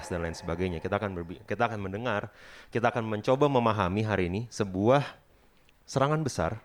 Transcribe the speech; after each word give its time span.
Integritas 0.00 0.08
dan 0.08 0.20
lain 0.24 0.36
sebagainya. 0.36 0.78
Kita 0.80 0.96
akan 0.96 1.10
kita 1.44 1.62
akan 1.68 1.80
mendengar, 1.80 2.32
kita 2.72 2.88
akan 2.88 3.04
mencoba 3.04 3.46
memahami 3.52 4.02
hari 4.02 4.32
ini 4.32 4.40
sebuah 4.48 5.04
serangan 5.84 6.24
besar, 6.24 6.56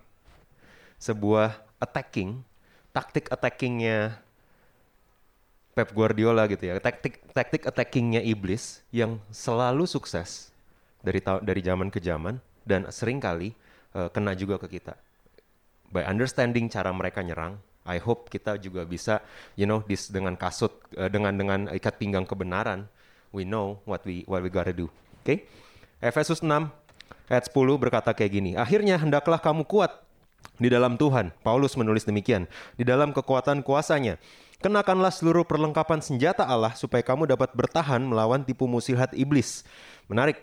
sebuah 0.97 1.59
attacking, 1.83 2.39
taktik 2.95 3.27
attackingnya 3.27 4.15
Pep 5.75 5.91
Guardiola 5.91 6.47
gitu 6.47 6.71
ya, 6.71 6.79
taktik 6.79 7.19
taktik 7.35 7.67
attackingnya 7.67 8.23
iblis 8.23 8.79
yang 8.95 9.19
selalu 9.27 9.83
sukses 9.83 10.55
dari 11.03 11.19
dari 11.19 11.59
zaman 11.59 11.91
ke 11.91 11.99
zaman 11.99 12.39
dan 12.63 12.87
sering 12.95 13.19
kali 13.19 13.51
eh, 13.91 14.09
kena 14.15 14.31
juga 14.39 14.55
ke 14.55 14.79
kita. 14.79 14.95
By 15.91 16.07
understanding 16.07 16.71
cara 16.71 16.95
mereka 16.95 17.19
nyerang, 17.21 17.59
I 17.85 18.01
hope 18.01 18.33
kita 18.33 18.57
juga 18.57 18.81
bisa, 18.87 19.21
you 19.53 19.69
know, 19.69 19.83
dis 19.83 20.07
dengan 20.07 20.39
kasut 20.39 20.79
eh, 20.95 21.11
dengan 21.11 21.35
dengan 21.35 21.67
ikat 21.67 21.99
pinggang 21.99 22.23
kebenaran, 22.23 22.87
we 23.35 23.43
know 23.43 23.83
what 23.83 23.99
we 24.07 24.23
what 24.23 24.39
we 24.39 24.47
gotta 24.47 24.71
do. 24.71 24.87
Oke? 25.19 25.43
Efesus 25.99 26.39
6 26.39 26.71
ayat 27.27 27.45
10 27.51 27.75
berkata 27.75 28.15
kayak 28.15 28.31
gini, 28.31 28.51
akhirnya 28.55 28.95
hendaklah 28.95 29.37
kamu 29.43 29.67
kuat 29.67 29.91
di 30.55 30.71
dalam 30.71 30.95
Tuhan. 30.95 31.35
Paulus 31.43 31.75
menulis 31.75 32.07
demikian, 32.07 32.47
di 32.79 32.87
dalam 32.87 33.11
kekuatan 33.11 33.59
kuasanya. 33.65 34.15
Kenakanlah 34.63 35.11
seluruh 35.11 35.43
perlengkapan 35.43 35.99
senjata 35.99 36.47
Allah 36.47 36.71
supaya 36.79 37.03
kamu 37.03 37.27
dapat 37.27 37.51
bertahan 37.51 37.99
melawan 37.99 38.41
tipu 38.47 38.65
muslihat 38.65 39.11
iblis. 39.11 39.67
Menarik. 40.07 40.39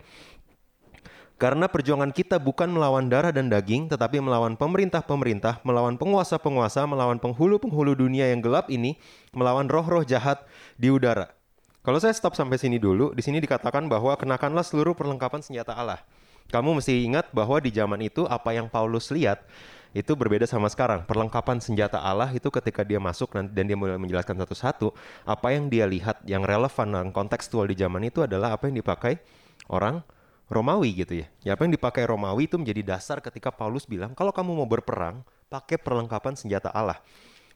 Karena 1.41 1.67
perjuangan 1.67 2.15
kita 2.15 2.39
bukan 2.39 2.71
melawan 2.71 3.11
darah 3.11 3.35
dan 3.35 3.51
daging, 3.51 3.91
tetapi 3.91 4.23
melawan 4.23 4.55
pemerintah-pemerintah, 4.55 5.59
melawan 5.67 5.99
penguasa-penguasa, 5.99 6.87
melawan 6.87 7.19
penghulu-penghulu 7.19 7.99
dunia 7.99 8.31
yang 8.31 8.39
gelap 8.39 8.71
ini, 8.71 8.95
melawan 9.35 9.67
roh-roh 9.67 10.07
jahat 10.07 10.39
di 10.79 10.87
udara. 10.87 11.35
Kalau 11.83 11.99
saya 11.99 12.15
stop 12.15 12.39
sampai 12.39 12.63
sini 12.63 12.79
dulu, 12.79 13.11
di 13.11 13.27
sini 13.27 13.43
dikatakan 13.43 13.91
bahwa 13.91 14.15
kenakanlah 14.15 14.63
seluruh 14.63 14.95
perlengkapan 14.95 15.43
senjata 15.43 15.75
Allah. 15.75 15.99
Kamu 16.47 16.79
mesti 16.79 17.03
ingat 17.03 17.35
bahwa 17.35 17.59
di 17.59 17.75
zaman 17.75 17.99
itu 18.07 18.23
apa 18.31 18.55
yang 18.55 18.71
Paulus 18.71 19.11
lihat 19.11 19.43
itu 19.91 20.15
berbeda 20.15 20.47
sama 20.47 20.71
sekarang. 20.71 21.03
Perlengkapan 21.11 21.59
senjata 21.59 21.99
Allah 21.99 22.31
itu 22.31 22.47
ketika 22.55 22.87
dia 22.87 23.03
masuk 23.03 23.35
dan 23.35 23.65
dia 23.67 23.75
mulai 23.75 23.99
menjelaskan 23.99 24.39
satu-satu, 24.47 24.95
apa 25.27 25.59
yang 25.59 25.67
dia 25.67 25.83
lihat 25.91 26.23
yang 26.23 26.47
relevan 26.47 26.87
dan 26.95 27.11
kontekstual 27.11 27.67
di 27.67 27.75
zaman 27.75 28.07
itu 28.07 28.23
adalah 28.23 28.55
apa 28.55 28.71
yang 28.71 28.79
dipakai 28.79 29.19
orang 29.67 30.07
Romawi 30.47 31.03
gitu 31.03 31.19
ya. 31.19 31.27
Ya 31.43 31.51
apa 31.59 31.67
yang 31.67 31.75
dipakai 31.75 32.07
Romawi 32.07 32.47
itu 32.47 32.63
menjadi 32.63 32.95
dasar 32.95 33.19
ketika 33.19 33.51
Paulus 33.51 33.91
bilang 33.91 34.15
kalau 34.15 34.31
kamu 34.31 34.55
mau 34.55 34.71
berperang 34.71 35.27
pakai 35.51 35.83
perlengkapan 35.83 36.39
senjata 36.39 36.71
Allah. 36.71 37.03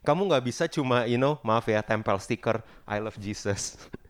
Kamu 0.02 0.26
nggak 0.26 0.42
bisa 0.42 0.66
cuma 0.66 1.06
you 1.06 1.14
know 1.14 1.38
maaf 1.46 1.70
ya 1.70 1.78
tempel 1.78 2.18
stiker 2.18 2.58
I 2.90 2.98
love 2.98 3.14
Jesus. 3.22 3.78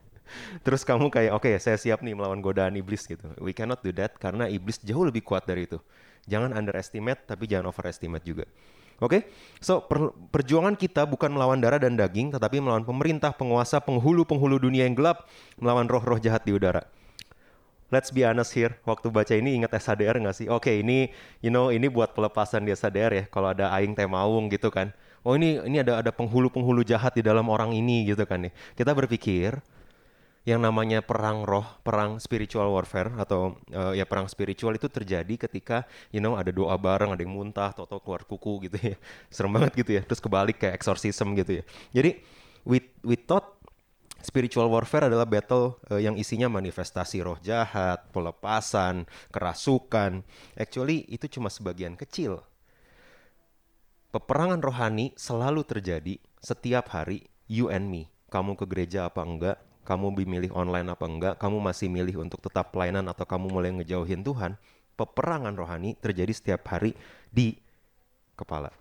Terus 0.67 0.83
kamu 0.83 1.09
kayak 1.09 1.33
oke 1.37 1.51
saya 1.63 1.79
siap 1.79 2.03
nih 2.03 2.15
melawan 2.15 2.39
godaan 2.43 2.75
iblis 2.77 3.07
gitu. 3.07 3.27
We 3.39 3.57
cannot 3.57 3.83
do 3.83 3.91
that 3.97 4.19
karena 4.21 4.51
iblis 4.51 4.83
jauh 4.83 5.07
lebih 5.07 5.25
kuat 5.25 5.47
dari 5.47 5.67
itu. 5.67 5.79
Jangan 6.27 6.55
underestimate 6.55 7.25
tapi 7.25 7.47
jangan 7.47 7.71
overestimate 7.71 8.25
juga. 8.27 8.45
Oke, 8.97 9.29
so 9.61 9.85
per- 9.85 10.17
perjuangan 10.33 10.73
kita 10.73 11.05
bukan 11.05 11.29
melawan 11.29 11.61
darah 11.61 11.77
dan 11.77 12.01
daging, 12.01 12.33
tetapi 12.33 12.65
melawan 12.65 12.81
pemerintah, 12.81 13.29
penguasa, 13.29 13.77
penghulu-penghulu 13.77 14.57
dunia 14.57 14.89
yang 14.89 14.97
gelap, 14.97 15.29
melawan 15.61 15.85
roh-roh 15.85 16.17
jahat 16.17 16.48
di 16.48 16.57
udara 16.57 16.81
let's 17.91 18.11
be 18.11 18.27
honest 18.27 18.55
here. 18.55 18.79
Waktu 18.83 19.11
baca 19.11 19.35
ini 19.35 19.59
ingat 19.59 19.75
SHDR 19.79 20.19
nggak 20.19 20.36
sih? 20.36 20.47
Oke, 20.51 20.83
ini 20.83 21.11
you 21.42 21.51
know 21.53 21.70
ini 21.70 21.86
buat 21.86 22.15
pelepasan 22.15 22.67
di 22.67 22.75
SHDR 22.75 23.13
ya. 23.15 23.25
Kalau 23.31 23.53
ada 23.55 23.70
aing 23.75 23.95
teh 23.95 24.07
maung 24.09 24.51
gitu 24.51 24.70
kan. 24.73 24.91
Oh 25.27 25.35
ini 25.35 25.59
ini 25.67 25.83
ada 25.83 26.03
ada 26.03 26.11
penghulu-penghulu 26.15 26.86
jahat 26.86 27.19
di 27.19 27.23
dalam 27.23 27.51
orang 27.51 27.75
ini 27.75 28.07
gitu 28.07 28.23
kan 28.27 28.47
nih. 28.47 28.53
Kita 28.79 28.95
berpikir 28.95 29.59
yang 30.46 30.62
namanya 30.62 31.02
perang 31.02 31.42
roh, 31.42 31.67
perang 31.83 32.23
spiritual 32.23 32.70
warfare 32.70 33.11
atau 33.18 33.58
eh, 33.67 33.98
ya 33.98 34.07
perang 34.07 34.30
spiritual 34.30 34.79
itu 34.79 34.86
terjadi 34.86 35.34
ketika 35.51 35.90
you 36.14 36.23
know 36.23 36.39
ada 36.39 36.55
doa 36.55 36.79
bareng, 36.79 37.11
ada 37.11 37.18
yang 37.18 37.34
muntah, 37.34 37.74
atau 37.74 37.98
keluar 37.98 38.23
kuku 38.23 38.70
gitu 38.70 38.95
ya. 38.95 38.96
Serem 39.35 39.51
banget 39.51 39.74
gitu 39.74 39.98
ya. 39.98 40.06
Terus 40.06 40.23
kebalik 40.23 40.62
kayak 40.62 40.79
exorcism 40.79 41.35
gitu 41.35 41.61
ya. 41.61 41.64
Jadi 41.90 42.23
we 42.62 42.79
we 43.02 43.18
thought 43.18 43.58
spiritual 44.23 44.70
warfare 44.70 45.11
adalah 45.11 45.27
battle 45.27 45.83
eh, 45.90 46.06
yang 46.06 46.14
isinya 46.14 46.46
manifestasi 46.46 47.27
roh 47.27 47.42
jahat, 47.42 48.06
pelepasan, 48.14 49.11
kerasukan. 49.35 50.23
Actually 50.55 51.11
itu 51.11 51.27
cuma 51.27 51.51
sebagian 51.51 51.98
kecil. 51.98 52.46
Peperangan 54.14 54.62
rohani 54.62 55.11
selalu 55.18 55.67
terjadi 55.67 56.23
setiap 56.39 56.95
hari, 56.95 57.27
you 57.51 57.67
and 57.67 57.90
me. 57.90 58.14
Kamu 58.30 58.55
ke 58.55 58.64
gereja 58.67 59.11
apa 59.11 59.27
enggak, 59.27 59.58
kamu 59.86 60.11
memilih 60.19 60.51
online 60.51 60.91
apa 60.91 61.07
enggak, 61.07 61.35
kamu 61.39 61.63
masih 61.63 61.86
milih 61.86 62.27
untuk 62.27 62.42
tetap 62.42 62.74
pelayanan 62.74 63.07
atau 63.07 63.23
kamu 63.23 63.47
mulai 63.47 63.70
ngejauhin 63.70 64.27
Tuhan. 64.27 64.58
Peperangan 64.98 65.55
rohani 65.55 65.95
terjadi 65.95 66.33
setiap 66.35 66.67
hari 66.73 66.98
di 67.30 67.55
kepala. 68.35 68.74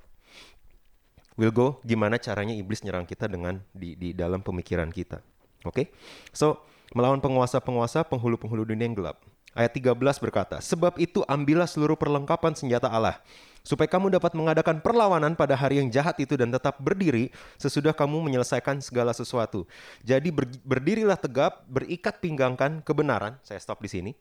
We'll 1.35 1.51
go 1.51 1.83
gimana 1.83 2.15
caranya 2.17 2.55
iblis 2.55 2.81
nyerang 2.81 3.03
kita 3.05 3.27
dengan 3.27 3.59
di, 3.75 3.93
di 3.93 4.15
dalam 4.15 4.39
pemikiran 4.39 4.87
kita. 4.89 5.19
Oke? 5.67 5.91
So, 6.31 6.63
melawan 6.95 7.19
penguasa-penguasa, 7.19 8.07
penghulu-penghulu 8.07 8.63
dunia 8.71 8.87
yang 8.87 8.95
gelap. 8.95 9.19
Ayat 9.55 9.71
13 9.71 9.95
berkata, 10.19 10.59
Sebab 10.59 10.99
itu 10.99 11.23
ambillah 11.31 11.63
seluruh 11.63 11.95
perlengkapan 11.95 12.51
senjata 12.59 12.91
Allah, 12.91 13.23
supaya 13.63 13.87
kamu 13.87 14.11
dapat 14.11 14.35
mengadakan 14.35 14.83
perlawanan 14.83 15.31
pada 15.33 15.55
hari 15.55 15.79
yang 15.79 15.87
jahat 15.87 16.19
itu 16.19 16.35
dan 16.35 16.51
tetap 16.51 16.75
berdiri 16.83 17.31
sesudah 17.55 17.95
kamu 17.95 18.19
menyelesaikan 18.19 18.83
segala 18.83 19.15
sesuatu. 19.15 19.63
Jadi 20.03 20.27
ber- 20.29 20.59
berdirilah 20.61 21.15
tegap, 21.15 21.63
berikat 21.71 22.19
pinggangkan 22.19 22.83
kebenaran. 22.83 23.39
Saya 23.47 23.57
stop 23.63 23.79
di 23.79 23.87
sini. 23.87 24.11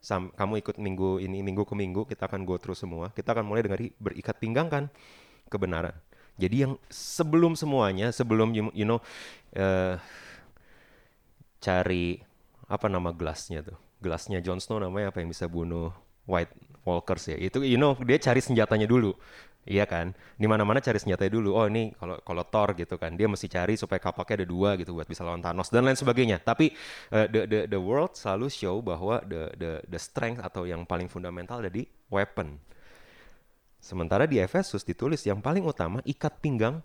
Sam, 0.00 0.28
kamu 0.32 0.60
ikut 0.60 0.76
minggu 0.76 1.20
ini 1.20 1.44
minggu 1.44 1.64
ke 1.64 1.76
minggu 1.76 2.08
kita 2.08 2.28
akan 2.28 2.44
go 2.44 2.60
through 2.60 2.76
semua. 2.76 3.12
Kita 3.16 3.32
akan 3.32 3.44
mulai 3.48 3.64
dengan 3.64 3.80
berikat 3.96 4.36
pinggangkan 4.36 4.92
kebenaran. 5.48 5.96
Jadi 6.40 6.68
yang 6.68 6.76
sebelum 6.88 7.52
semuanya, 7.52 8.12
sebelum 8.12 8.52
you, 8.52 8.64
you 8.72 8.88
know 8.88 9.00
eh, 9.52 10.00
cari 11.60 12.24
apa 12.64 12.88
nama 12.88 13.12
gelasnya 13.12 13.60
tuh? 13.60 13.89
Gelasnya 14.00 14.40
Jon 14.40 14.58
Snow 14.58 14.80
namanya 14.80 15.12
apa 15.12 15.20
yang 15.20 15.28
bisa 15.28 15.44
bunuh 15.46 15.92
White 16.24 16.52
Walkers 16.88 17.30
ya? 17.32 17.36
Itu 17.36 17.60
you 17.60 17.76
know 17.76 17.96
dia 18.00 18.16
cari 18.16 18.40
senjatanya 18.40 18.88
dulu. 18.88 19.12
Iya 19.68 19.84
kan? 19.84 20.16
Di 20.40 20.48
mana-mana 20.48 20.80
cari 20.80 20.96
senjatanya 20.96 21.36
dulu. 21.36 21.52
Oh, 21.52 21.68
ini 21.68 21.92
kalau 22.00 22.16
kalau 22.24 22.44
Thor 22.48 22.72
gitu 22.72 22.96
kan, 22.96 23.12
dia 23.12 23.28
mesti 23.28 23.44
cari 23.44 23.76
supaya 23.76 24.00
kapaknya 24.00 24.40
ada 24.40 24.46
dua 24.48 24.72
gitu 24.80 24.96
buat 24.96 25.04
bisa 25.04 25.20
lawan 25.20 25.44
Thanos 25.44 25.68
dan 25.68 25.84
lain 25.84 26.00
sebagainya. 26.00 26.40
Tapi 26.40 26.72
eh, 27.12 27.26
the 27.28 27.44
the 27.44 27.60
the 27.68 27.80
world 27.80 28.16
selalu 28.16 28.48
show 28.48 28.80
bahwa 28.80 29.20
the 29.28 29.52
the 29.60 29.70
the 29.84 30.00
strength 30.00 30.40
atau 30.40 30.64
yang 30.64 30.88
paling 30.88 31.12
fundamental 31.12 31.60
ada 31.60 31.68
di 31.68 31.84
weapon. 32.08 32.56
Sementara 33.80 34.24
di 34.24 34.40
Efesus 34.40 34.80
ditulis 34.84 35.24
yang 35.28 35.44
paling 35.44 35.64
utama 35.64 36.00
ikat 36.08 36.40
pinggang 36.40 36.80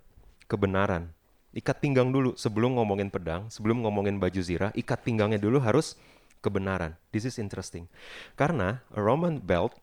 kebenaran. 0.52 1.12
Ikat 1.56 1.80
pinggang 1.80 2.12
dulu 2.12 2.36
sebelum 2.36 2.76
ngomongin 2.76 3.08
pedang, 3.08 3.48
sebelum 3.48 3.80
ngomongin 3.88 4.20
baju 4.20 4.42
zirah, 4.44 4.72
ikat 4.76 5.08
pinggangnya 5.08 5.40
dulu 5.40 5.64
harus 5.64 5.96
kebenaran. 6.46 6.94
This 7.10 7.26
is 7.26 7.42
interesting. 7.42 7.90
Karena 8.38 8.86
Roman 8.94 9.42
belt, 9.42 9.74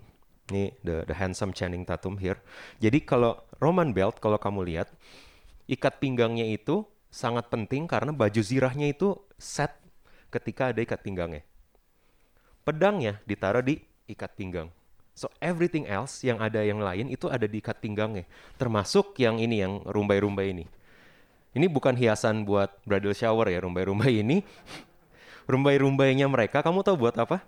nih 0.54 0.78
the, 0.86 1.02
the 1.10 1.16
handsome 1.18 1.50
Channing 1.50 1.82
Tatum 1.82 2.22
here. 2.22 2.38
Jadi 2.78 3.02
kalau 3.02 3.42
Roman 3.58 3.90
belt, 3.90 4.22
kalau 4.22 4.38
kamu 4.38 4.62
lihat, 4.70 4.94
ikat 5.66 5.98
pinggangnya 5.98 6.46
itu 6.46 6.86
sangat 7.10 7.50
penting 7.50 7.90
karena 7.90 8.14
baju 8.14 8.40
zirahnya 8.40 8.94
itu 8.94 9.18
set 9.36 9.74
ketika 10.30 10.70
ada 10.70 10.80
ikat 10.80 11.02
pinggangnya. 11.02 11.42
Pedangnya 12.62 13.18
ditaruh 13.26 13.60
di 13.60 13.82
ikat 14.06 14.38
pinggang. 14.38 14.70
So 15.12 15.28
everything 15.44 15.84
else 15.84 16.24
yang 16.24 16.40
ada 16.40 16.64
yang 16.64 16.80
lain 16.80 17.12
itu 17.12 17.28
ada 17.28 17.44
di 17.44 17.60
ikat 17.60 17.84
pinggangnya. 17.84 18.24
Termasuk 18.56 19.18
yang 19.20 19.36
ini 19.36 19.60
yang 19.60 19.84
rumbai-rumbai 19.84 20.56
ini. 20.56 20.64
Ini 21.52 21.68
bukan 21.68 21.92
hiasan 21.92 22.48
buat 22.48 22.80
bridal 22.88 23.12
shower 23.12 23.52
ya 23.52 23.60
rumbai-rumbai 23.60 24.24
ini. 24.24 24.40
Rumbai-rumbainya 25.50 26.26
mereka 26.30 26.62
kamu 26.62 26.84
tahu 26.86 27.08
buat 27.08 27.16
apa? 27.18 27.42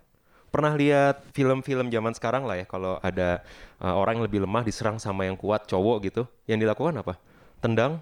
Pernah 0.54 0.78
lihat 0.78 1.26
film-film 1.34 1.90
zaman 1.90 2.14
sekarang 2.14 2.46
lah 2.46 2.62
ya 2.62 2.66
kalau 2.66 3.02
ada 3.02 3.42
uh, 3.82 3.94
orang 3.98 4.22
yang 4.22 4.26
lebih 4.30 4.40
lemah 4.46 4.62
diserang 4.62 5.02
sama 5.02 5.26
yang 5.26 5.34
kuat 5.34 5.66
cowok 5.66 5.96
gitu, 6.06 6.22
yang 6.46 6.62
dilakukan 6.62 6.94
apa? 7.02 7.18
Tendang 7.58 7.98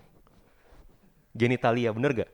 genitalia, 1.33 1.97
bener 1.97 2.13
gak? 2.13 2.31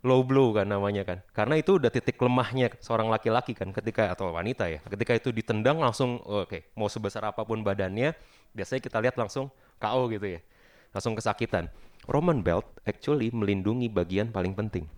low 0.00 0.24
blow 0.24 0.56
kan 0.56 0.64
namanya 0.64 1.04
kan. 1.04 1.18
Karena 1.36 1.60
itu 1.60 1.76
udah 1.76 1.92
titik 1.92 2.16
lemahnya 2.16 2.72
seorang 2.80 3.12
laki-laki 3.12 3.52
kan 3.52 3.68
ketika 3.72 4.08
atau 4.12 4.32
wanita 4.32 4.68
ya. 4.68 4.80
Ketika 4.88 5.12
itu 5.16 5.28
ditendang 5.32 5.76
langsung 5.76 6.20
oke, 6.24 6.48
okay, 6.48 6.60
mau 6.72 6.88
sebesar 6.88 7.20
apa 7.28 7.44
pun 7.44 7.60
badannya, 7.60 8.16
biasanya 8.56 8.80
kita 8.80 8.98
lihat 9.00 9.20
langsung 9.20 9.52
KO 9.76 10.08
gitu 10.08 10.26
ya. 10.38 10.40
Langsung 10.96 11.12
kesakitan. 11.14 11.68
Roman 12.08 12.40
belt 12.40 12.66
actually 12.88 13.28
melindungi 13.28 13.92
bagian 13.92 14.32
paling 14.32 14.56
penting. 14.56 14.88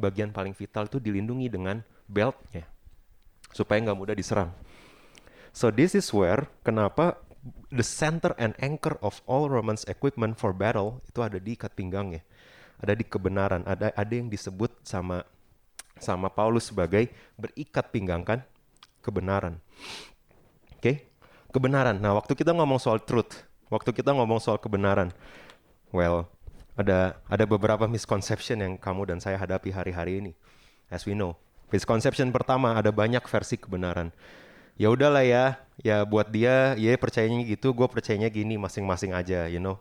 Bagian 0.00 0.32
paling 0.32 0.56
vital 0.56 0.88
itu 0.88 0.96
dilindungi 0.96 1.52
dengan 1.52 1.84
beltnya 2.08 2.64
supaya 3.52 3.84
nggak 3.84 3.98
mudah 3.98 4.16
diserang. 4.16 4.50
So 5.52 5.68
this 5.68 5.92
is 5.92 6.08
where 6.16 6.48
kenapa 6.64 7.20
the 7.68 7.84
center 7.84 8.32
and 8.40 8.56
anchor 8.64 8.96
of 9.04 9.20
all 9.28 9.52
Romans 9.52 9.84
equipment 9.84 10.40
for 10.40 10.56
battle 10.56 11.04
itu 11.04 11.20
ada 11.20 11.36
di 11.36 11.52
ikat 11.58 11.76
pinggangnya 11.76 12.24
ada 12.80 12.96
di 12.96 13.04
kebenaran, 13.04 13.62
ada 13.68 13.92
ada 13.92 14.12
yang 14.12 14.32
disebut 14.32 14.72
sama 14.82 15.22
sama 16.00 16.32
Paulus 16.32 16.72
sebagai 16.72 17.12
berikat 17.36 17.92
pinggang 17.92 18.24
kan 18.24 18.40
kebenaran. 19.04 19.60
Oke? 20.72 20.80
Okay? 20.80 20.96
Kebenaran. 21.52 22.00
Nah, 22.00 22.16
waktu 22.16 22.32
kita 22.32 22.56
ngomong 22.56 22.80
soal 22.80 23.04
truth, 23.04 23.44
waktu 23.68 23.92
kita 23.92 24.16
ngomong 24.16 24.40
soal 24.40 24.56
kebenaran, 24.56 25.12
well, 25.92 26.24
ada 26.80 27.20
ada 27.28 27.44
beberapa 27.44 27.84
misconception 27.84 28.64
yang 28.64 28.74
kamu 28.80 29.12
dan 29.14 29.18
saya 29.20 29.36
hadapi 29.36 29.68
hari-hari 29.70 30.24
ini. 30.24 30.32
As 30.88 31.04
we 31.04 31.12
know. 31.12 31.36
Misconception 31.70 32.34
pertama 32.34 32.74
ada 32.74 32.90
banyak 32.90 33.22
versi 33.28 33.54
kebenaran. 33.54 34.10
Ya 34.74 34.90
udahlah 34.90 35.22
ya, 35.22 35.60
ya 35.84 36.02
buat 36.08 36.32
dia, 36.32 36.74
ya 36.74 36.96
percayanya 36.96 37.44
gitu, 37.46 37.70
gue 37.76 37.84
percayanya 37.84 38.32
gini, 38.32 38.56
masing-masing 38.56 39.12
aja, 39.12 39.44
you 39.46 39.60
know 39.60 39.78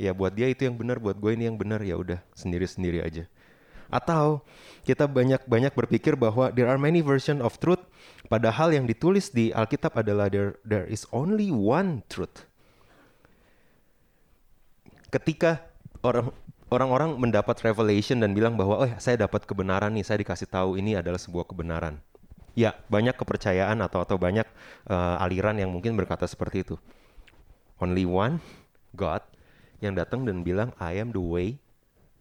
ya 0.00 0.16
buat 0.16 0.32
dia 0.32 0.48
itu 0.48 0.64
yang 0.64 0.80
benar 0.80 0.96
buat 0.96 1.20
gue 1.20 1.36
ini 1.36 1.44
yang 1.52 1.60
benar 1.60 1.84
ya 1.84 2.00
udah 2.00 2.24
sendiri 2.32 2.64
sendiri 2.64 3.04
aja 3.04 3.28
atau 3.92 4.40
kita 4.88 5.04
banyak 5.04 5.44
banyak 5.44 5.76
berpikir 5.76 6.16
bahwa 6.16 6.48
there 6.56 6.72
are 6.72 6.80
many 6.80 7.04
version 7.04 7.44
of 7.44 7.60
truth 7.60 7.84
padahal 8.32 8.72
yang 8.72 8.88
ditulis 8.88 9.28
di 9.28 9.52
Alkitab 9.52 9.92
adalah 9.92 10.32
there 10.32 10.56
there 10.64 10.88
is 10.88 11.04
only 11.12 11.52
one 11.52 12.00
truth 12.08 12.48
ketika 15.12 15.68
orang 16.00 16.32
orang-orang 16.70 17.10
mendapat 17.18 17.56
revelation 17.66 18.22
dan 18.22 18.32
bilang 18.32 18.54
bahwa 18.54 18.86
oh 18.86 18.90
saya 19.02 19.20
dapat 19.20 19.44
kebenaran 19.44 19.90
nih 19.92 20.06
saya 20.06 20.22
dikasih 20.22 20.46
tahu 20.46 20.78
ini 20.78 20.96
adalah 20.96 21.18
sebuah 21.18 21.44
kebenaran 21.48 21.98
ya 22.54 22.74
banyak 22.86 23.14
kepercayaan 23.14 23.78
atau 23.82 24.02
atau 24.02 24.16
banyak 24.18 24.46
uh, 24.86 25.22
aliran 25.22 25.58
yang 25.58 25.70
mungkin 25.70 25.98
berkata 25.98 26.24
seperti 26.26 26.62
itu 26.62 26.76
only 27.82 28.06
one 28.06 28.38
God 28.94 29.22
yang 29.80 29.96
datang 29.96 30.28
dan 30.28 30.44
bilang 30.44 30.76
I 30.76 31.00
am 31.00 31.10
the 31.10 31.22
way. 31.22 31.58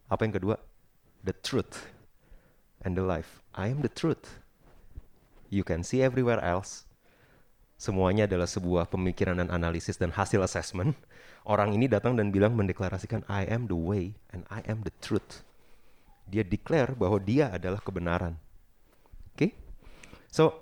Apa 0.07 0.25
yang 0.25 0.33
kedua? 0.33 0.55
The 1.21 1.35
truth 1.35 1.91
and 2.81 2.95
the 2.95 3.03
life. 3.03 3.43
I 3.53 3.69
am 3.69 3.83
the 3.83 3.91
truth. 3.91 4.39
You 5.51 5.67
can 5.67 5.83
see 5.83 5.99
everywhere 5.99 6.39
else. 6.39 6.87
Semuanya 7.79 8.27
adalah 8.27 8.47
sebuah 8.47 8.91
pemikiran 8.91 9.39
dan 9.39 9.51
analisis 9.51 9.95
dan 9.99 10.11
hasil 10.11 10.43
assessment. 10.43 10.95
Orang 11.47 11.75
ini 11.75 11.87
datang 11.87 12.19
dan 12.19 12.29
bilang 12.29 12.55
mendeklarasikan 12.55 13.23
I 13.31 13.47
am 13.47 13.65
the 13.67 13.77
way 13.77 14.15
and 14.35 14.43
I 14.51 14.63
am 14.67 14.83
the 14.83 14.93
truth. 14.99 15.43
Dia 16.29 16.45
declare 16.45 16.93
bahwa 16.93 17.17
dia 17.17 17.49
adalah 17.49 17.81
kebenaran. 17.81 18.37
Oke? 19.33 19.37
Okay? 19.37 19.51
So, 20.29 20.61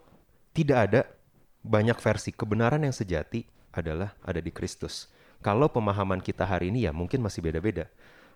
tidak 0.56 0.78
ada 0.90 1.02
banyak 1.60 2.00
versi 2.00 2.32
kebenaran 2.32 2.82
yang 2.88 2.96
sejati 2.96 3.44
adalah 3.76 4.16
ada 4.24 4.40
di 4.40 4.50
Kristus. 4.50 5.12
Kalau 5.44 5.70
pemahaman 5.70 6.24
kita 6.24 6.48
hari 6.48 6.74
ini 6.74 6.88
ya 6.88 6.96
mungkin 6.96 7.22
masih 7.22 7.44
beda-beda. 7.46 7.86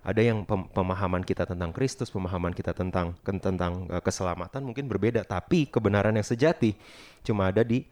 Ada 0.02 0.22
yang 0.26 0.46
pemahaman 0.50 1.22
kita 1.22 1.46
tentang 1.46 1.70
Kristus, 1.70 2.10
pemahaman 2.10 2.58
kita 2.58 2.74
tentang 2.74 3.14
tentang 3.22 3.86
uh, 3.86 4.02
keselamatan 4.02 4.66
mungkin 4.66 4.90
berbeda, 4.90 5.22
tapi 5.22 5.70
kebenaran 5.70 6.18
yang 6.18 6.26
sejati 6.26 6.74
cuma 7.22 7.54
ada 7.54 7.62
di 7.62 7.86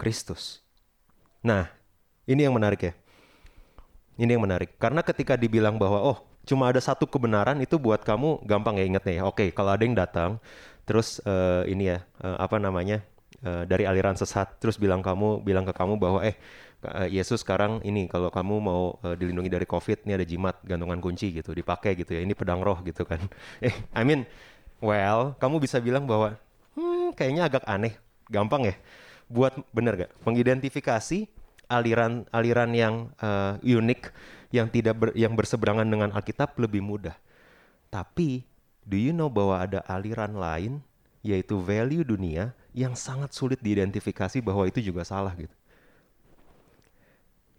Kristus. 0.00 0.64
Nah, 1.44 1.68
ini 2.24 2.48
yang 2.48 2.56
menarik 2.56 2.80
ya. 2.88 2.92
Ini 4.20 4.36
yang 4.36 4.44
menarik. 4.44 4.76
Karena 4.76 5.00
ketika 5.00 5.38
dibilang 5.38 5.80
bahwa 5.80 6.00
oh, 6.00 6.18
cuma 6.44 6.68
ada 6.68 6.80
satu 6.82 7.08
kebenaran 7.08 7.60
itu 7.64 7.80
buat 7.80 8.04
kamu 8.04 8.44
gampang 8.44 8.76
ya 8.80 8.84
ingetnya 8.84 9.14
ya. 9.20 9.24
Oke, 9.24 9.52
kalau 9.54 9.72
ada 9.72 9.82
yang 9.82 9.96
datang 9.96 10.36
terus 10.84 11.22
uh, 11.24 11.62
ini 11.64 11.96
ya, 11.96 11.98
uh, 12.20 12.36
apa 12.42 12.58
namanya? 12.60 13.00
Uh, 13.42 13.66
dari 13.66 13.82
aliran 13.82 14.14
sesat 14.14 14.54
terus 14.62 14.78
bilang 14.78 15.02
kamu 15.02 15.42
bilang 15.42 15.66
ke 15.66 15.74
kamu 15.74 15.98
bahwa 15.98 16.22
eh 16.22 16.38
Yesus 17.10 17.46
sekarang 17.46 17.82
ini 17.86 18.10
kalau 18.10 18.30
kamu 18.30 18.58
mau 18.58 18.98
uh, 19.02 19.14
dilindungi 19.14 19.50
dari 19.50 19.66
COVID 19.66 20.06
ini 20.06 20.18
ada 20.18 20.26
jimat 20.26 20.58
gantungan 20.62 20.98
kunci 20.98 21.30
gitu 21.30 21.54
dipakai 21.54 21.94
gitu 21.98 22.14
ya 22.14 22.22
ini 22.22 22.34
pedang 22.34 22.62
roh 22.62 22.78
gitu 22.82 23.06
kan 23.06 23.18
eh 23.66 23.74
I 23.94 24.02
mean 24.02 24.26
well 24.82 25.38
kamu 25.38 25.62
bisa 25.62 25.78
bilang 25.78 26.06
bahwa 26.06 26.38
hmm, 26.74 27.14
kayaknya 27.14 27.46
agak 27.46 27.62
aneh 27.66 27.94
gampang 28.26 28.66
ya 28.66 28.74
buat 29.30 29.54
bener 29.72 30.06
gak 30.06 30.12
mengidentifikasi 30.26 31.30
aliran 31.72 32.28
aliran 32.28 32.70
yang 32.76 32.94
uh, 33.24 33.56
unik 33.64 34.12
yang 34.52 34.68
tidak 34.68 34.94
ber, 35.00 35.08
yang 35.16 35.32
berseberangan 35.32 35.88
dengan 35.88 36.12
Alkitab 36.12 36.52
lebih 36.60 36.84
mudah 36.84 37.16
tapi 37.88 38.44
do 38.84 39.00
you 39.00 39.16
know 39.16 39.32
bahwa 39.32 39.56
ada 39.64 39.80
aliran 39.88 40.36
lain 40.36 40.84
yaitu 41.24 41.56
value 41.56 42.04
dunia 42.04 42.52
yang 42.76 42.92
sangat 42.92 43.32
sulit 43.32 43.58
diidentifikasi 43.64 44.44
bahwa 44.44 44.68
itu 44.68 44.84
juga 44.84 45.06
salah 45.08 45.32
gitu 45.32 45.54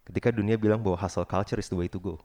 Ketika 0.04 0.36
dunia 0.36 0.60
bilang 0.60 0.84
bahwa 0.84 1.00
hustle 1.00 1.24
culture 1.24 1.60
is 1.60 1.72
the 1.72 1.80
way 1.80 1.88
to 1.88 1.96
go. 1.96 2.20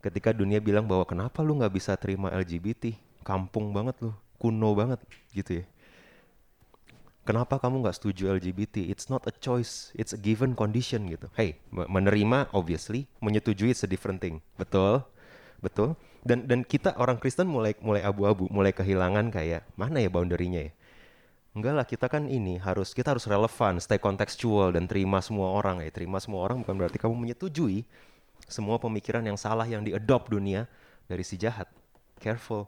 Ketika 0.00 0.32
dunia 0.32 0.60
bilang 0.60 0.88
bahwa 0.88 1.04
kenapa 1.04 1.44
lu 1.44 1.60
nggak 1.60 1.72
bisa 1.72 1.92
terima 2.00 2.32
LGBT, 2.32 2.96
kampung 3.24 3.72
banget 3.76 3.96
lu, 4.00 4.12
kuno 4.40 4.72
banget 4.72 5.00
gitu 5.36 5.60
ya. 5.60 5.64
Kenapa 7.24 7.56
kamu 7.56 7.80
nggak 7.80 7.96
setuju 7.96 8.36
LGBT? 8.36 8.84
It's 8.92 9.08
not 9.08 9.24
a 9.24 9.32
choice, 9.32 9.96
it's 9.96 10.12
a 10.12 10.20
given 10.20 10.52
condition 10.52 11.08
gitu. 11.08 11.32
Hey, 11.32 11.56
menerima 11.72 12.52
obviously, 12.52 13.08
menyetujui 13.24 13.72
it's 13.72 13.80
a 13.80 13.88
different 13.88 14.20
thing. 14.20 14.44
Betul, 14.60 15.00
betul. 15.64 15.96
Dan 16.20 16.44
dan 16.44 16.64
kita 16.64 16.92
orang 17.00 17.16
Kristen 17.16 17.48
mulai 17.48 17.72
mulai 17.80 18.04
abu-abu, 18.04 18.48
mulai 18.52 18.76
kehilangan 18.76 19.32
kayak 19.32 19.64
mana 19.76 20.04
ya 20.04 20.12
boundary-nya 20.12 20.68
ya 20.68 20.72
Enggak 21.54 21.74
lah, 21.78 21.86
kita 21.86 22.06
kan 22.10 22.26
ini 22.26 22.58
harus 22.58 22.90
kita 22.90 23.14
harus 23.14 23.30
relevan, 23.30 23.78
stay 23.78 24.02
kontekstual 24.02 24.74
dan 24.74 24.90
terima 24.90 25.22
semua 25.22 25.54
orang. 25.54 25.86
Ya, 25.86 25.90
terima 25.94 26.18
semua 26.18 26.42
orang 26.42 26.66
bukan 26.66 26.74
berarti 26.74 26.98
kamu 26.98 27.14
menyetujui 27.14 27.86
semua 28.50 28.82
pemikiran 28.82 29.22
yang 29.22 29.38
salah 29.38 29.62
yang 29.62 29.86
diadopt 29.86 30.34
dunia 30.34 30.66
dari 31.06 31.22
si 31.22 31.38
jahat. 31.38 31.70
Careful. 32.18 32.66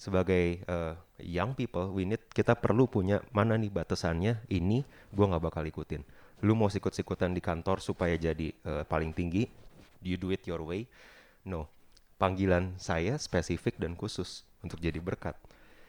Sebagai 0.00 0.64
uh, 0.64 0.96
young 1.22 1.54
people, 1.54 1.92
we 1.94 2.08
need 2.08 2.22
kita 2.32 2.58
perlu 2.58 2.90
punya 2.90 3.22
mana 3.30 3.54
nih 3.54 3.70
batasannya. 3.70 4.46
Ini 4.50 4.82
gue 5.12 5.24
nggak 5.24 5.44
bakal 5.44 5.64
ikutin. 5.66 6.02
Lu 6.42 6.58
mau 6.58 6.68
sikut-sikutan 6.68 7.32
di 7.32 7.40
kantor 7.40 7.78
supaya 7.78 8.14
jadi 8.18 8.52
uh, 8.66 8.82
paling 8.84 9.14
tinggi, 9.14 9.46
you 10.02 10.18
do 10.18 10.34
it 10.34 10.44
your 10.44 10.60
way. 10.60 10.84
No, 11.44 11.70
panggilan 12.16 12.74
saya 12.80 13.20
spesifik 13.20 13.76
dan 13.78 13.94
khusus 13.94 14.48
untuk 14.64 14.80
jadi 14.80 14.98
berkat 14.98 15.36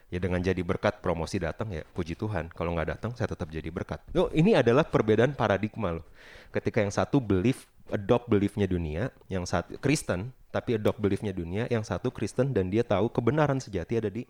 ya 0.06 0.22
dengan 0.22 0.38
jadi 0.38 0.62
berkat 0.62 1.02
promosi 1.02 1.42
datang 1.42 1.74
ya 1.74 1.82
puji 1.82 2.14
Tuhan 2.14 2.54
kalau 2.54 2.78
nggak 2.78 2.98
datang 2.98 3.10
saya 3.18 3.34
tetap 3.34 3.50
jadi 3.50 3.66
berkat 3.74 3.98
loh 4.14 4.30
ini 4.30 4.54
adalah 4.54 4.86
perbedaan 4.86 5.34
paradigma 5.34 5.98
loh 5.98 6.06
ketika 6.54 6.78
yang 6.78 6.94
satu 6.94 7.18
belief 7.18 7.66
adopt 7.90 8.30
beliefnya 8.30 8.70
dunia 8.70 9.10
yang 9.26 9.42
satu 9.42 9.74
Kristen 9.82 10.30
tapi 10.54 10.78
adopt 10.78 11.02
beliefnya 11.02 11.34
dunia 11.34 11.66
yang 11.66 11.82
satu 11.82 12.14
Kristen 12.14 12.54
dan 12.54 12.70
dia 12.70 12.86
tahu 12.86 13.10
kebenaran 13.10 13.58
sejati 13.58 13.98
ada 13.98 14.06
di 14.06 14.22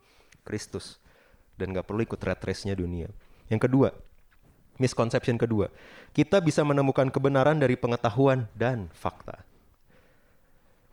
Kristus 0.47 1.03
dan 1.59 1.75
nggak 1.75 1.91
perlu 1.91 2.07
ikut 2.07 2.23
red 2.23 2.39
race-nya 2.39 2.79
dunia 2.79 3.11
yang 3.51 3.59
kedua 3.59 3.91
misconception 4.79 5.35
kedua 5.35 5.67
kita 6.15 6.39
bisa 6.39 6.63
menemukan 6.63 7.11
kebenaran 7.11 7.59
dari 7.59 7.75
pengetahuan 7.75 8.47
dan 8.55 8.87
fakta 8.95 9.43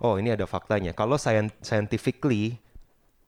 oh 0.01 0.17
ini 0.17 0.33
ada 0.33 0.49
faktanya 0.49 0.97
kalau 0.97 1.21
scientifically 1.61 2.57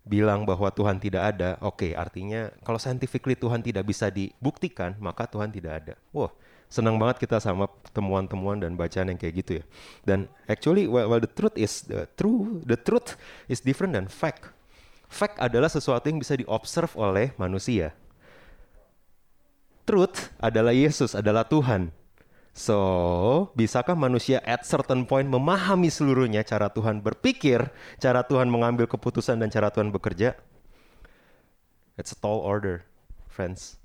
bilang 0.06 0.46
bahwa 0.46 0.70
Tuhan 0.70 1.02
tidak 1.02 1.36
ada, 1.36 1.58
oke, 1.66 1.82
okay, 1.82 1.92
artinya 1.98 2.54
kalau 2.62 2.78
scientifically 2.78 3.34
Tuhan 3.34 3.66
tidak 3.66 3.90
bisa 3.90 4.14
dibuktikan, 4.14 4.94
maka 5.02 5.26
Tuhan 5.26 5.50
tidak 5.50 5.74
ada. 5.82 5.94
Wah, 6.14 6.30
senang 6.70 7.02
banget 7.02 7.26
kita 7.26 7.42
sama 7.42 7.66
temuan-temuan 7.90 8.62
dan 8.62 8.78
bacaan 8.78 9.10
yang 9.10 9.18
kayak 9.18 9.34
gitu 9.42 9.52
ya. 9.60 9.64
Dan 10.06 10.30
actually, 10.46 10.86
well, 10.86 11.10
well 11.10 11.18
the 11.18 11.30
truth 11.30 11.58
is 11.58 11.90
the 11.90 12.06
true, 12.14 12.62
the 12.70 12.78
truth 12.78 13.18
is 13.50 13.66
different 13.66 13.98
than 13.98 14.06
fact. 14.06 14.54
Fact 15.10 15.38
adalah 15.38 15.70
sesuatu 15.70 16.06
yang 16.10 16.20
bisa 16.20 16.36
diobserv 16.36 16.94
oleh 16.98 17.32
manusia. 17.40 17.94
Truth 19.86 20.34
adalah 20.42 20.74
Yesus, 20.74 21.14
adalah 21.14 21.46
Tuhan. 21.46 21.94
So, 22.56 23.52
bisakah 23.54 24.00
manusia 24.00 24.40
at 24.48 24.64
certain 24.64 25.04
point 25.04 25.28
memahami 25.28 25.92
seluruhnya 25.92 26.42
cara 26.42 26.72
Tuhan 26.72 27.04
berpikir, 27.04 27.68
cara 28.00 28.24
Tuhan 28.24 28.48
mengambil 28.48 28.88
keputusan 28.88 29.38
dan 29.44 29.52
cara 29.52 29.68
Tuhan 29.70 29.92
bekerja? 29.92 30.40
It's 32.00 32.16
a 32.16 32.18
tall 32.18 32.40
order, 32.40 32.88
friends. 33.28 33.76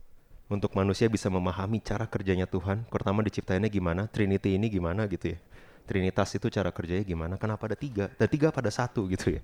Untuk 0.50 0.74
manusia 0.78 1.10
bisa 1.10 1.26
memahami 1.30 1.82
cara 1.82 2.06
kerjanya 2.06 2.46
Tuhan, 2.46 2.86
pertama 2.86 3.22
diciptainnya 3.26 3.70
gimana, 3.70 4.06
Trinity 4.06 4.54
ini 4.54 4.70
gimana 4.70 5.06
gitu 5.10 5.34
ya. 5.34 5.38
Trinitas 5.86 6.30
itu 6.38 6.46
cara 6.46 6.70
kerjanya 6.70 7.02
gimana, 7.02 7.34
kenapa 7.38 7.66
ada 7.70 7.78
tiga, 7.78 8.10
ada 8.10 8.26
tiga 8.30 8.54
pada 8.54 8.70
satu 8.70 9.10
gitu 9.10 9.38
ya. 9.38 9.42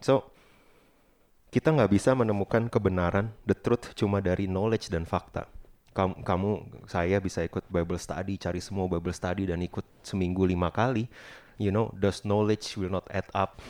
So, 0.00 0.32
kita 1.52 1.74
nggak 1.74 1.90
bisa 1.92 2.16
menemukan 2.16 2.70
kebenaran, 2.72 3.34
the 3.44 3.52
truth 3.52 3.92
cuma 3.98 4.24
dari 4.24 4.48
knowledge 4.48 4.88
dan 4.88 5.04
fakta. 5.04 5.44
Kamu, 5.90 6.22
kamu, 6.22 6.50
saya 6.86 7.18
bisa 7.18 7.42
ikut 7.42 7.66
Bible 7.66 7.98
study, 7.98 8.38
cari 8.38 8.62
semua 8.62 8.86
Bible 8.86 9.12
study 9.12 9.50
dan 9.50 9.58
ikut 9.60 9.82
seminggu 10.06 10.46
lima 10.46 10.70
kali. 10.70 11.10
You 11.60 11.74
know, 11.74 11.92
those 11.98 12.24
knowledge 12.24 12.78
will 12.78 12.88
not 12.88 13.04
add 13.10 13.26
up 13.34 13.60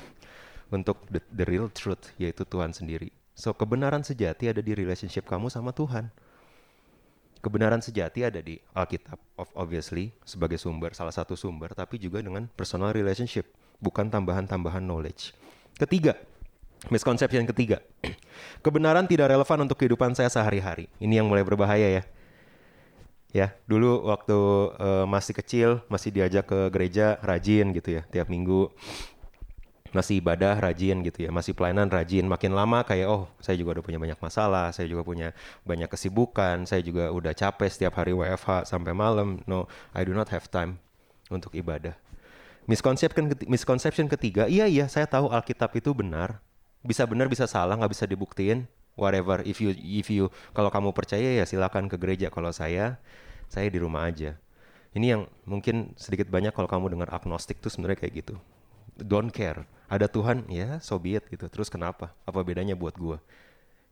untuk 0.71 1.03
the, 1.11 1.19
the 1.35 1.49
real 1.49 1.73
truth, 1.73 2.15
yaitu 2.21 2.47
Tuhan 2.47 2.71
sendiri. 2.71 3.11
So, 3.35 3.57
kebenaran 3.57 4.05
sejati 4.05 4.53
ada 4.53 4.61
di 4.61 4.77
relationship 4.77 5.27
kamu 5.27 5.49
sama 5.49 5.73
Tuhan. 5.75 6.13
Kebenaran 7.41 7.81
sejati 7.81 8.21
ada 8.21 8.45
di 8.45 8.61
Alkitab, 8.77 9.17
obviously, 9.57 10.13
sebagai 10.29 10.61
sumber, 10.61 10.93
salah 10.93 11.17
satu 11.17 11.33
sumber, 11.33 11.73
tapi 11.73 11.97
juga 11.97 12.21
dengan 12.21 12.45
personal 12.53 12.93
relationship, 12.93 13.49
bukan 13.81 14.13
tambahan-tambahan 14.13 14.85
knowledge. 14.85 15.33
Ketiga, 15.81 16.13
Misconception 16.89 17.45
ketiga. 17.45 17.85
Kebenaran 18.65 19.05
tidak 19.05 19.29
relevan 19.29 19.69
untuk 19.69 19.77
kehidupan 19.77 20.17
saya 20.17 20.33
sehari-hari. 20.33 20.89
Ini 20.97 21.21
yang 21.21 21.29
mulai 21.29 21.45
berbahaya 21.45 22.01
ya. 22.01 22.03
Ya, 23.31 23.55
dulu 23.69 24.09
waktu 24.09 24.35
uh, 24.81 25.07
masih 25.07 25.37
kecil, 25.37 25.69
masih 25.93 26.11
diajak 26.11 26.51
ke 26.51 26.73
gereja 26.73 27.21
rajin 27.21 27.71
gitu 27.77 28.01
ya, 28.01 28.03
tiap 28.09 28.33
minggu. 28.33 28.73
Masih 29.95 30.23
ibadah 30.23 30.59
rajin 30.59 31.03
gitu 31.03 31.27
ya, 31.27 31.31
masih 31.31 31.55
pelayanan 31.55 31.87
rajin. 31.87 32.27
Makin 32.27 32.55
lama 32.57 32.83
kayak 32.83 33.07
oh, 33.07 33.31
saya 33.39 33.55
juga 33.55 33.79
udah 33.79 33.85
punya 33.87 33.99
banyak 34.03 34.19
masalah, 34.19 34.75
saya 34.75 34.87
juga 34.91 35.07
punya 35.07 35.31
banyak 35.63 35.87
kesibukan, 35.87 36.67
saya 36.67 36.83
juga 36.83 37.11
udah 37.15 37.35
capek 37.35 37.71
setiap 37.71 37.99
hari 38.03 38.15
WFH 38.17 38.67
sampai 38.67 38.95
malam. 38.97 39.43
No, 39.47 39.71
I 39.95 40.03
do 40.03 40.15
not 40.15 40.31
have 40.35 40.51
time 40.51 40.83
untuk 41.31 41.55
ibadah. 41.55 41.95
Misconception, 42.71 43.35
misconception 43.51 44.07
ketiga, 44.07 44.47
iya 44.47 44.71
iya 44.71 44.87
saya 44.87 45.03
tahu 45.03 45.27
Alkitab 45.27 45.75
itu 45.75 45.91
benar, 45.91 46.39
bisa 46.87 47.03
benar 47.03 47.27
bisa 47.27 47.51
salah 47.51 47.75
nggak 47.75 47.91
bisa 47.91 48.07
dibuktiin. 48.07 48.71
Whatever 48.95 49.43
if 49.43 49.59
you 49.59 49.75
if 49.75 50.07
you 50.07 50.31
kalau 50.55 50.71
kamu 50.71 50.95
percaya 50.95 51.35
ya 51.35 51.43
silakan 51.43 51.91
ke 51.91 51.99
gereja. 51.99 52.31
Kalau 52.31 52.55
saya 52.55 53.03
saya 53.51 53.67
di 53.67 53.83
rumah 53.83 54.07
aja. 54.07 54.39
Ini 54.95 55.07
yang 55.19 55.23
mungkin 55.47 55.99
sedikit 55.99 56.31
banyak 56.31 56.55
kalau 56.55 56.71
kamu 56.71 56.95
dengar 56.95 57.11
agnostik 57.11 57.59
tuh 57.59 57.75
sebenarnya 57.75 58.07
kayak 58.07 58.23
gitu. 58.23 58.35
Don't 59.03 59.35
care. 59.35 59.67
Ada 59.91 60.07
Tuhan 60.07 60.47
ya 60.47 60.79
so 60.79 60.95
be 61.03 61.19
it 61.19 61.27
gitu. 61.27 61.51
Terus 61.51 61.67
kenapa? 61.67 62.15
Apa 62.23 62.47
bedanya 62.47 62.79
buat 62.79 62.95
gua? 62.95 63.19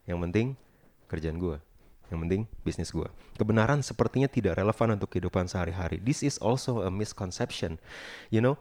Yang 0.06 0.18
penting 0.22 0.46
kerjaan 1.10 1.42
gua 1.42 1.58
yang 2.08 2.24
penting 2.24 2.42
bisnis 2.64 2.90
gua 2.90 3.12
kebenaran 3.36 3.84
sepertinya 3.84 4.26
tidak 4.26 4.56
relevan 4.56 4.96
untuk 4.96 5.12
kehidupan 5.12 5.46
sehari-hari 5.46 6.00
this 6.00 6.24
is 6.24 6.40
also 6.40 6.84
a 6.84 6.90
misconception 6.90 7.76
you 8.32 8.40
know 8.40 8.56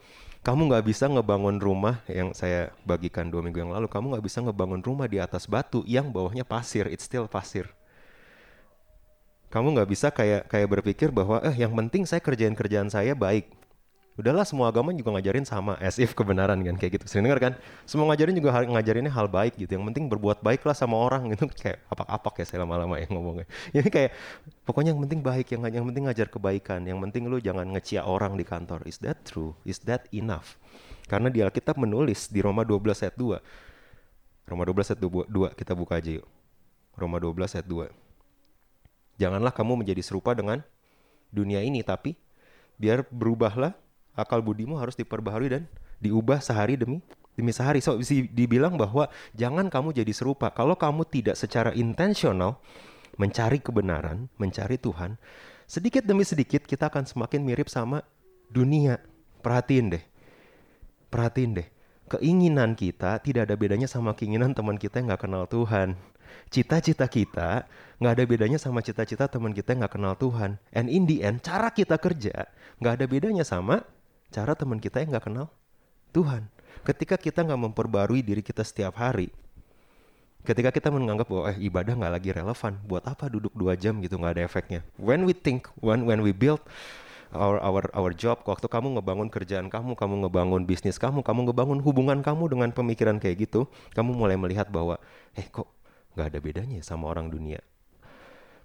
kamu 0.48 0.72
nggak 0.72 0.86
bisa 0.88 1.12
ngebangun 1.12 1.60
rumah 1.60 2.00
yang 2.08 2.32
saya 2.32 2.72
bagikan 2.88 3.28
dua 3.28 3.44
minggu 3.44 3.68
yang 3.68 3.76
lalu. 3.76 3.92
Kamu 3.92 4.16
nggak 4.16 4.24
bisa 4.24 4.40
ngebangun 4.40 4.80
rumah 4.80 5.04
di 5.04 5.20
atas 5.20 5.44
batu 5.44 5.84
yang 5.84 6.08
bawahnya 6.08 6.48
pasir. 6.48 6.88
It's 6.88 7.04
still 7.04 7.28
pasir. 7.28 7.68
Kamu 9.52 9.76
nggak 9.76 9.92
bisa 9.92 10.08
kayak 10.08 10.48
kayak 10.48 10.72
berpikir 10.72 11.12
bahwa 11.12 11.44
eh 11.44 11.52
yang 11.52 11.76
penting 11.76 12.08
saya 12.08 12.24
kerjain 12.24 12.56
kerjaan 12.56 12.88
saya 12.88 13.12
baik 13.12 13.57
udahlah 14.18 14.44
semua 14.44 14.74
agama 14.74 14.90
juga 14.98 15.14
ngajarin 15.14 15.46
sama 15.46 15.78
as 15.78 16.02
if 16.02 16.18
kebenaran 16.18 16.58
kan? 16.66 16.76
Kayak 16.76 17.00
gitu. 17.00 17.06
Sering 17.06 17.30
dengar 17.30 17.40
kan? 17.40 17.54
Semua 17.86 18.10
ngajarin 18.12 18.34
juga 18.34 18.50
ngajarinnya 18.66 19.14
hal 19.14 19.30
baik 19.30 19.62
gitu. 19.62 19.78
Yang 19.78 19.86
penting 19.94 20.10
berbuat 20.10 20.42
baik 20.42 20.66
lah 20.66 20.74
sama 20.74 20.98
orang 20.98 21.32
gitu. 21.38 21.46
Kayak 21.62 21.86
apa-apa 21.88 22.42
kayak 22.42 22.48
saya 22.50 22.66
lama-lama 22.66 22.98
yang 22.98 23.14
ngomongnya. 23.14 23.46
Ini 23.72 23.88
kayak 23.94 24.12
pokoknya 24.66 24.98
yang 24.98 25.02
penting 25.06 25.22
baik 25.22 25.48
yang 25.54 25.62
yang 25.70 25.86
penting 25.86 26.04
ngajar 26.10 26.28
kebaikan. 26.28 26.82
Yang 26.84 27.00
penting 27.10 27.24
lu 27.30 27.38
jangan 27.38 27.70
ngecia 27.70 28.04
orang 28.04 28.36
di 28.36 28.44
kantor. 28.44 28.84
Is 28.90 28.98
that 29.06 29.22
true? 29.24 29.54
Is 29.64 29.80
that 29.86 30.10
enough? 30.10 30.58
Karena 31.08 31.32
di 31.32 31.40
Alkitab 31.40 31.80
menulis 31.80 32.28
di 32.28 32.44
Roma 32.44 32.68
12 32.68 33.08
ayat 33.08 33.16
2 33.16 33.40
Roma 34.48 34.64
12 34.68 34.96
ayat 34.96 35.02
2 35.04 35.60
kita 35.60 35.72
buka 35.76 36.00
aja 36.00 36.20
yuk. 36.20 36.28
Roma 37.00 37.20
12 37.20 37.56
ayat 37.60 37.68
2 37.68 37.88
Janganlah 39.18 39.56
kamu 39.56 39.82
menjadi 39.84 40.04
serupa 40.04 40.36
dengan 40.36 40.62
dunia 41.32 41.64
ini 41.64 41.80
tapi 41.84 42.20
biar 42.76 43.08
berubahlah 43.08 43.74
akal 44.18 44.42
budimu 44.42 44.82
harus 44.82 44.98
diperbaharui 44.98 45.50
dan 45.54 45.64
diubah 46.02 46.42
sehari 46.42 46.76
demi 46.76 47.00
demi 47.38 47.54
sehari. 47.54 47.80
So 47.80 47.96
dibilang 48.34 48.76
bahwa 48.76 49.08
jangan 49.38 49.70
kamu 49.70 49.94
jadi 49.94 50.12
serupa. 50.12 50.50
Kalau 50.50 50.74
kamu 50.74 51.06
tidak 51.06 51.38
secara 51.38 51.72
intensional 51.78 52.58
mencari 53.22 53.62
kebenaran, 53.62 54.28
mencari 54.42 54.82
Tuhan, 54.82 55.22
sedikit 55.70 56.04
demi 56.04 56.26
sedikit 56.26 56.66
kita 56.66 56.90
akan 56.90 57.06
semakin 57.06 57.46
mirip 57.46 57.70
sama 57.70 58.02
dunia. 58.50 58.98
Perhatiin 59.46 59.94
deh. 59.94 60.04
Perhatiin 61.14 61.52
deh. 61.62 61.68
Keinginan 62.08 62.74
kita 62.74 63.20
tidak 63.20 63.52
ada 63.52 63.56
bedanya 63.60 63.86
sama 63.86 64.16
keinginan 64.16 64.56
teman 64.56 64.80
kita 64.80 65.04
yang 65.04 65.14
nggak 65.14 65.28
kenal 65.28 65.44
Tuhan. 65.46 66.00
Cita-cita 66.48 67.08
kita 67.12 67.68
nggak 68.00 68.14
ada 68.16 68.24
bedanya 68.24 68.56
sama 68.56 68.80
cita-cita 68.80 69.28
teman 69.28 69.52
kita 69.52 69.76
yang 69.76 69.84
nggak 69.84 69.96
kenal 70.00 70.16
Tuhan. 70.16 70.56
And 70.72 70.88
in 70.88 71.04
the 71.04 71.20
end, 71.24 71.44
cara 71.44 71.68
kita 71.72 72.00
kerja 72.00 72.48
nggak 72.80 72.94
ada 73.04 73.06
bedanya 73.12 73.44
sama 73.44 73.84
cara 74.34 74.54
teman 74.54 74.82
kita 74.82 75.02
yang 75.04 75.16
nggak 75.16 75.26
kenal 75.30 75.48
Tuhan. 76.12 76.48
Ketika 76.86 77.18
kita 77.18 77.44
nggak 77.44 77.62
memperbarui 77.70 78.22
diri 78.22 78.40
kita 78.46 78.62
setiap 78.64 78.96
hari, 79.02 79.34
ketika 80.48 80.72
kita 80.72 80.88
menganggap 80.94 81.28
bahwa 81.28 81.52
eh 81.52 81.58
ibadah 81.60 81.94
nggak 81.98 82.14
lagi 82.14 82.30
relevan, 82.32 82.74
buat 82.88 83.04
apa 83.04 83.28
duduk 83.28 83.52
dua 83.58 83.76
jam 83.76 84.00
gitu 84.00 84.16
nggak 84.16 84.40
ada 84.40 84.44
efeknya. 84.46 84.80
When 84.96 85.28
we 85.28 85.36
think, 85.36 85.68
when 85.82 86.08
when 86.08 86.24
we 86.24 86.32
build 86.32 86.64
our 87.36 87.60
our 87.60 87.92
our 87.92 88.12
job, 88.16 88.40
waktu 88.48 88.72
kamu 88.72 89.00
ngebangun 89.00 89.28
kerjaan 89.28 89.68
kamu, 89.68 90.00
kamu 90.00 90.28
ngebangun 90.28 90.64
bisnis 90.64 90.96
kamu, 90.96 91.26
kamu 91.26 91.52
ngebangun 91.52 91.80
hubungan 91.84 92.24
kamu 92.24 92.56
dengan 92.56 92.70
pemikiran 92.72 93.20
kayak 93.20 93.50
gitu, 93.50 93.68
kamu 93.92 94.16
mulai 94.16 94.40
melihat 94.40 94.72
bahwa 94.72 94.96
eh 95.36 95.44
kok 95.50 95.68
nggak 96.16 96.28
ada 96.32 96.40
bedanya 96.40 96.80
sama 96.86 97.12
orang 97.12 97.28
dunia. 97.28 97.60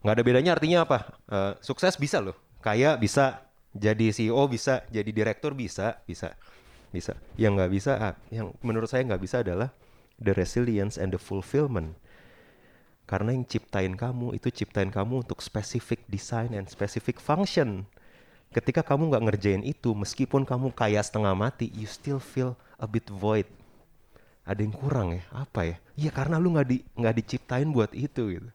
Nggak 0.07 0.15
ada 0.15 0.23
bedanya 0.23 0.51
artinya 0.55 0.79
apa? 0.87 0.99
Uh, 1.27 1.53
sukses 1.63 1.95
bisa 1.99 2.23
loh, 2.23 2.35
kaya 2.63 2.95
bisa, 2.99 3.43
jadi 3.73 4.13
CEO 4.13 4.45
bisa, 4.53 4.85
jadi 4.93 5.09
direktur 5.09 5.57
bisa, 5.57 6.05
bisa, 6.05 6.37
bisa. 6.93 7.17
Yang 7.41 7.53
nggak 7.57 7.73
bisa, 7.73 7.93
ah, 7.97 8.15
yang 8.29 8.53
menurut 8.61 8.89
saya 8.89 9.01
nggak 9.09 9.23
bisa 9.25 9.41
adalah 9.41 9.73
the 10.21 10.37
resilience 10.37 11.01
and 11.01 11.17
the 11.17 11.21
fulfillment. 11.21 11.97
Karena 13.09 13.33
yang 13.33 13.49
ciptain 13.49 13.97
kamu 13.97 14.37
itu 14.37 14.53
ciptain 14.53 14.93
kamu 14.93 15.25
untuk 15.25 15.41
specific 15.41 16.05
design 16.09 16.53
and 16.53 16.69
specific 16.69 17.17
function. 17.17 17.89
Ketika 18.53 18.85
kamu 18.85 19.09
nggak 19.09 19.25
ngerjain 19.33 19.65
itu, 19.65 19.97
meskipun 19.97 20.45
kamu 20.45 20.77
kaya 20.77 21.01
setengah 21.01 21.33
mati, 21.33 21.73
you 21.73 21.89
still 21.89 22.21
feel 22.21 22.53
a 22.77 22.85
bit 22.85 23.09
void. 23.09 23.49
Ada 24.45 24.61
yang 24.61 24.77
kurang 24.77 25.17
ya? 25.17 25.25
Apa 25.33 25.65
ya? 25.65 25.77
Iya 25.97 26.11
karena 26.13 26.37
lu 26.37 26.53
nggak 26.53 26.69
di 26.69 26.85
nggak 26.93 27.15
diciptain 27.25 27.69
buat 27.73 27.97
itu 27.97 28.37
gitu. 28.37 28.49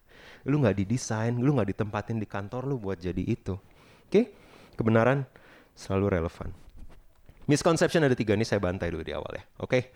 Lu 0.45 0.61
nggak 0.61 0.77
didesain, 0.77 1.33
lu 1.33 1.57
nggak 1.57 1.73
ditempatin 1.73 2.21
di 2.21 2.27
kantor 2.29 2.69
lu 2.69 2.77
buat 2.77 3.01
jadi 3.01 3.23
itu. 3.25 3.57
Oke? 3.57 4.11
Okay? 4.13 4.25
Kebenaran 4.77 5.25
selalu 5.73 6.21
relevan. 6.21 6.53
Misconception 7.49 8.03
ada 8.03 8.13
tiga 8.13 8.35
ini 8.35 8.43
saya 8.43 8.61
bantai 8.61 8.91
dulu 8.91 9.01
di 9.01 9.15
awal 9.15 9.39
ya. 9.39 9.43
Oke, 9.63 9.89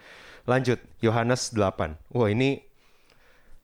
lanjut 0.49 0.79
Yohanes 1.03 1.53
8. 1.53 2.15
Wah 2.15 2.29
ini 2.31 2.63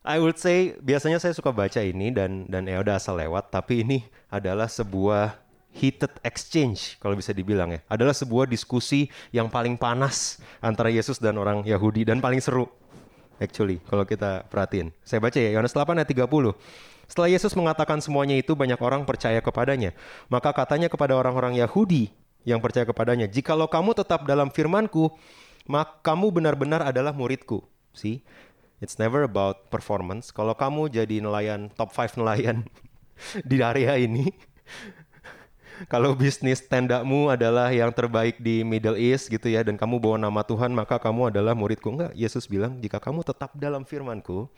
I 0.07 0.23
would 0.23 0.39
say 0.39 0.77
biasanya 0.79 1.19
saya 1.19 1.35
suka 1.35 1.51
baca 1.51 1.83
ini 1.83 2.15
dan 2.15 2.47
dan 2.47 2.63
ya 2.63 2.79
udah 2.79 2.95
asal 2.95 3.19
lewat, 3.19 3.51
tapi 3.51 3.83
ini 3.83 4.07
adalah 4.31 4.71
sebuah 4.71 5.35
heated 5.75 6.11
exchange 6.23 6.95
kalau 7.03 7.13
bisa 7.13 7.35
dibilang 7.35 7.75
ya. 7.75 7.79
Adalah 7.91 8.15
sebuah 8.15 8.47
diskusi 8.47 9.11
yang 9.35 9.51
paling 9.51 9.75
panas 9.75 10.39
antara 10.63 10.87
Yesus 10.87 11.19
dan 11.19 11.35
orang 11.35 11.63
Yahudi 11.67 12.07
dan 12.07 12.23
paling 12.23 12.39
seru 12.39 12.71
actually 13.37 13.83
kalau 13.85 14.03
kita 14.03 14.47
perhatiin. 14.49 14.89
Saya 15.05 15.21
baca 15.21 15.37
ya 15.37 15.53
Yohanes 15.53 15.75
8 15.75 16.01
ayat 16.01 16.09
30. 16.09 16.55
Setelah 17.07 17.31
Yesus 17.31 17.55
mengatakan 17.55 18.03
semuanya 18.03 18.35
itu, 18.35 18.53
banyak 18.53 18.77
orang 18.83 19.07
percaya 19.07 19.39
kepadanya. 19.39 19.95
Maka 20.27 20.51
katanya 20.51 20.91
kepada 20.91 21.15
orang-orang 21.15 21.55
Yahudi 21.55 22.11
yang 22.43 22.59
percaya 22.59 22.83
kepadanya, 22.83 23.27
Jikalau 23.31 23.67
kamu 23.67 23.95
tetap 23.95 24.27
dalam 24.27 24.51
firmanku, 24.51 25.15
maka 25.67 25.99
kamu 26.03 26.31
benar-benar 26.35 26.83
adalah 26.83 27.15
muridku. 27.15 27.63
See, 27.95 28.23
it's 28.83 28.99
never 28.99 29.23
about 29.23 29.71
performance. 29.71 30.29
Kalau 30.35 30.53
kamu 30.55 30.91
jadi 30.91 31.23
nelayan, 31.23 31.71
top 31.73 31.95
5 31.95 32.19
nelayan 32.19 32.67
di 33.49 33.63
area 33.63 33.95
ini, 33.95 34.31
kalau 35.93 36.17
bisnis 36.17 36.65
tendamu 36.65 37.29
adalah 37.29 37.69
yang 37.69 37.93
terbaik 37.93 38.41
di 38.41 38.65
Middle 38.65 38.97
East 38.97 39.29
gitu 39.29 39.45
ya 39.45 39.61
dan 39.61 39.77
kamu 39.77 40.01
bawa 40.01 40.17
nama 40.17 40.41
Tuhan 40.41 40.73
maka 40.73 40.97
kamu 40.97 41.29
adalah 41.29 41.53
muridku 41.53 41.93
enggak 41.93 42.17
Yesus 42.17 42.49
bilang 42.49 42.81
jika 42.81 42.97
kamu 42.97 43.21
tetap 43.21 43.53
dalam 43.53 43.85
firmanku 43.85 44.49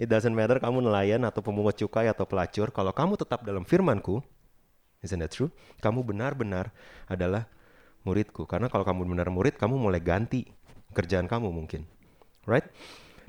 It 0.00 0.08
doesn't 0.08 0.32
matter 0.32 0.56
kamu 0.56 0.80
nelayan 0.80 1.28
atau 1.28 1.44
pemungut 1.44 1.76
cukai 1.76 2.08
atau 2.08 2.24
pelacur. 2.24 2.72
Kalau 2.72 2.88
kamu 2.96 3.20
tetap 3.20 3.44
dalam 3.44 3.68
firmanku, 3.68 4.24
isn't 5.04 5.20
that 5.20 5.28
true? 5.28 5.52
Kamu 5.84 6.00
benar-benar 6.00 6.72
adalah 7.04 7.44
muridku. 8.08 8.48
Karena 8.48 8.72
kalau 8.72 8.80
kamu 8.80 9.04
benar 9.12 9.28
murid, 9.28 9.60
kamu 9.60 9.76
mulai 9.76 10.00
ganti 10.00 10.48
kerjaan 10.96 11.28
kamu 11.28 11.52
mungkin. 11.52 11.84
Right? 12.48 12.64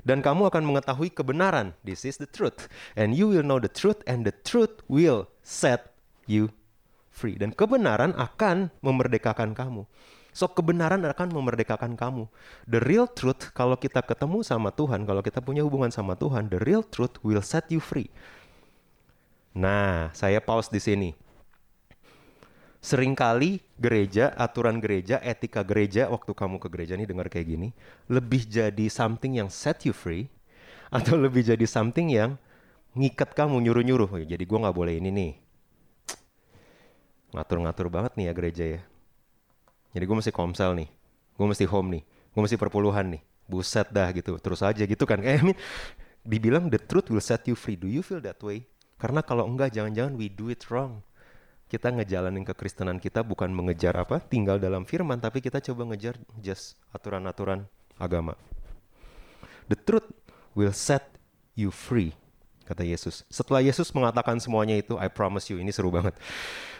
Dan 0.00 0.24
kamu 0.24 0.48
akan 0.48 0.64
mengetahui 0.64 1.12
kebenaran. 1.12 1.76
This 1.84 2.08
is 2.08 2.16
the 2.16 2.24
truth. 2.24 2.72
And 2.96 3.12
you 3.12 3.28
will 3.28 3.44
know 3.44 3.60
the 3.60 3.68
truth 3.68 4.00
and 4.08 4.24
the 4.24 4.32
truth 4.32 4.80
will 4.88 5.28
set 5.44 5.92
you 6.24 6.56
free. 7.12 7.36
Dan 7.36 7.52
kebenaran 7.52 8.16
akan 8.16 8.72
memerdekakan 8.80 9.52
kamu. 9.52 9.84
So 10.32 10.48
kebenaran 10.48 11.04
akan 11.04 11.28
memerdekakan 11.28 11.92
kamu. 11.92 12.24
The 12.64 12.80
real 12.80 13.04
truth 13.04 13.52
kalau 13.52 13.76
kita 13.76 14.00
ketemu 14.00 14.40
sama 14.40 14.72
Tuhan, 14.72 15.04
kalau 15.04 15.20
kita 15.20 15.44
punya 15.44 15.60
hubungan 15.60 15.92
sama 15.92 16.16
Tuhan, 16.16 16.48
the 16.48 16.56
real 16.56 16.80
truth 16.80 17.20
will 17.20 17.44
set 17.44 17.68
you 17.68 17.84
free. 17.84 18.08
Nah, 19.52 20.08
saya 20.16 20.40
pause 20.40 20.72
di 20.72 20.80
sini. 20.80 21.10
Seringkali 22.82 23.62
gereja, 23.78 24.32
aturan 24.34 24.82
gereja, 24.82 25.20
etika 25.22 25.62
gereja 25.62 26.10
waktu 26.10 26.34
kamu 26.34 26.58
ke 26.58 26.66
gereja 26.72 26.98
nih 26.98 27.06
dengar 27.06 27.30
kayak 27.30 27.46
gini, 27.46 27.68
lebih 28.10 28.42
jadi 28.48 28.90
something 28.90 29.38
yang 29.38 29.52
set 29.52 29.86
you 29.86 29.94
free 29.94 30.26
atau 30.96 31.14
lebih 31.14 31.44
jadi 31.44 31.62
something 31.68 32.10
yang 32.10 32.40
ngikat 32.96 33.36
kamu 33.36 33.60
nyuruh-nyuruh. 33.68 34.08
Oh, 34.08 34.18
jadi 34.18 34.40
gue 34.40 34.58
nggak 34.58 34.74
boleh 34.74 34.96
ini 34.96 35.12
nih. 35.12 35.32
Ngatur-ngatur 37.36 37.86
banget 37.92 38.12
nih 38.16 38.26
ya 38.28 38.32
gereja 38.32 38.64
ya. 38.66 38.80
Jadi 39.92 40.04
gue 40.08 40.16
mesti 40.16 40.32
komsel 40.32 40.72
nih, 40.72 40.88
gue 41.36 41.46
mesti 41.46 41.64
home 41.68 42.00
nih, 42.00 42.02
gue 42.04 42.40
mesti 42.40 42.56
perpuluhan 42.56 43.06
nih. 43.12 43.22
Buset 43.44 43.92
dah 43.92 44.08
gitu, 44.16 44.40
terus 44.40 44.64
aja 44.64 44.80
gitu 44.80 45.04
kan. 45.04 45.20
Kayak 45.20 45.44
I 45.44 45.52
mean, 45.52 45.58
dibilang 46.24 46.72
the 46.72 46.80
truth 46.80 47.12
will 47.12 47.20
set 47.20 47.44
you 47.44 47.52
free. 47.52 47.76
Do 47.76 47.90
you 47.90 48.00
feel 48.00 48.22
that 48.24 48.40
way? 48.40 48.64
Karena 48.96 49.20
kalau 49.20 49.44
enggak, 49.44 49.74
jangan-jangan 49.74 50.14
we 50.16 50.32
do 50.32 50.48
it 50.48 50.62
wrong. 50.70 51.02
Kita 51.66 51.88
ngejalanin 51.88 52.44
kekristenan 52.44 53.00
kita 53.00 53.24
bukan 53.24 53.50
mengejar 53.50 53.96
apa, 53.96 54.20
tinggal 54.20 54.60
dalam 54.60 54.84
firman, 54.84 55.18
tapi 55.18 55.40
kita 55.40 55.60
coba 55.60 55.92
ngejar 55.92 56.20
just 56.40 56.78
aturan-aturan 56.92 57.64
agama. 57.98 58.36
The 59.68 59.76
truth 59.76 60.08
will 60.52 60.76
set 60.76 61.16
you 61.56 61.72
free, 61.72 62.12
kata 62.72 62.88
Yesus. 62.88 63.28
Setelah 63.28 63.60
Yesus 63.60 63.92
mengatakan 63.92 64.40
semuanya 64.40 64.80
itu, 64.80 64.96
I 64.96 65.12
promise 65.12 65.52
you, 65.52 65.60
ini 65.60 65.68
seru 65.68 65.92
banget. 65.92 66.16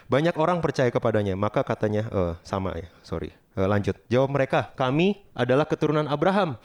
Banyak 0.09 0.35
orang 0.35 0.59
percaya 0.59 0.89
kepadanya, 0.89 1.37
maka 1.37 1.61
katanya, 1.61 2.09
uh, 2.09 2.33
sama 2.41 2.73
ya, 2.75 2.89
sorry. 3.05 3.29
Uh, 3.53 3.69
lanjut, 3.69 3.93
jawab 4.09 4.33
mereka, 4.33 4.73
kami 4.73 5.21
adalah 5.37 5.69
keturunan 5.69 6.09
Abraham 6.09 6.57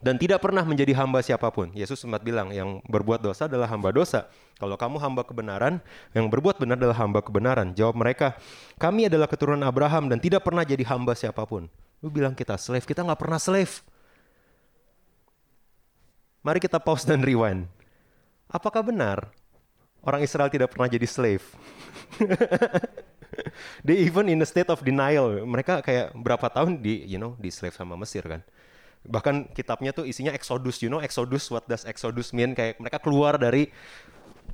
dan 0.00 0.16
tidak 0.16 0.40
pernah 0.40 0.64
menjadi 0.64 0.96
hamba 0.96 1.20
siapa 1.20 1.50
pun. 1.52 1.68
Yesus 1.76 2.00
sempat 2.00 2.24
bilang, 2.24 2.48
yang 2.54 2.80
berbuat 2.88 3.20
dosa 3.20 3.50
adalah 3.50 3.68
hamba 3.68 3.92
dosa. 3.92 4.30
Kalau 4.56 4.78
kamu 4.78 4.96
hamba 4.96 5.26
kebenaran, 5.26 5.82
yang 6.16 6.30
berbuat 6.32 6.56
benar 6.56 6.80
adalah 6.80 6.96
hamba 6.96 7.20
kebenaran. 7.20 7.76
Jawab 7.76 7.98
mereka, 7.98 8.38
kami 8.80 9.10
adalah 9.10 9.28
keturunan 9.28 9.60
Abraham 9.66 10.08
dan 10.08 10.22
tidak 10.22 10.46
pernah 10.46 10.64
jadi 10.64 10.86
hamba 10.88 11.12
siapa 11.12 11.44
pun. 11.44 11.68
Lu 12.00 12.08
bilang 12.08 12.32
kita 12.32 12.56
slave, 12.56 12.88
kita 12.88 13.04
nggak 13.04 13.20
pernah 13.20 13.36
slave. 13.36 13.84
Mari 16.40 16.56
kita 16.64 16.80
pause 16.80 17.04
dan 17.04 17.20
rewind. 17.20 17.68
Apakah 18.50 18.82
benar 18.82 19.30
orang 20.02 20.26
Israel 20.26 20.50
tidak 20.50 20.74
pernah 20.74 20.90
jadi 20.90 21.06
slave? 21.06 21.46
They 23.86 24.04
even 24.04 24.26
in 24.26 24.42
a 24.42 24.48
state 24.48 24.68
of 24.68 24.82
denial. 24.82 25.46
Mereka 25.46 25.86
kayak 25.86 26.12
berapa 26.18 26.50
tahun 26.50 26.82
di 26.82 27.06
you 27.06 27.16
know 27.16 27.38
di 27.38 27.48
slave 27.48 27.78
sama 27.78 27.94
Mesir 27.94 28.26
kan. 28.26 28.42
Bahkan 29.06 29.56
kitabnya 29.56 29.96
tuh 29.96 30.04
isinya 30.04 30.34
Exodus, 30.34 30.82
you 30.84 30.92
know 30.92 31.00
Exodus, 31.00 31.48
what 31.48 31.64
does 31.64 31.88
Exodus 31.88 32.36
mean? 32.36 32.52
Kayak 32.52 32.76
mereka 32.82 32.98
keluar 33.00 33.40
dari 33.40 33.72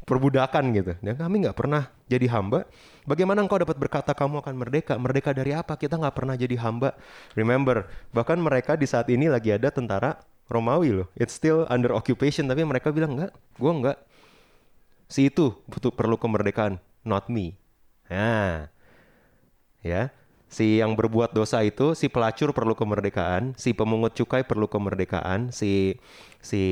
perbudakan 0.06 0.70
gitu. 0.70 0.92
Dan 1.02 1.18
kami 1.18 1.42
nggak 1.42 1.56
pernah 1.58 1.90
jadi 2.06 2.30
hamba. 2.30 2.62
Bagaimana 3.08 3.42
engkau 3.42 3.58
dapat 3.58 3.74
berkata 3.74 4.14
kamu 4.14 4.44
akan 4.44 4.54
merdeka? 4.54 4.94
Merdeka 4.94 5.34
dari 5.34 5.50
apa? 5.50 5.74
Kita 5.74 5.98
nggak 5.98 6.14
pernah 6.14 6.38
jadi 6.38 6.54
hamba. 6.62 6.94
Remember, 7.34 7.90
bahkan 8.14 8.38
mereka 8.38 8.78
di 8.78 8.86
saat 8.86 9.10
ini 9.10 9.26
lagi 9.26 9.50
ada 9.50 9.72
tentara 9.74 10.14
Romawi 10.46 10.94
loh. 11.02 11.08
It's 11.18 11.34
still 11.34 11.66
under 11.66 11.90
occupation, 11.90 12.46
tapi 12.46 12.62
mereka 12.62 12.94
bilang 12.94 13.18
enggak, 13.18 13.32
gue 13.58 13.72
enggak. 13.72 13.98
Si 15.06 15.30
itu 15.30 15.54
butuh 15.70 15.90
perlu 15.94 16.18
kemerdekaan, 16.18 16.78
not 17.06 17.30
me. 17.30 17.54
Nah, 18.06 18.70
ya, 19.82 20.10
si 20.46 20.78
yang 20.78 20.94
berbuat 20.94 21.34
dosa 21.34 21.62
itu, 21.66 21.94
si 21.98 22.06
pelacur 22.06 22.54
perlu 22.54 22.78
kemerdekaan, 22.78 23.58
si 23.58 23.74
pemungut 23.74 24.14
cukai 24.14 24.46
perlu 24.46 24.70
kemerdekaan, 24.70 25.50
si 25.50 25.98
si 26.38 26.62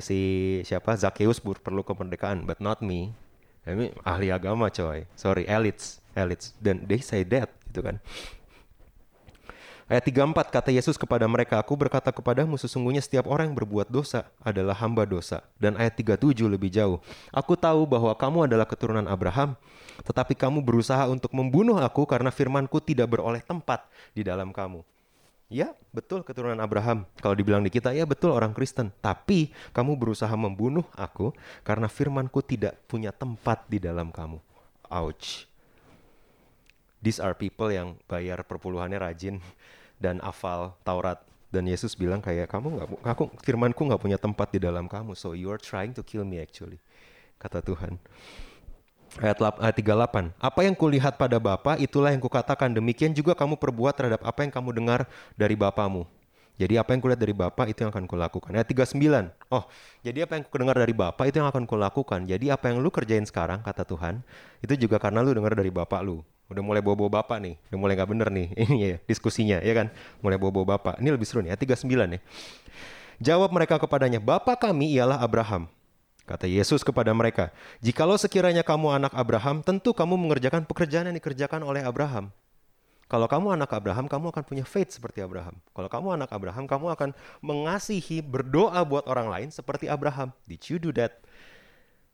si 0.00 0.18
siapa 0.68 0.96
Zakheus 0.96 1.40
perlu 1.40 1.80
kemerdekaan, 1.84 2.44
but 2.44 2.60
not 2.60 2.84
me. 2.84 3.16
Ini 3.68 3.92
ahli 4.00 4.32
agama 4.32 4.72
coy, 4.72 5.04
sorry, 5.12 5.44
elites, 5.44 6.00
elites, 6.16 6.56
dan 6.60 6.88
they 6.88 7.04
say 7.04 7.20
that 7.24 7.52
gitu 7.68 7.84
kan. 7.84 8.00
Ayat 9.88 10.04
34 10.04 10.52
kata 10.52 10.68
Yesus 10.68 11.00
kepada 11.00 11.24
mereka, 11.24 11.56
Aku 11.56 11.72
berkata 11.72 12.12
kepadamu 12.12 12.60
sesungguhnya 12.60 13.00
setiap 13.00 13.24
orang 13.24 13.48
yang 13.48 13.56
berbuat 13.56 13.88
dosa 13.88 14.28
adalah 14.44 14.76
hamba 14.76 15.08
dosa. 15.08 15.40
Dan 15.56 15.80
ayat 15.80 15.96
37 15.96 16.44
lebih 16.44 16.68
jauh. 16.68 17.00
Aku 17.32 17.56
tahu 17.56 17.88
bahwa 17.88 18.12
kamu 18.12 18.52
adalah 18.52 18.68
keturunan 18.68 19.08
Abraham, 19.08 19.56
tetapi 20.04 20.36
kamu 20.36 20.60
berusaha 20.60 21.08
untuk 21.08 21.32
membunuh 21.32 21.80
aku 21.80 22.04
karena 22.04 22.28
firmanku 22.28 22.84
tidak 22.84 23.16
beroleh 23.16 23.40
tempat 23.40 23.88
di 24.12 24.20
dalam 24.20 24.52
kamu. 24.52 24.84
Ya, 25.48 25.72
betul 25.88 26.20
keturunan 26.20 26.60
Abraham. 26.60 27.08
Kalau 27.24 27.32
dibilang 27.32 27.64
di 27.64 27.72
kita, 27.72 27.96
ya 27.96 28.04
betul 28.04 28.36
orang 28.36 28.52
Kristen. 28.52 28.92
Tapi 29.00 29.56
kamu 29.72 29.96
berusaha 29.96 30.36
membunuh 30.36 30.84
aku 31.00 31.32
karena 31.64 31.88
firmanku 31.88 32.44
tidak 32.44 32.76
punya 32.84 33.08
tempat 33.08 33.64
di 33.64 33.80
dalam 33.80 34.12
kamu. 34.12 34.36
Ouch. 34.92 35.48
These 37.00 37.24
are 37.24 37.32
people 37.32 37.72
yang 37.72 37.96
bayar 38.04 38.44
perpuluhannya 38.44 39.00
rajin 39.00 39.40
dan 39.98 40.22
hafal 40.22 40.74
Taurat 40.86 41.22
dan 41.48 41.64
Yesus 41.64 41.96
bilang 41.96 42.20
kayak 42.20 42.48
kamu 42.48 42.76
nggak 42.76 42.88
aku 43.04 43.32
firmanku 43.40 43.80
nggak 43.88 44.00
punya 44.00 44.18
tempat 44.20 44.52
di 44.52 44.60
dalam 44.60 44.86
kamu 44.86 45.16
so 45.16 45.32
you 45.32 45.48
are 45.48 45.60
trying 45.60 45.96
to 45.96 46.04
kill 46.04 46.22
me 46.22 46.38
actually 46.38 46.76
kata 47.40 47.64
Tuhan 47.64 47.96
ayat, 49.20 49.40
ayat 49.40 49.76
38 49.76 50.36
apa 50.36 50.60
yang 50.60 50.76
kulihat 50.76 51.16
pada 51.16 51.40
Bapa 51.40 51.80
itulah 51.80 52.12
yang 52.12 52.20
kukatakan 52.20 52.72
demikian 52.72 53.16
juga 53.16 53.32
kamu 53.32 53.56
perbuat 53.56 53.94
terhadap 53.96 54.20
apa 54.22 54.44
yang 54.44 54.52
kamu 54.52 54.70
dengar 54.76 55.00
dari 55.40 55.56
Bapamu 55.56 56.04
jadi 56.58 56.82
apa 56.82 56.90
yang 56.90 57.00
kulihat 57.00 57.22
dari 57.22 57.30
Bapa 57.30 57.70
itu 57.70 57.86
yang 57.86 57.94
akan 57.94 58.10
kulakukan. 58.10 58.50
Ayat 58.50 58.66
39. 58.66 58.98
Oh, 59.46 59.70
jadi 60.02 60.26
apa 60.26 60.42
yang 60.42 60.44
kudengar 60.50 60.74
dari 60.74 60.90
Bapa 60.90 61.22
itu 61.30 61.38
yang 61.38 61.46
akan 61.46 61.70
kulakukan. 61.70 62.26
Jadi 62.26 62.50
apa 62.50 62.74
yang 62.74 62.82
lu 62.82 62.90
kerjain 62.90 63.22
sekarang 63.22 63.62
kata 63.62 63.86
Tuhan, 63.86 64.26
itu 64.58 64.74
juga 64.74 64.98
karena 64.98 65.22
lu 65.22 65.30
dengar 65.30 65.54
dari 65.54 65.70
Bapak 65.70 66.02
lu 66.02 66.26
udah 66.48 66.62
mulai 66.64 66.80
bawa-bawa 66.80 67.20
bapak 67.20 67.38
nih, 67.44 67.54
udah 67.68 67.78
mulai 67.78 67.94
gak 67.96 68.08
bener 68.08 68.28
nih 68.32 68.48
ini 68.64 68.76
ya 68.80 68.96
diskusinya 69.04 69.60
ya 69.60 69.72
kan, 69.76 69.86
mulai 70.24 70.40
bawa-bawa 70.40 70.76
bapak. 70.76 70.94
Ini 71.00 71.08
lebih 71.12 71.28
seru 71.28 71.44
nih, 71.44 71.52
ayat 71.52 71.60
39 71.84 72.16
ya. 72.16 72.20
Jawab 73.18 73.50
mereka 73.50 73.82
kepadanya, 73.82 74.22
Bapak 74.22 74.62
kami 74.62 74.94
ialah 74.94 75.18
Abraham. 75.18 75.66
Kata 76.22 76.46
Yesus 76.46 76.86
kepada 76.86 77.10
mereka, 77.10 77.50
Jikalau 77.82 78.14
sekiranya 78.14 78.62
kamu 78.62 78.94
anak 78.94 79.12
Abraham, 79.16 79.58
tentu 79.64 79.90
kamu 79.90 80.14
mengerjakan 80.14 80.62
pekerjaan 80.62 81.10
yang 81.10 81.16
dikerjakan 81.18 81.66
oleh 81.66 81.82
Abraham. 81.82 82.30
Kalau 83.08 83.24
kamu 83.24 83.56
anak 83.56 83.72
Abraham, 83.72 84.04
kamu 84.04 84.30
akan 84.30 84.44
punya 84.44 84.64
faith 84.68 84.92
seperti 84.92 85.24
Abraham. 85.24 85.56
Kalau 85.72 85.88
kamu 85.88 86.20
anak 86.20 86.30
Abraham, 86.30 86.68
kamu 86.68 86.86
akan 86.92 87.10
mengasihi, 87.40 88.20
berdoa 88.20 88.84
buat 88.84 89.08
orang 89.08 89.32
lain 89.32 89.48
seperti 89.48 89.88
Abraham. 89.88 90.30
Did 90.44 90.62
you 90.68 90.76
do 90.76 90.92
that? 90.94 91.24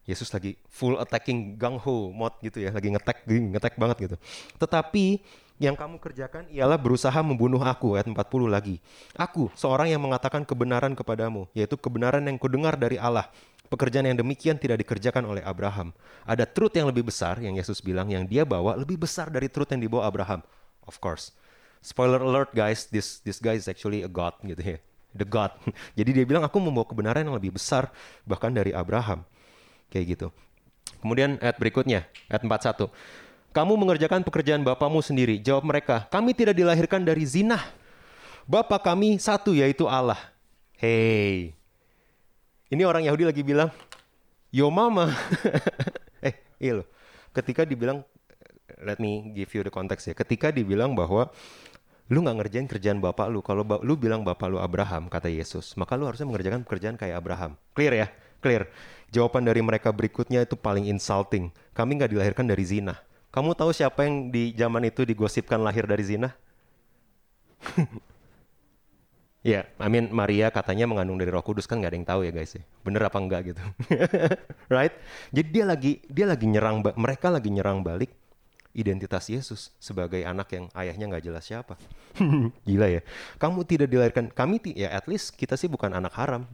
Yesus 0.04 0.28
lagi 0.32 0.60
full 0.68 1.00
attacking 1.00 1.56
gang 1.56 1.80
ho 1.80 2.12
mod 2.12 2.36
gitu 2.44 2.60
ya, 2.60 2.70
lagi 2.70 2.92
ngetek 2.92 3.24
ngetek 3.24 3.74
banget 3.80 3.96
gitu. 4.08 4.16
Tetapi 4.60 5.24
yang 5.62 5.78
kamu 5.78 6.02
kerjakan 6.02 6.50
ialah 6.50 6.74
berusaha 6.74 7.14
membunuh 7.22 7.62
aku 7.62 7.94
ayat 7.94 8.10
40 8.10 8.50
lagi. 8.50 8.82
Aku 9.14 9.54
seorang 9.54 9.86
yang 9.86 10.02
mengatakan 10.02 10.42
kebenaran 10.42 10.98
kepadamu, 10.98 11.46
yaitu 11.54 11.78
kebenaran 11.78 12.26
yang 12.26 12.34
kudengar 12.36 12.74
dari 12.74 12.98
Allah. 12.98 13.30
Pekerjaan 13.70 14.04
yang 14.04 14.18
demikian 14.18 14.60
tidak 14.60 14.84
dikerjakan 14.84 15.24
oleh 15.24 15.40
Abraham. 15.40 15.94
Ada 16.28 16.44
truth 16.44 16.76
yang 16.76 16.90
lebih 16.90 17.08
besar 17.08 17.40
yang 17.40 17.56
Yesus 17.56 17.80
bilang 17.80 18.12
yang 18.12 18.28
dia 18.28 18.44
bawa 18.44 18.76
lebih 18.76 19.00
besar 19.00 19.32
dari 19.32 19.48
truth 19.48 19.72
yang 19.72 19.80
dibawa 19.80 20.04
Abraham. 20.10 20.44
Of 20.84 21.00
course. 21.00 21.32
Spoiler 21.80 22.20
alert 22.20 22.52
guys, 22.52 22.90
this 22.92 23.24
this 23.24 23.40
guy 23.40 23.56
is 23.56 23.70
actually 23.70 24.04
a 24.04 24.10
god 24.10 24.36
gitu 24.44 24.60
ya. 24.60 24.78
The 25.14 25.24
God. 25.24 25.54
Jadi 25.98 26.10
dia 26.12 26.24
bilang 26.26 26.42
aku 26.42 26.58
membawa 26.60 26.84
kebenaran 26.84 27.24
yang 27.24 27.36
lebih 27.38 27.54
besar 27.54 27.88
bahkan 28.26 28.50
dari 28.50 28.74
Abraham. 28.74 29.22
Kayak 29.92 30.04
gitu. 30.16 30.28
Kemudian 31.04 31.36
ayat 31.40 31.56
berikutnya, 31.60 32.08
ayat 32.32 32.42
41. 32.44 32.88
Kamu 33.54 33.72
mengerjakan 33.78 34.26
pekerjaan 34.26 34.66
bapamu 34.66 34.98
sendiri. 34.98 35.38
Jawab 35.38 35.68
mereka, 35.68 36.08
kami 36.10 36.34
tidak 36.34 36.58
dilahirkan 36.58 37.04
dari 37.06 37.22
zina. 37.22 37.62
Bapa 38.44 38.76
kami 38.82 39.16
satu 39.22 39.54
yaitu 39.54 39.86
Allah. 39.86 40.18
Hey. 40.74 41.54
Ini 42.68 42.82
orang 42.82 43.06
Yahudi 43.06 43.24
lagi 43.24 43.42
bilang, 43.46 43.70
yo 44.50 44.66
mama. 44.74 45.14
eh, 46.26 46.34
iya. 46.58 46.82
Ketika 47.30 47.62
dibilang, 47.62 48.02
let 48.82 48.98
me 48.98 49.30
give 49.32 49.54
you 49.54 49.62
the 49.62 49.70
context 49.70 50.10
ya. 50.10 50.14
Ketika 50.18 50.50
dibilang 50.50 50.98
bahwa 50.98 51.30
lu 52.12 52.20
nggak 52.20 52.36
ngerjain 52.42 52.66
kerjaan 52.68 52.98
bapak 53.00 53.32
lu. 53.32 53.40
Kalau 53.40 53.64
lu 53.80 53.94
bilang 53.96 54.26
bapak 54.26 54.50
lu 54.50 54.58
Abraham, 54.60 55.08
kata 55.08 55.32
Yesus, 55.32 55.72
maka 55.80 55.96
lu 55.96 56.04
harusnya 56.04 56.28
mengerjakan 56.28 56.66
pekerjaan 56.66 56.96
kayak 57.00 57.16
Abraham. 57.16 57.56
Clear 57.72 57.92
ya? 57.96 58.06
Clear. 58.44 58.68
Jawaban 59.14 59.46
dari 59.46 59.62
mereka 59.62 59.94
berikutnya 59.94 60.42
itu 60.42 60.58
paling 60.58 60.90
insulting. 60.90 61.54
Kami 61.70 62.02
nggak 62.02 62.10
dilahirkan 62.10 62.50
dari 62.50 62.66
zina. 62.66 62.98
Kamu 63.30 63.54
tahu 63.54 63.70
siapa 63.70 64.02
yang 64.02 64.34
di 64.34 64.50
zaman 64.58 64.90
itu 64.90 65.06
digosipkan 65.06 65.62
lahir 65.62 65.86
dari 65.86 66.02
zina? 66.02 66.34
Ya, 69.44 69.60
yeah, 69.60 69.64
I 69.76 69.92
mean 69.92 70.08
Maria 70.08 70.48
katanya 70.48 70.88
mengandung 70.88 71.20
dari 71.20 71.28
Roh 71.28 71.44
Kudus 71.44 71.68
kan 71.68 71.76
nggak 71.76 71.92
ada 71.92 71.98
yang 72.00 72.08
tahu 72.08 72.20
ya 72.24 72.32
guys 72.32 72.56
ya. 72.56 72.64
Bener 72.80 73.04
apa 73.04 73.20
enggak 73.20 73.52
gitu. 73.52 73.60
right? 74.72 74.96
Jadi 75.36 75.48
dia 75.52 75.64
lagi 75.68 76.00
dia 76.08 76.24
lagi 76.24 76.48
nyerang 76.48 76.80
mereka 76.96 77.28
lagi 77.28 77.52
nyerang 77.52 77.84
balik 77.84 78.08
identitas 78.72 79.28
Yesus 79.30 79.70
sebagai 79.76 80.24
anak 80.24 80.48
yang 80.48 80.64
ayahnya 80.72 81.12
nggak 81.12 81.24
jelas 81.28 81.44
siapa. 81.44 81.76
Gila 82.68 82.88
ya. 82.88 83.04
Kamu 83.36 83.68
tidak 83.68 83.92
dilahirkan, 83.92 84.32
kami 84.32 84.64
ti 84.64 84.72
ya 84.80 84.96
at 84.96 85.04
least 85.12 85.36
kita 85.36 85.60
sih 85.60 85.68
bukan 85.68 85.92
anak 85.92 86.16
haram. 86.16 86.48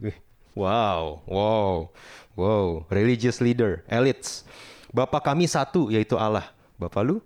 Wow, 0.51 1.23
wow, 1.23 1.87
wow. 2.35 2.83
Religious 2.91 3.39
leader, 3.39 3.87
elites. 3.87 4.43
Bapak 4.91 5.23
kami 5.23 5.47
satu 5.47 5.87
yaitu 5.87 6.19
Allah. 6.19 6.51
Bapak 6.75 7.07
lu 7.07 7.17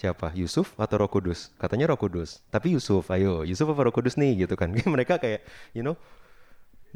siapa? 0.00 0.32
Yusuf 0.32 0.72
atau 0.80 0.96
Roh 0.96 1.10
Kudus? 1.12 1.52
Katanya 1.60 1.92
Roh 1.92 2.00
Kudus. 2.00 2.40
Tapi 2.48 2.72
Yusuf, 2.72 3.12
ayo, 3.12 3.44
Yusuf 3.44 3.68
apa 3.68 3.84
Roh 3.84 3.92
Kudus 3.92 4.16
nih 4.16 4.48
gitu 4.48 4.56
kan. 4.56 4.72
Mereka 4.94 5.20
kayak 5.20 5.44
you 5.76 5.84
know 5.84 6.00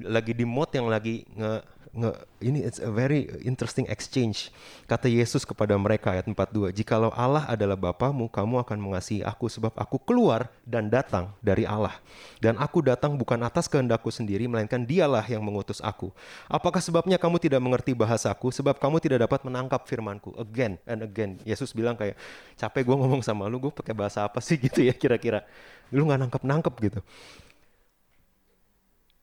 lagi 0.00 0.32
di 0.32 0.48
mode 0.48 0.72
yang 0.72 0.88
lagi 0.88 1.28
nge, 1.36 1.52
nge 1.92 2.10
ini 2.40 2.64
it's 2.64 2.80
a 2.80 2.88
very 2.88 3.28
interesting 3.44 3.84
exchange. 3.92 4.48
Kata 4.88 5.06
Yesus 5.06 5.44
kepada 5.44 5.76
mereka 5.76 6.16
ayat 6.16 6.24
42, 6.24 6.72
"Jikalau 6.72 7.12
Allah 7.12 7.44
adalah 7.44 7.76
Bapamu, 7.76 8.32
kamu 8.32 8.64
akan 8.64 8.78
mengasihi 8.80 9.20
aku 9.20 9.52
sebab 9.52 9.76
aku 9.76 10.00
keluar 10.00 10.48
dan 10.64 10.88
datang 10.88 11.30
dari 11.44 11.68
Allah. 11.68 11.92
Dan 12.40 12.56
aku 12.56 12.80
datang 12.80 13.20
bukan 13.20 13.38
atas 13.44 13.68
kehendakku 13.68 14.08
sendiri, 14.08 14.48
melainkan 14.48 14.82
Dialah 14.82 15.22
yang 15.28 15.44
mengutus 15.44 15.84
aku. 15.84 16.08
Apakah 16.48 16.80
sebabnya 16.80 17.20
kamu 17.20 17.36
tidak 17.36 17.60
mengerti 17.60 17.92
bahasaku? 17.92 18.48
Sebab 18.50 18.80
kamu 18.80 18.96
tidak 18.98 19.28
dapat 19.28 19.44
menangkap 19.44 19.84
firmanku." 19.84 20.32
Again 20.40 20.80
and 20.88 21.04
again. 21.04 21.36
Yesus 21.44 21.76
bilang 21.76 21.94
kayak, 21.94 22.16
"Capek 22.56 22.88
gue 22.88 22.96
ngomong 22.96 23.20
sama 23.20 23.44
lu, 23.46 23.60
gue 23.60 23.72
pakai 23.72 23.92
bahasa 23.92 24.24
apa 24.24 24.40
sih 24.40 24.56
gitu 24.64 24.80
ya 24.80 24.96
kira-kira." 24.96 25.44
Lu 25.92 26.08
nggak 26.08 26.24
nangkep-nangkep 26.24 26.74
gitu 26.88 27.00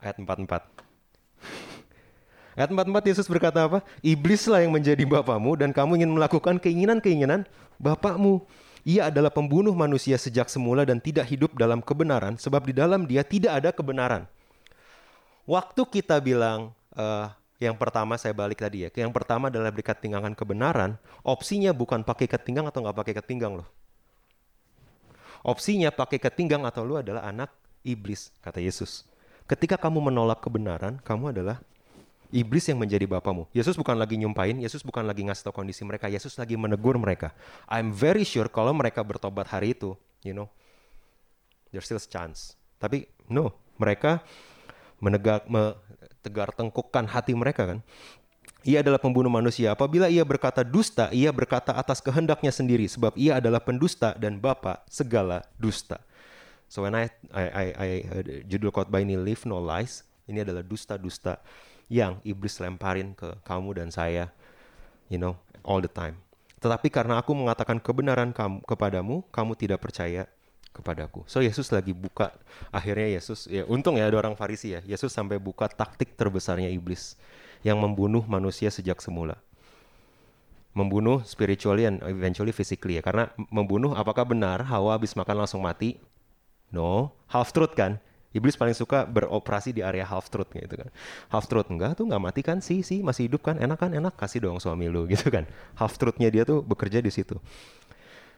ayat 0.04 0.16
44. 0.20 0.90
Ayat 2.60 2.76
44 2.76 3.12
Yesus 3.16 3.28
berkata 3.32 3.72
apa? 3.72 3.80
Iblislah 4.04 4.68
yang 4.68 4.76
menjadi 4.76 5.04
bapamu 5.08 5.56
dan 5.56 5.72
kamu 5.72 6.04
ingin 6.04 6.12
melakukan 6.12 6.60
keinginan-keinginan 6.60 7.48
bapakmu. 7.80 8.44
Ia 8.84 9.12
adalah 9.12 9.32
pembunuh 9.32 9.72
manusia 9.76 10.20
sejak 10.20 10.52
semula 10.52 10.84
dan 10.84 11.00
tidak 11.00 11.28
hidup 11.28 11.56
dalam 11.56 11.80
kebenaran 11.84 12.40
sebab 12.40 12.68
di 12.68 12.74
dalam 12.76 13.08
dia 13.08 13.24
tidak 13.24 13.64
ada 13.64 13.70
kebenaran. 13.72 14.28
Waktu 15.48 15.82
kita 15.88 16.20
bilang 16.20 16.76
uh, 16.96 17.32
yang 17.60 17.76
pertama 17.76 18.16
saya 18.16 18.32
balik 18.32 18.64
tadi 18.64 18.88
ya, 18.88 18.90
yang 18.92 19.12
pertama 19.12 19.52
adalah 19.52 19.68
berikat 19.68 20.00
pinggangan 20.00 20.32
kebenaran, 20.32 20.96
opsinya 21.28 21.76
bukan 21.76 22.08
pakai 22.08 22.28
ketinggang 22.28 22.68
atau 22.72 22.80
nggak 22.84 22.98
pakai 23.04 23.14
ketinggang 23.20 23.60
loh. 23.60 23.68
Opsinya 25.44 25.92
pakai 25.92 26.20
ketinggang 26.20 26.64
atau 26.68 26.84
lu 26.84 27.00
adalah 27.00 27.24
anak 27.28 27.52
iblis, 27.84 28.32
kata 28.44 28.60
Yesus. 28.60 29.08
Ketika 29.50 29.82
kamu 29.82 30.14
menolak 30.14 30.46
kebenaran, 30.46 31.02
kamu 31.02 31.34
adalah 31.34 31.58
iblis 32.30 32.70
yang 32.70 32.78
menjadi 32.78 33.10
bapamu. 33.10 33.50
Yesus 33.50 33.74
bukan 33.74 33.98
lagi 33.98 34.14
nyumpain, 34.14 34.54
Yesus 34.62 34.86
bukan 34.86 35.02
lagi 35.02 35.26
ngasih 35.26 35.50
tau 35.50 35.54
kondisi 35.58 35.82
mereka, 35.82 36.06
Yesus 36.06 36.38
lagi 36.38 36.54
menegur 36.54 37.02
mereka. 37.02 37.34
I'm 37.66 37.90
very 37.90 38.22
sure 38.22 38.46
kalau 38.46 38.78
mereka 38.78 39.02
bertobat 39.02 39.50
hari 39.50 39.74
itu, 39.74 39.98
you 40.22 40.38
know, 40.38 40.46
there's 41.74 41.90
still 41.90 41.98
a 41.98 42.06
chance. 42.06 42.54
Tapi 42.78 43.10
no, 43.26 43.58
mereka 43.82 44.22
menegak, 45.02 45.50
tegar 46.22 46.54
tengkukkan 46.54 47.10
hati 47.10 47.34
mereka 47.34 47.66
kan. 47.76 47.80
Ia 48.68 48.84
adalah 48.84 49.00
pembunuh 49.00 49.32
manusia. 49.32 49.72
Apabila 49.72 50.12
ia 50.12 50.22
berkata 50.22 50.62
dusta, 50.68 51.08
ia 51.16 51.32
berkata 51.32 51.72
atas 51.74 52.04
kehendaknya 52.04 52.52
sendiri, 52.52 52.86
sebab 52.86 53.16
ia 53.16 53.40
adalah 53.40 53.64
pendusta 53.64 54.14
dan 54.20 54.38
bapa 54.38 54.84
segala 54.92 55.48
dusta. 55.56 55.98
So 56.70 56.86
when 56.86 56.94
I 56.94 57.10
I 57.34 57.44
I, 57.50 57.66
I 57.74 57.90
uh, 58.14 58.24
judul 58.46 58.70
khotbah 58.70 59.02
ini 59.02 59.18
Live 59.18 59.50
No 59.50 59.58
Lies, 59.58 60.06
ini 60.30 60.46
adalah 60.46 60.62
dusta-dusta 60.62 61.42
yang 61.90 62.22
iblis 62.22 62.62
lemparin 62.62 63.18
ke 63.18 63.34
kamu 63.42 63.82
dan 63.82 63.90
saya, 63.90 64.30
you 65.10 65.18
know, 65.18 65.34
all 65.66 65.82
the 65.82 65.90
time. 65.90 66.22
Tetapi 66.62 66.94
karena 66.94 67.18
aku 67.18 67.34
mengatakan 67.34 67.82
kebenaran 67.82 68.30
kamu 68.30 68.62
kepadamu, 68.70 69.26
kamu 69.34 69.58
tidak 69.58 69.82
percaya 69.82 70.30
kepadaku. 70.70 71.26
So 71.26 71.42
Yesus 71.42 71.74
lagi 71.74 71.98
buka 71.98 72.30
akhirnya 72.70 73.18
Yesus 73.18 73.50
ya 73.50 73.66
untung 73.66 73.98
ya 73.98 74.06
ada 74.06 74.22
orang 74.22 74.38
Farisi 74.38 74.78
ya. 74.78 74.82
Yesus 74.86 75.10
sampai 75.10 75.42
buka 75.42 75.66
taktik 75.66 76.14
terbesarnya 76.14 76.70
iblis 76.70 77.18
yang 77.66 77.82
membunuh 77.82 78.22
manusia 78.30 78.70
sejak 78.70 79.02
semula. 79.02 79.42
Membunuh 80.78 81.26
spiritually 81.26 81.90
and 81.90 81.98
eventually 82.06 82.54
physically 82.54 83.02
ya. 83.02 83.04
Karena 83.04 83.34
membunuh 83.50 83.98
apakah 83.98 84.24
benar 84.24 84.62
Hawa 84.64 84.96
habis 84.96 85.18
makan 85.18 85.44
langsung 85.44 85.66
mati? 85.66 85.98
No, 86.70 87.14
half 87.30 87.50
truth 87.54 87.74
kan. 87.74 87.98
Iblis 88.30 88.54
paling 88.54 88.78
suka 88.78 89.10
beroperasi 89.10 89.74
di 89.74 89.82
area 89.82 90.06
half 90.06 90.30
truth 90.30 90.54
gitu 90.54 90.78
kan. 90.78 90.90
Half 91.34 91.50
truth 91.50 91.66
enggak 91.74 91.98
tuh 91.98 92.06
nggak 92.06 92.22
mati 92.22 92.42
kan 92.46 92.62
sih 92.62 92.86
sih 92.86 93.02
masih 93.02 93.26
hidup 93.26 93.42
kan 93.42 93.58
enak 93.58 93.82
kan 93.82 93.90
enak 93.90 94.14
kasih 94.14 94.46
dong 94.46 94.62
suami 94.62 94.86
lu 94.86 95.10
gitu 95.10 95.34
kan. 95.34 95.50
Half 95.74 95.98
truthnya 95.98 96.30
dia 96.30 96.46
tuh 96.46 96.62
bekerja 96.62 97.02
di 97.02 97.10
situ. 97.10 97.42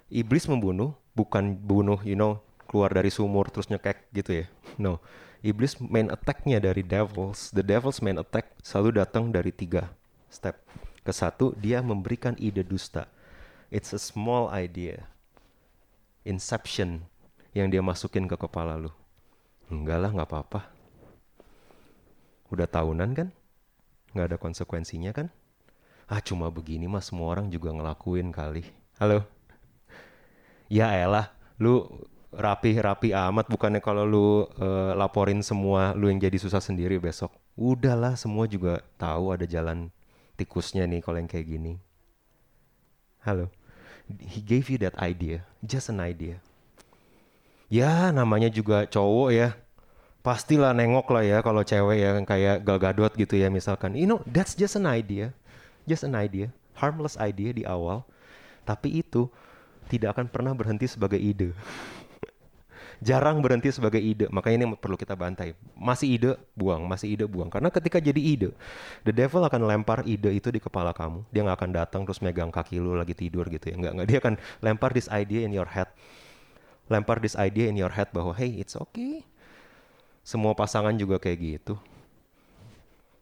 Iblis 0.08 0.48
membunuh 0.48 0.96
bukan 1.12 1.60
bunuh 1.60 2.00
you 2.08 2.16
know 2.16 2.40
keluar 2.72 2.88
dari 2.96 3.12
sumur 3.12 3.52
terus 3.52 3.68
nyekek 3.68 4.08
gitu 4.16 4.44
ya. 4.44 4.46
No. 4.80 5.04
Iblis 5.44 5.76
main 5.84 6.08
attacknya 6.08 6.64
dari 6.64 6.88
devils. 6.88 7.52
The 7.52 7.66
devils 7.66 8.00
main 8.00 8.16
attack 8.16 8.56
selalu 8.64 9.04
datang 9.04 9.28
dari 9.36 9.52
tiga 9.52 9.92
step. 10.32 10.56
Ke 11.04 11.12
satu 11.12 11.52
dia 11.60 11.84
memberikan 11.84 12.40
ide 12.40 12.64
dusta. 12.64 13.12
It's 13.68 13.92
a 13.92 14.00
small 14.00 14.48
idea. 14.56 15.12
Inception 16.24 17.12
yang 17.52 17.68
dia 17.68 17.84
masukin 17.84 18.28
ke 18.28 18.36
kepala 18.40 18.80
lu? 18.80 18.92
Enggak 19.68 20.00
lah, 20.00 20.12
nggak 20.12 20.28
apa-apa. 20.28 20.62
Udah 22.52 22.68
tahunan 22.68 23.12
kan? 23.16 23.28
Nggak 24.16 24.28
ada 24.28 24.38
konsekuensinya 24.40 25.12
kan? 25.16 25.28
Ah 26.12 26.20
cuma 26.20 26.52
begini 26.52 26.88
mah 26.92 27.00
semua 27.00 27.32
orang 27.32 27.48
juga 27.48 27.72
ngelakuin 27.72 28.36
kali. 28.36 28.68
Halo? 29.00 29.24
Ya 30.68 30.92
elah, 30.96 31.32
lu 31.60 31.88
rapi-rapi 32.32 33.12
amat 33.12 33.48
bukannya 33.52 33.84
kalau 33.84 34.08
lu 34.08 34.48
uh, 34.60 34.96
laporin 34.96 35.44
semua 35.44 35.92
lu 35.96 36.08
yang 36.08 36.20
jadi 36.20 36.36
susah 36.40 36.64
sendiri 36.64 37.00
besok. 37.00 37.32
Udahlah 37.60 38.16
semua 38.16 38.48
juga 38.48 38.80
tahu 38.96 39.36
ada 39.36 39.44
jalan 39.44 39.92
tikusnya 40.40 40.88
nih 40.88 41.04
kalau 41.04 41.20
yang 41.20 41.28
kayak 41.28 41.48
gini. 41.48 41.80
Halo. 43.24 43.52
He 44.12 44.44
gave 44.44 44.68
you 44.68 44.76
that 44.84 44.96
idea, 45.00 45.48
just 45.64 45.88
an 45.88 46.04
idea 46.04 46.44
ya 47.72 48.12
namanya 48.12 48.52
juga 48.52 48.84
cowok 48.86 49.30
ya. 49.32 49.56
Pastilah 50.22 50.76
nengok 50.78 51.10
lah 51.10 51.24
ya 51.26 51.38
kalau 51.42 51.66
cewek 51.66 51.98
ya 51.98 52.12
kayak 52.22 52.62
Gal 52.62 52.78
Gadot 52.78 53.14
gitu 53.18 53.40
ya 53.40 53.50
misalkan. 53.50 53.98
You 53.98 54.06
know 54.06 54.20
that's 54.28 54.54
just 54.54 54.78
an 54.78 54.86
idea. 54.86 55.34
Just 55.90 56.06
an 56.06 56.14
idea. 56.14 56.54
Harmless 56.78 57.18
idea 57.18 57.56
di 57.56 57.64
awal. 57.66 58.06
Tapi 58.68 59.02
itu 59.02 59.26
tidak 59.90 60.14
akan 60.14 60.30
pernah 60.30 60.54
berhenti 60.54 60.86
sebagai 60.86 61.18
ide. 61.18 61.58
Jarang 63.08 63.42
berhenti 63.42 63.74
sebagai 63.74 63.98
ide. 63.98 64.30
Makanya 64.30 64.62
ini 64.62 64.78
perlu 64.78 64.94
kita 64.94 65.18
bantai. 65.18 65.58
Masih 65.74 66.22
ide 66.22 66.32
buang. 66.54 66.86
Masih 66.86 67.18
ide 67.18 67.26
buang. 67.26 67.50
Karena 67.50 67.74
ketika 67.74 67.98
jadi 67.98 68.22
ide 68.22 68.54
the 69.02 69.10
devil 69.10 69.42
akan 69.42 69.66
lempar 69.66 70.06
ide 70.06 70.30
itu 70.38 70.54
di 70.54 70.62
kepala 70.62 70.94
kamu. 70.94 71.26
Dia 71.34 71.42
nggak 71.42 71.58
akan 71.58 71.72
datang 71.74 72.02
terus 72.06 72.22
megang 72.22 72.54
kaki 72.54 72.78
lu 72.78 72.94
lagi 72.94 73.18
tidur 73.18 73.50
gitu 73.50 73.74
ya. 73.74 73.76
Nggak 73.82 73.92
nggak. 73.98 74.06
Dia 74.06 74.18
akan 74.22 74.34
lempar 74.62 74.94
this 74.94 75.10
idea 75.10 75.42
in 75.42 75.50
your 75.50 75.66
head 75.66 75.90
lempar 76.92 77.24
this 77.24 77.40
idea 77.40 77.72
in 77.72 77.80
your 77.80 77.96
head 77.96 78.12
bahwa 78.12 78.36
hey 78.36 78.60
it's 78.60 78.76
okay. 78.76 79.24
Semua 80.28 80.52
pasangan 80.52 80.94
juga 81.00 81.18
kayak 81.18 81.40
gitu. 81.40 81.80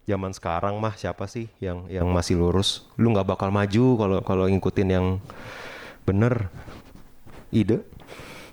Zaman 0.09 0.33
sekarang 0.33 0.81
mah 0.81 0.97
siapa 0.97 1.29
sih 1.29 1.45
yang 1.61 1.85
yang 1.85 2.09
masih 2.09 2.41
lurus? 2.41 2.89
Lu 2.97 3.13
nggak 3.13 3.29
bakal 3.29 3.53
maju 3.53 3.85
kalau 3.93 4.17
kalau 4.25 4.45
ngikutin 4.49 4.89
yang 4.89 5.07
bener. 6.01 6.49
Ide 7.49 7.81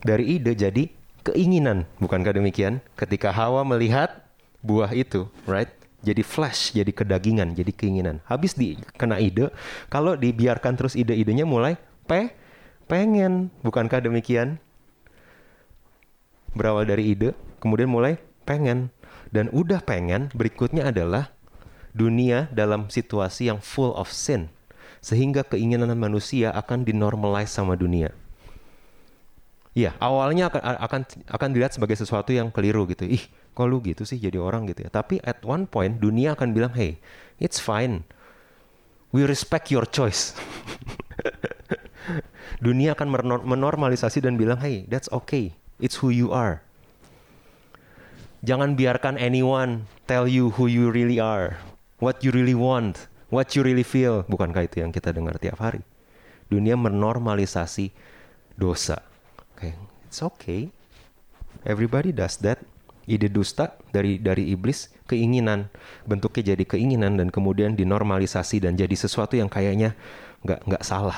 dari 0.05 0.40
ide 0.40 0.57
jadi 0.57 0.88
keinginan, 1.26 1.85
bukankah 1.98 2.38
demikian? 2.38 2.79
Ketika 2.94 3.35
Hawa 3.35 3.66
melihat 3.66 4.24
buah 4.62 4.94
itu, 4.94 5.26
right? 5.44 5.68
Jadi 6.07 6.22
flash, 6.22 6.70
jadi 6.70 6.88
kedagingan, 6.94 7.50
jadi 7.59 7.74
keinginan. 7.74 8.22
Habis 8.31 8.55
di 8.55 8.79
kena 8.94 9.18
ide, 9.18 9.50
kalau 9.90 10.14
dibiarkan 10.14 10.79
terus 10.79 10.94
ide-idenya 10.94 11.42
mulai 11.42 11.74
pe 12.07 12.31
pengen, 12.87 13.50
bukankah 13.66 13.98
demikian? 13.98 14.62
Berawal 16.57 16.88
dari 16.88 17.12
ide, 17.12 17.37
kemudian 17.61 17.92
mulai 17.92 18.16
pengen. 18.49 18.88
Dan 19.31 19.53
udah 19.53 19.85
pengen, 19.85 20.33
berikutnya 20.33 20.88
adalah 20.88 21.31
dunia 21.92 22.49
dalam 22.53 22.88
situasi 22.88 23.53
yang 23.53 23.61
full 23.61 23.92
of 23.92 24.09
sin. 24.09 24.49
Sehingga 25.05 25.45
keinginan 25.45 25.92
manusia 25.95 26.51
akan 26.57 26.83
dinormalize 26.83 27.53
sama 27.53 27.77
dunia. 27.77 28.11
Iya, 29.77 29.92
awalnya 30.01 30.49
akan 30.49 30.62
akan 30.88 31.01
akan 31.29 31.49
dilihat 31.53 31.77
sebagai 31.77 32.01
sesuatu 32.01 32.33
yang 32.33 32.49
keliru 32.49 32.88
gitu. 32.88 33.05
Ih, 33.05 33.21
kok 33.53 33.69
lu 33.69 33.85
gitu 33.85 34.09
sih 34.09 34.16
jadi 34.16 34.40
orang 34.40 34.64
gitu 34.73 34.88
ya. 34.88 34.90
Tapi 34.90 35.21
at 35.21 35.45
one 35.45 35.69
point 35.69 36.01
dunia 36.01 36.33
akan 36.33 36.57
bilang, 36.57 36.73
"Hey, 36.73 36.97
it's 37.37 37.61
fine. 37.61 38.09
We 39.12 39.29
respect 39.29 39.69
your 39.69 39.85
choice." 39.85 40.33
dunia 42.66 42.97
akan 42.97 43.12
menormalisasi 43.45 44.25
dan 44.25 44.40
bilang, 44.40 44.64
"Hey, 44.64 44.88
that's 44.88 45.12
okay. 45.12 45.53
It's 45.82 46.00
who 46.00 46.08
you 46.08 46.32
are. 46.32 46.64
Jangan 48.46 48.78
biarkan 48.78 49.18
anyone 49.18 49.90
tell 50.06 50.30
you 50.30 50.54
who 50.54 50.70
you 50.70 50.88
really 50.88 51.18
are, 51.18 51.58
what 51.98 52.22
you 52.22 52.30
really 52.30 52.54
want, 52.54 53.10
what 53.28 53.52
you 53.58 53.66
really 53.66 53.84
feel. 53.84 54.22
Bukankah 54.30 54.70
itu 54.70 54.80
yang 54.80 54.94
kita 54.94 55.10
dengar 55.10 55.36
tiap 55.42 55.58
hari? 55.58 55.82
dunia 56.46 56.78
menormalisasi 56.78 57.90
dosa. 58.54 59.02
Okay. 59.56 59.74
it's 60.06 60.20
okay. 60.22 60.70
Everybody 61.66 62.14
does 62.14 62.38
that. 62.44 62.62
Ide 63.06 63.30
dusta 63.30 63.78
dari 63.94 64.18
dari 64.18 64.50
iblis, 64.50 64.90
keinginan 65.06 65.70
bentuknya 66.10 66.54
jadi 66.54 66.64
keinginan 66.66 67.14
dan 67.14 67.30
kemudian 67.30 67.78
dinormalisasi 67.78 68.66
dan 68.66 68.74
jadi 68.74 68.90
sesuatu 68.98 69.38
yang 69.38 69.46
kayaknya 69.46 69.94
nggak 70.42 70.66
nggak 70.66 70.82
salah 70.82 71.14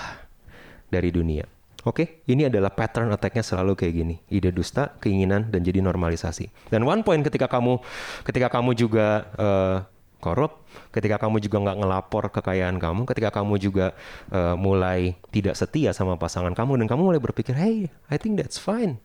dari 0.92 1.08
dunia. 1.08 1.48
Oke, 1.86 2.02
okay? 2.02 2.08
ini 2.26 2.50
adalah 2.50 2.74
pattern 2.74 3.14
attack-nya 3.14 3.46
selalu 3.46 3.78
kayak 3.78 3.94
gini. 3.94 4.16
Ide 4.34 4.50
dusta, 4.50 4.98
keinginan, 4.98 5.46
dan 5.46 5.62
jadi 5.62 5.78
normalisasi. 5.78 6.50
Dan 6.74 6.82
one 6.82 7.06
point 7.06 7.22
ketika 7.22 7.46
kamu 7.46 7.78
ketika 8.26 8.50
kamu 8.50 8.74
juga 8.74 9.30
uh, 9.38 9.86
korup, 10.18 10.66
ketika 10.90 11.22
kamu 11.22 11.38
juga 11.38 11.62
nggak 11.62 11.78
ngelapor 11.78 12.34
kekayaan 12.34 12.82
kamu, 12.82 13.06
ketika 13.06 13.30
kamu 13.30 13.62
juga 13.62 13.94
uh, 14.34 14.58
mulai 14.58 15.14
tidak 15.30 15.54
setia 15.54 15.94
sama 15.94 16.18
pasangan 16.18 16.50
kamu, 16.50 16.82
dan 16.82 16.86
kamu 16.90 17.14
mulai 17.14 17.22
berpikir, 17.22 17.54
hey, 17.54 17.86
I 18.10 18.18
think 18.18 18.34
that's 18.42 18.58
fine. 18.58 18.98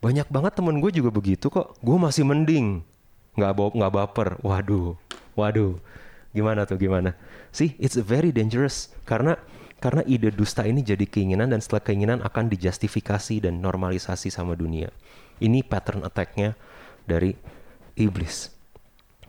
Banyak 0.00 0.28
banget 0.32 0.56
temen 0.56 0.80
gue 0.80 0.88
juga 0.88 1.12
begitu 1.12 1.52
kok. 1.52 1.76
Gue 1.84 2.00
masih 2.00 2.24
mending, 2.24 2.80
nggak 3.36 3.52
nggak 3.76 3.92
baper. 3.92 4.28
Waduh, 4.40 4.96
waduh, 5.36 5.76
gimana 6.32 6.64
tuh 6.64 6.80
gimana? 6.80 7.12
See, 7.52 7.76
it's 7.76 8.00
very 8.00 8.32
dangerous 8.32 8.88
karena 9.04 9.36
karena 9.84 10.00
ide 10.08 10.32
dusta 10.32 10.64
ini 10.64 10.80
jadi 10.80 11.04
keinginan 11.04 11.52
dan 11.52 11.60
setelah 11.60 11.84
keinginan 11.84 12.24
akan 12.24 12.48
dijustifikasi 12.48 13.44
dan 13.44 13.60
normalisasi 13.60 14.32
sama 14.32 14.56
dunia. 14.56 14.88
Ini 15.44 15.60
pattern 15.60 16.08
attack-nya 16.08 16.56
dari 17.04 17.36
iblis. 17.92 18.48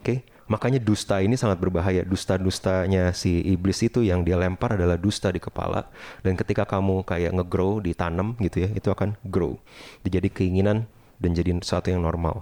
okay? 0.00 0.18
makanya 0.48 0.80
dusta 0.80 1.20
ini 1.20 1.36
sangat 1.36 1.60
berbahaya. 1.60 2.08
Dusta-dustanya 2.08 3.12
si 3.12 3.44
iblis 3.44 3.84
itu 3.84 4.00
yang 4.00 4.24
dia 4.24 4.40
lempar 4.40 4.80
adalah 4.80 4.96
dusta 4.96 5.28
di 5.28 5.44
kepala. 5.44 5.92
Dan 6.24 6.40
ketika 6.40 6.64
kamu 6.64 7.04
kayak 7.04 7.36
ngegrow, 7.36 7.84
ditanam 7.84 8.32
gitu 8.40 8.64
ya, 8.64 8.72
itu 8.72 8.88
akan 8.88 9.12
grow. 9.28 9.60
Jadi 10.08 10.32
keinginan 10.32 10.88
dan 11.20 11.36
jadi 11.36 11.52
sesuatu 11.60 11.92
yang 11.92 12.00
normal. 12.00 12.40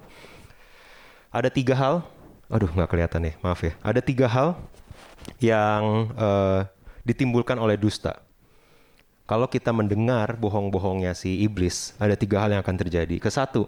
Ada 1.34 1.50
tiga 1.50 1.74
hal, 1.74 2.06
aduh 2.46 2.70
nggak 2.70 2.94
kelihatan 2.94 3.26
ya, 3.26 3.34
maaf 3.42 3.58
ya. 3.58 3.74
Ada 3.82 3.98
tiga 3.98 4.30
hal 4.30 4.54
yang 5.42 6.14
uh, 6.14 6.68
ditimbulkan 7.04 7.60
oleh 7.60 7.76
dusta. 7.76 8.24
Kalau 9.24 9.48
kita 9.48 9.72
mendengar 9.72 10.36
bohong-bohongnya 10.36 11.16
si 11.16 11.40
iblis, 11.40 11.96
ada 11.96 12.12
tiga 12.12 12.44
hal 12.44 12.52
yang 12.52 12.60
akan 12.60 12.76
terjadi. 12.76 13.16
Kesatu, 13.16 13.64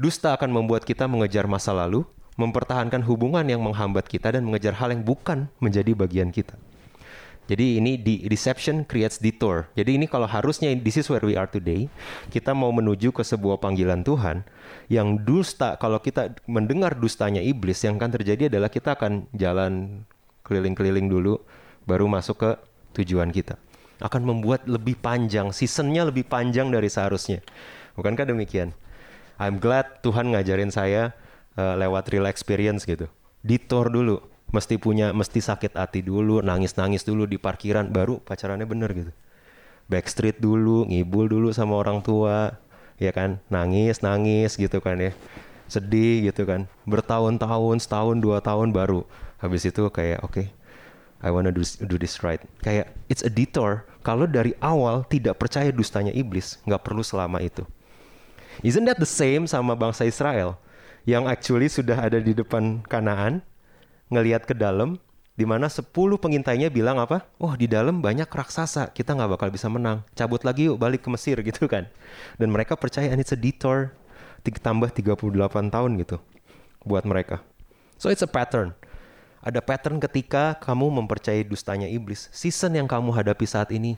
dusta 0.00 0.32
akan 0.32 0.48
membuat 0.48 0.88
kita 0.88 1.04
mengejar 1.04 1.44
masa 1.44 1.76
lalu, 1.76 2.08
mempertahankan 2.40 3.04
hubungan 3.04 3.44
yang 3.44 3.60
menghambat 3.60 4.08
kita, 4.08 4.32
dan 4.32 4.48
mengejar 4.48 4.72
hal 4.72 4.88
yang 4.92 5.04
bukan 5.04 5.52
menjadi 5.60 5.92
bagian 5.92 6.32
kita. 6.32 6.56
Jadi 7.46 7.78
ini 7.78 7.94
di 7.94 8.26
deception 8.26 8.82
creates 8.82 9.22
detour. 9.22 9.70
Jadi 9.78 9.94
ini 10.00 10.10
kalau 10.10 10.26
harusnya 10.26 10.74
this 10.74 10.98
is 10.98 11.06
where 11.06 11.22
we 11.22 11.38
are 11.38 11.46
today, 11.46 11.86
kita 12.32 12.50
mau 12.50 12.74
menuju 12.74 13.14
ke 13.14 13.22
sebuah 13.22 13.62
panggilan 13.62 14.02
Tuhan 14.02 14.42
yang 14.90 15.22
dusta. 15.22 15.78
Kalau 15.78 16.02
kita 16.02 16.34
mendengar 16.50 16.98
dustanya 16.98 17.38
iblis, 17.38 17.86
yang 17.86 18.02
akan 18.02 18.10
terjadi 18.16 18.50
adalah 18.50 18.66
kita 18.66 18.98
akan 18.98 19.30
jalan 19.30 20.02
keliling-keliling 20.42 21.06
dulu, 21.06 21.38
baru 21.86 22.10
masuk 22.10 22.36
ke 22.42 22.50
tujuan 23.00 23.30
kita. 23.30 23.56
Akan 24.02 24.26
membuat 24.26 24.68
lebih 24.68 24.98
panjang, 25.00 25.54
seasonnya 25.56 26.04
lebih 26.04 26.28
panjang 26.28 26.68
dari 26.68 26.92
seharusnya. 26.92 27.40
Bukankah 27.96 28.28
demikian? 28.28 28.76
I'm 29.40 29.56
glad 29.56 30.04
Tuhan 30.04 30.36
ngajarin 30.36 30.68
saya 30.68 31.16
uh, 31.56 31.78
lewat 31.80 32.12
real 32.12 32.28
experience 32.28 32.84
gitu. 32.84 33.08
Ditor 33.40 33.88
dulu, 33.88 34.20
mesti 34.52 34.76
punya, 34.76 35.16
mesti 35.16 35.40
sakit 35.40 35.78
hati 35.78 36.04
dulu, 36.04 36.44
nangis-nangis 36.44 37.06
dulu 37.06 37.24
di 37.24 37.40
parkiran, 37.40 37.88
baru 37.88 38.20
pacarannya 38.20 38.68
bener 38.68 38.90
gitu. 38.92 39.12
Backstreet 39.86 40.42
dulu, 40.42 40.84
ngibul 40.90 41.30
dulu 41.30 41.48
sama 41.54 41.78
orang 41.78 42.02
tua, 42.02 42.58
ya 42.98 43.14
kan, 43.14 43.38
nangis, 43.46 44.02
nangis 44.02 44.58
gitu 44.58 44.82
kan 44.82 44.98
ya, 44.98 45.12
sedih 45.70 46.26
gitu 46.26 46.42
kan, 46.42 46.66
bertahun-tahun, 46.88 47.78
setahun, 47.78 48.16
dua 48.18 48.42
tahun 48.42 48.74
baru, 48.74 49.06
habis 49.38 49.62
itu 49.62 49.86
kayak 49.92 50.26
oke, 50.26 50.42
okay, 50.42 50.46
I 51.24 51.32
wanna 51.32 51.52
do, 51.52 51.64
do 51.64 51.96
this 51.96 52.20
right. 52.20 52.40
Kayak 52.60 52.92
it's 53.08 53.24
a 53.24 53.32
detour. 53.32 53.88
Kalau 54.04 54.28
dari 54.28 54.54
awal 54.62 55.02
tidak 55.08 55.42
percaya 55.42 55.72
dustanya 55.74 56.14
iblis, 56.14 56.60
nggak 56.68 56.82
perlu 56.86 57.02
selama 57.02 57.42
itu. 57.42 57.66
Isn't 58.62 58.86
that 58.88 59.00
the 59.00 59.08
same 59.08 59.44
sama 59.50 59.76
bangsa 59.76 60.06
Israel 60.06 60.56
yang 61.04 61.28
actually 61.28 61.68
sudah 61.68 61.98
ada 62.06 62.22
di 62.22 62.32
depan 62.32 62.82
Kanaan, 62.86 63.42
ngelihat 64.08 64.46
ke 64.46 64.54
dalam, 64.54 64.96
di 65.36 65.44
mana 65.44 65.68
10 65.68 65.92
pengintainya 65.92 66.72
bilang 66.72 66.96
apa? 66.96 67.26
Oh 67.36 67.52
di 67.52 67.68
dalam 67.68 68.00
banyak 68.00 68.26
raksasa, 68.26 68.94
kita 68.94 69.12
nggak 69.12 69.36
bakal 69.36 69.48
bisa 69.50 69.68
menang. 69.68 70.06
Cabut 70.16 70.40
lagi 70.46 70.70
yuk, 70.70 70.80
balik 70.80 71.04
ke 71.04 71.08
Mesir 71.10 71.36
gitu 71.48 71.66
kan. 71.66 71.90
Dan 72.40 72.54
mereka 72.54 72.78
percaya 72.78 73.10
it's 73.12 73.34
a 73.34 73.38
detour, 73.38 73.92
tambah 74.46 74.94
38 74.94 75.26
tahun 75.74 75.90
gitu 75.98 76.22
buat 76.86 77.02
mereka. 77.02 77.42
So 77.98 78.12
it's 78.12 78.22
a 78.22 78.30
pattern 78.30 78.78
ada 79.46 79.62
pattern 79.62 80.02
ketika 80.02 80.58
kamu 80.58 80.90
mempercayai 80.98 81.46
dustanya 81.46 81.86
iblis. 81.86 82.26
Season 82.34 82.74
yang 82.74 82.90
kamu 82.90 83.14
hadapi 83.14 83.46
saat 83.46 83.70
ini 83.70 83.94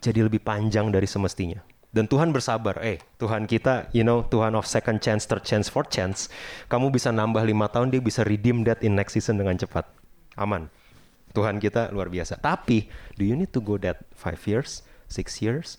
jadi 0.00 0.24
lebih 0.24 0.40
panjang 0.40 0.88
dari 0.88 1.04
semestinya. 1.04 1.60
Dan 1.92 2.08
Tuhan 2.08 2.32
bersabar, 2.32 2.80
eh 2.80 2.96
Tuhan 3.20 3.44
kita, 3.44 3.92
you 3.92 4.00
know, 4.00 4.24
Tuhan 4.24 4.56
of 4.56 4.64
second 4.64 5.04
chance, 5.04 5.28
third 5.28 5.44
chance, 5.44 5.68
fourth 5.68 5.92
chance. 5.92 6.32
Kamu 6.72 6.88
bisa 6.88 7.12
nambah 7.12 7.44
lima 7.44 7.68
tahun, 7.68 7.92
dia 7.92 8.00
bisa 8.00 8.24
redeem 8.24 8.64
that 8.64 8.80
in 8.80 8.96
next 8.96 9.12
season 9.12 9.36
dengan 9.36 9.60
cepat. 9.60 9.84
Aman. 10.40 10.72
Tuhan 11.36 11.60
kita 11.60 11.92
luar 11.92 12.08
biasa. 12.08 12.40
Tapi, 12.40 12.88
do 13.20 13.28
you 13.28 13.36
need 13.36 13.52
to 13.52 13.60
go 13.60 13.76
that 13.76 14.08
five 14.16 14.40
years, 14.48 14.80
six 15.04 15.44
years? 15.44 15.76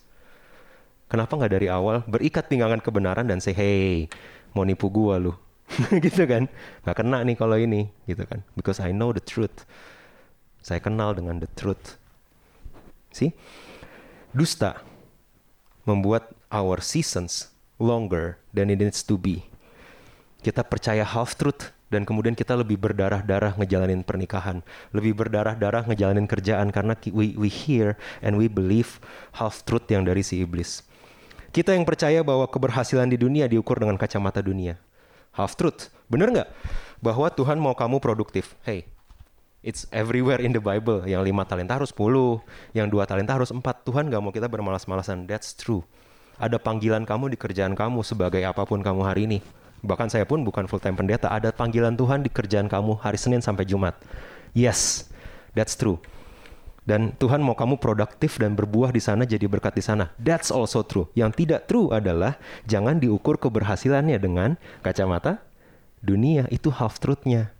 Kenapa 1.09 1.33
nggak 1.33 1.53
dari 1.57 1.65
awal 1.65 2.05
berikat 2.05 2.45
pinggangan 2.45 2.85
kebenaran 2.85 3.25
dan 3.25 3.41
say, 3.41 3.57
hey, 3.57 4.05
mau 4.53 4.61
nipu 4.61 4.93
gua 4.93 5.17
lu 5.17 5.33
gitu 6.05 6.23
kan? 6.25 6.49
Nggak 6.85 6.95
kena 6.97 7.21
nih 7.25 7.35
kalau 7.37 7.57
ini 7.57 7.89
gitu 8.09 8.25
kan? 8.25 8.41
Because 8.57 8.81
I 8.81 8.91
know 8.93 9.13
the 9.13 9.21
truth. 9.21 9.65
Saya 10.59 10.81
kenal 10.81 11.15
dengan 11.15 11.39
the 11.39 11.49
truth. 11.55 11.97
Sih 13.13 13.33
dusta 14.29 14.85
membuat 15.89 16.29
our 16.53 16.77
seasons 16.81 17.49
longer 17.81 18.37
than 18.53 18.69
it 18.69 18.77
needs 18.77 19.01
to 19.01 19.17
be. 19.17 19.45
Kita 20.45 20.61
percaya 20.61 21.01
half 21.01 21.33
truth 21.35 21.73
dan 21.89 22.05
kemudian 22.05 22.37
kita 22.37 22.53
lebih 22.53 22.77
berdarah-darah 22.77 23.57
ngejalanin 23.57 24.05
pernikahan, 24.05 24.61
lebih 24.93 25.17
berdarah-darah 25.17 25.89
ngejalanin 25.89 26.29
kerjaan 26.29 26.69
karena 26.69 26.93
we 27.09 27.33
we 27.33 27.49
hear 27.49 27.97
and 28.21 28.37
we 28.37 28.45
believe 28.45 29.01
half 29.41 29.65
truth 29.65 29.89
yang 29.89 30.05
dari 30.05 30.21
si 30.21 30.45
iblis. 30.45 30.85
Kita 31.49 31.73
yang 31.73 31.81
percaya 31.81 32.21
bahwa 32.21 32.45
keberhasilan 32.45 33.09
di 33.09 33.17
dunia 33.17 33.49
diukur 33.49 33.81
dengan 33.81 33.97
kacamata 33.97 34.37
dunia 34.37 34.77
half 35.39 35.55
truth. 35.55 35.87
Bener 36.11 36.27
nggak? 36.27 36.49
Bahwa 36.99 37.31
Tuhan 37.31 37.55
mau 37.55 37.71
kamu 37.71 38.03
produktif. 38.03 38.59
Hey, 38.67 38.83
it's 39.63 39.87
everywhere 39.95 40.43
in 40.43 40.51
the 40.51 40.59
Bible. 40.59 41.07
Yang 41.07 41.31
lima 41.31 41.47
talenta 41.47 41.79
harus 41.79 41.95
10, 41.95 42.43
yang 42.75 42.91
dua 42.91 43.07
talenta 43.07 43.31
harus 43.31 43.55
empat. 43.55 43.87
Tuhan 43.87 44.11
nggak 44.11 44.19
mau 44.19 44.35
kita 44.35 44.51
bermalas-malasan. 44.51 45.23
That's 45.23 45.55
true. 45.55 45.87
Ada 46.35 46.59
panggilan 46.59 47.07
kamu 47.07 47.31
di 47.31 47.37
kerjaan 47.39 47.75
kamu 47.75 48.03
sebagai 48.03 48.43
apa 48.43 48.67
pun 48.67 48.83
kamu 48.83 49.01
hari 49.07 49.27
ini. 49.27 49.39
Bahkan 49.79 50.11
saya 50.11 50.27
pun 50.27 50.43
bukan 50.43 50.67
full 50.67 50.83
time 50.83 50.99
pendeta. 50.99 51.31
Ada 51.31 51.55
panggilan 51.55 51.95
Tuhan 51.95 52.19
di 52.19 52.31
kerjaan 52.31 52.67
kamu 52.67 52.99
hari 52.99 53.15
Senin 53.15 53.39
sampai 53.39 53.63
Jumat. 53.63 53.95
Yes, 54.51 55.07
that's 55.55 55.79
true. 55.79 56.03
Dan 56.89 57.13
Tuhan 57.21 57.45
mau 57.45 57.53
kamu 57.53 57.77
produktif 57.77 58.41
dan 58.41 58.57
berbuah 58.57 58.89
di 58.89 58.97
sana 58.97 59.21
jadi 59.21 59.45
berkat 59.45 59.77
di 59.77 59.85
sana. 59.85 60.09
That's 60.17 60.49
also 60.49 60.81
true. 60.81 61.05
Yang 61.13 61.45
tidak 61.45 61.69
true 61.69 61.93
adalah 61.93 62.41
jangan 62.65 62.97
diukur 62.97 63.37
keberhasilannya 63.37 64.17
dengan 64.17 64.57
kacamata 64.81 65.37
dunia. 66.01 66.49
Itu 66.49 66.73
half 66.73 66.97
truthnya. 66.97 67.53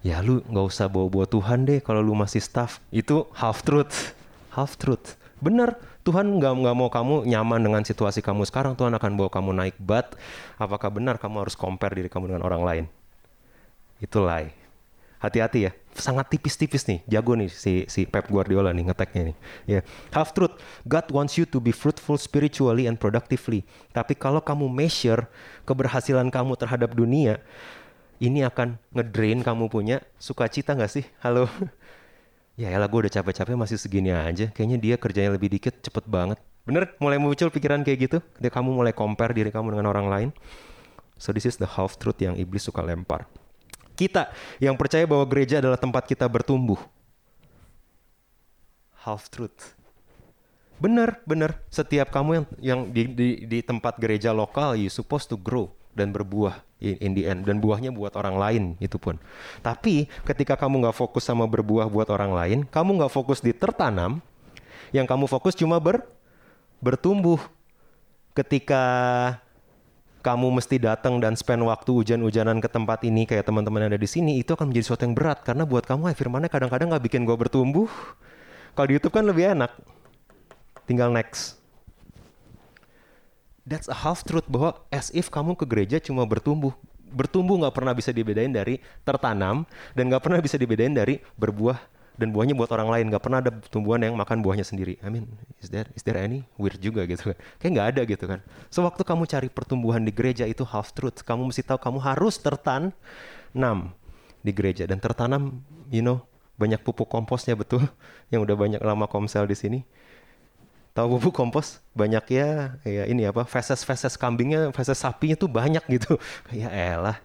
Ya 0.00 0.24
lu 0.24 0.40
nggak 0.48 0.66
usah 0.72 0.88
bawa-bawa 0.88 1.28
Tuhan 1.28 1.68
deh 1.68 1.84
kalau 1.84 2.00
lu 2.00 2.16
masih 2.16 2.40
staff. 2.40 2.80
Itu 2.88 3.28
half 3.36 3.60
truth. 3.60 4.16
Half 4.56 4.80
truth. 4.80 5.20
Bener, 5.44 5.76
Tuhan 6.08 6.40
nggak 6.40 6.64
nggak 6.64 6.76
mau 6.80 6.88
kamu 6.88 7.28
nyaman 7.28 7.60
dengan 7.60 7.84
situasi 7.84 8.24
kamu 8.24 8.48
sekarang. 8.48 8.72
Tuhan 8.72 8.96
akan 8.96 9.20
bawa 9.20 9.28
kamu 9.28 9.52
naik. 9.52 9.76
But 9.76 10.16
apakah 10.56 10.88
benar 10.88 11.20
kamu 11.20 11.44
harus 11.44 11.52
compare 11.52 11.92
diri 11.92 12.08
kamu 12.08 12.32
dengan 12.32 12.48
orang 12.48 12.64
lain? 12.64 12.84
Itu 14.00 14.24
lie 14.24 14.60
hati-hati 15.20 15.68
ya 15.68 15.72
sangat 15.96 16.30
tipis-tipis 16.30 16.86
nih. 16.86 17.00
Jago 17.10 17.34
nih 17.34 17.50
si 17.50 17.84
si 17.90 18.06
Pep 18.06 18.30
Guardiola 18.30 18.70
nih 18.70 18.90
ngeteknya 18.90 19.22
nih. 19.32 19.36
Ya. 19.66 19.72
Yeah. 19.80 19.82
half 20.14 20.30
truth 20.36 20.54
God 20.86 21.06
wants 21.10 21.34
you 21.34 21.44
to 21.48 21.58
be 21.58 21.74
fruitful 21.74 22.14
spiritually 22.20 22.86
and 22.86 22.96
productively. 22.96 23.66
Tapi 23.90 24.14
kalau 24.14 24.38
kamu 24.38 24.70
measure 24.70 25.26
keberhasilan 25.66 26.30
kamu 26.30 26.54
terhadap 26.54 26.94
dunia 26.94 27.42
ini 28.20 28.44
akan 28.44 28.76
ngedrain 28.92 29.40
kamu 29.40 29.72
punya 29.72 30.04
sukacita 30.20 30.76
nggak 30.76 30.92
sih? 30.92 31.04
Halo? 31.24 31.48
Ya 32.60 32.68
elah 32.76 32.92
gue 32.92 33.08
udah 33.08 33.14
capek-capek 33.14 33.56
masih 33.56 33.80
segini 33.80 34.12
aja. 34.12 34.52
Kayaknya 34.52 34.76
dia 34.76 34.94
kerjanya 35.00 35.32
lebih 35.32 35.48
dikit 35.48 35.80
cepet 35.80 36.04
banget. 36.04 36.36
Bener? 36.68 36.92
Mulai 37.00 37.16
muncul 37.16 37.48
pikiran 37.48 37.80
kayak 37.80 37.98
gitu? 38.04 38.18
Dia 38.36 38.52
kamu 38.52 38.76
mulai 38.76 38.92
compare 38.92 39.32
diri 39.32 39.48
kamu 39.48 39.72
dengan 39.72 39.88
orang 39.88 40.12
lain? 40.12 40.28
So 41.16 41.32
this 41.32 41.48
is 41.48 41.56
the 41.56 41.64
half 41.64 41.96
truth 41.96 42.20
yang 42.20 42.36
iblis 42.36 42.68
suka 42.68 42.84
lempar 42.84 43.24
kita 44.00 44.32
yang 44.56 44.80
percaya 44.80 45.04
bahwa 45.04 45.28
gereja 45.28 45.60
adalah 45.60 45.76
tempat 45.76 46.08
kita 46.08 46.24
bertumbuh. 46.24 46.80
Half 49.04 49.28
truth. 49.28 49.76
Bener, 50.80 51.20
bener. 51.28 51.60
Setiap 51.68 52.08
kamu 52.08 52.30
yang 52.32 52.46
yang 52.60 52.80
di, 52.88 53.02
di, 53.12 53.28
di 53.44 53.58
tempat 53.60 54.00
gereja 54.00 54.32
lokal, 54.32 54.80
you 54.80 54.88
supposed 54.88 55.28
to 55.28 55.36
grow 55.36 55.68
dan 55.92 56.08
berbuah 56.08 56.64
in, 56.80 56.96
in 57.04 57.10
the 57.12 57.28
end. 57.28 57.44
Dan 57.44 57.60
buahnya 57.60 57.92
buat 57.92 58.16
orang 58.16 58.40
lain 58.40 58.64
itu 58.80 58.96
pun. 58.96 59.20
Tapi 59.60 60.08
ketika 60.24 60.56
kamu 60.56 60.88
nggak 60.88 60.96
fokus 60.96 61.28
sama 61.28 61.44
berbuah 61.44 61.92
buat 61.92 62.08
orang 62.08 62.32
lain, 62.32 62.58
kamu 62.64 63.04
nggak 63.04 63.12
fokus 63.12 63.44
di 63.44 63.52
tertanam, 63.52 64.24
yang 64.96 65.04
kamu 65.04 65.28
fokus 65.28 65.52
cuma 65.52 65.76
ber 65.76 66.00
bertumbuh. 66.80 67.40
Ketika 68.32 68.80
kamu 70.20 70.60
mesti 70.60 70.76
datang 70.76 71.16
dan 71.18 71.32
spend 71.32 71.64
waktu 71.64 71.90
hujan-hujanan 71.92 72.60
ke 72.60 72.68
tempat 72.68 73.00
ini 73.08 73.24
kayak 73.24 73.48
teman-teman 73.48 73.84
yang 73.84 73.90
ada 73.96 74.00
di 74.00 74.08
sini 74.08 74.40
itu 74.40 74.52
akan 74.52 74.68
menjadi 74.68 74.84
sesuatu 74.92 75.02
yang 75.08 75.16
berat. 75.16 75.40
Karena 75.40 75.64
buat 75.64 75.88
kamu 75.88 76.12
firmannya 76.12 76.52
kadang-kadang 76.52 76.92
nggak 76.92 77.04
bikin 77.08 77.24
gue 77.24 77.36
bertumbuh. 77.36 77.88
Kalau 78.76 78.86
di 78.86 79.00
YouTube 79.00 79.16
kan 79.16 79.24
lebih 79.24 79.56
enak. 79.56 79.72
Tinggal 80.84 81.08
next. 81.10 81.56
That's 83.64 83.88
a 83.88 83.96
half 83.96 84.24
truth 84.24 84.48
bahwa 84.48 84.76
as 84.92 85.08
if 85.16 85.32
kamu 85.32 85.56
ke 85.56 85.64
gereja 85.64 85.96
cuma 86.00 86.28
bertumbuh. 86.28 86.76
Bertumbuh 87.10 87.58
nggak 87.60 87.74
pernah 87.74 87.92
bisa 87.96 88.14
dibedain 88.14 88.52
dari 88.52 88.78
tertanam 89.02 89.66
dan 89.96 90.04
nggak 90.12 90.22
pernah 90.22 90.38
bisa 90.38 90.54
dibedain 90.60 90.94
dari 90.94 91.18
berbuah 91.34 91.80
dan 92.20 92.36
buahnya 92.36 92.52
buat 92.52 92.68
orang 92.76 92.92
lain. 92.92 93.04
Nggak 93.08 93.22
pernah 93.24 93.40
ada 93.40 93.50
tumbuhan 93.72 94.04
yang 94.04 94.12
makan 94.12 94.44
buahnya 94.44 94.68
sendiri. 94.68 95.00
I 95.00 95.08
mean 95.08 95.24
is 95.64 95.72
there 95.72 95.88
is 95.96 96.04
there 96.04 96.20
any 96.20 96.44
weird 96.60 96.76
juga 96.76 97.08
gitu 97.08 97.32
kan? 97.32 97.36
Kayak 97.56 97.70
nggak 97.72 97.88
ada 97.96 98.00
gitu 98.04 98.24
kan. 98.28 98.40
Sewaktu 98.68 99.00
kamu 99.00 99.24
cari 99.24 99.48
pertumbuhan 99.48 100.04
di 100.04 100.12
gereja 100.12 100.44
itu 100.44 100.60
half 100.68 100.92
truth 100.92 101.24
kamu 101.24 101.48
mesti 101.48 101.64
tahu 101.64 101.80
kamu 101.80 101.98
harus 102.04 102.36
tertanam 102.36 103.96
di 104.44 104.52
gereja. 104.52 104.84
Dan 104.84 105.00
tertanam 105.00 105.64
you 105.88 106.04
know 106.04 106.20
banyak 106.60 106.84
pupuk 106.84 107.08
komposnya 107.08 107.56
betul 107.56 107.80
yang 108.32 108.44
udah 108.44 108.54
banyak 108.54 108.80
lama 108.84 109.08
komsel 109.08 109.48
di 109.48 109.56
sini. 109.56 109.80
Tahu 110.92 111.16
pupuk 111.16 111.32
kompos? 111.32 111.80
Banyak 111.96 112.28
ya 112.28 112.76
ya 112.84 113.08
ini 113.08 113.24
apa 113.24 113.48
feses 113.48 113.80
feses 113.80 114.20
kambingnya 114.20 114.68
feses 114.76 115.00
sapinya 115.00 115.40
tuh 115.40 115.48
banyak 115.48 115.82
gitu. 115.88 116.20
Ya 116.52 116.68
elah 116.68 117.16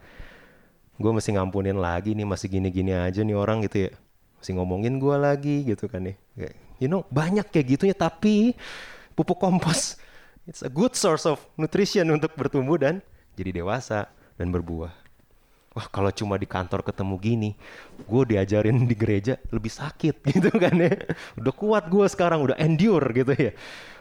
gue 0.95 1.11
mesti 1.11 1.35
ngampunin 1.35 1.75
lagi 1.75 2.15
nih 2.15 2.23
masih 2.23 2.47
gini-gini 2.47 2.95
aja 2.95 3.19
nih 3.19 3.35
orang 3.35 3.59
gitu 3.67 3.89
ya 3.89 3.91
masih 4.45 4.61
ngomongin 4.61 5.01
gue 5.01 5.17
lagi 5.17 5.65
gitu 5.65 5.89
kan 5.89 6.05
nih 6.05 6.13
ya. 6.37 6.53
you 6.77 6.85
know 6.85 7.01
banyak 7.09 7.49
kayak 7.49 7.73
gitunya 7.73 7.97
tapi 7.97 8.53
pupuk 9.17 9.41
kompos 9.41 9.97
it's 10.45 10.61
a 10.61 10.69
good 10.69 10.93
source 10.93 11.25
of 11.25 11.41
nutrition 11.57 12.05
untuk 12.13 12.29
bertumbuh 12.37 12.77
dan 12.77 13.01
jadi 13.33 13.57
dewasa 13.57 14.05
dan 14.37 14.53
berbuah. 14.53 14.93
Wah 15.73 15.87
kalau 15.89 16.07
cuma 16.13 16.37
di 16.37 16.45
kantor 16.45 16.85
ketemu 16.85 17.15
gini 17.17 17.49
gue 18.05 18.21
diajarin 18.29 18.85
di 18.85 18.93
gereja 18.93 19.35
lebih 19.49 19.73
sakit 19.73 20.21
gitu 20.37 20.53
kan 20.53 20.77
ya. 20.77 20.93
Udah 21.41 21.49
kuat 21.49 21.89
gue 21.89 22.05
sekarang 22.05 22.45
udah 22.45 22.55
endure 22.61 23.09
gitu 23.17 23.33
ya. 23.33 23.51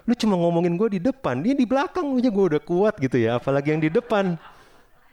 Lu 0.04 0.12
cuma 0.12 0.36
ngomongin 0.36 0.76
gue 0.76 1.00
di 1.00 1.00
depan 1.00 1.40
dia 1.40 1.56
di 1.56 1.64
belakang 1.64 2.14
aja 2.20 2.28
gue 2.28 2.44
udah 2.52 2.62
kuat 2.62 3.00
gitu 3.00 3.16
ya. 3.16 3.40
Apalagi 3.40 3.72
yang 3.72 3.80
di 3.80 3.88
depan. 3.88 4.36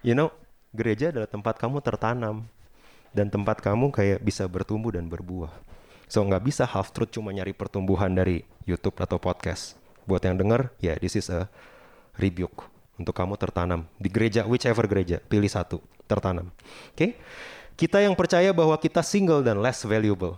You 0.03 0.13
know 0.13 0.29
gereja 0.75 1.09
adalah 1.09 1.31
tempat 1.31 1.55
kamu 1.55 1.79
tertanam 1.79 2.45
dan 3.11 3.27
tempat 3.27 3.59
kamu 3.59 3.91
kayak 3.91 4.19
bisa 4.23 4.47
bertumbuh 4.47 4.95
dan 4.95 5.07
berbuah. 5.07 5.51
So 6.11 6.23
nggak 6.27 6.43
bisa 6.43 6.63
half 6.67 6.91
truth 6.91 7.15
cuma 7.15 7.31
nyari 7.31 7.55
pertumbuhan 7.55 8.11
dari 8.11 8.43
YouTube 8.67 8.99
atau 8.99 9.15
podcast. 9.15 9.79
Buat 10.03 10.27
yang 10.27 10.35
denger, 10.35 10.73
ya 10.83 10.91
yeah, 10.91 10.95
this 10.99 11.15
is 11.15 11.31
a 11.31 11.47
rebuke 12.19 12.67
untuk 12.99 13.15
kamu 13.15 13.39
tertanam 13.39 13.87
di 13.95 14.11
gereja 14.11 14.43
whichever 14.43 14.83
gereja, 14.91 15.23
pilih 15.23 15.47
satu, 15.47 15.79
tertanam. 16.05 16.51
Oke? 16.91 16.95
Okay? 16.95 17.11
Kita 17.79 18.03
yang 18.03 18.13
percaya 18.13 18.51
bahwa 18.51 18.75
kita 18.77 19.01
single 19.01 19.41
dan 19.41 19.57
less 19.57 19.87
valuable. 19.87 20.37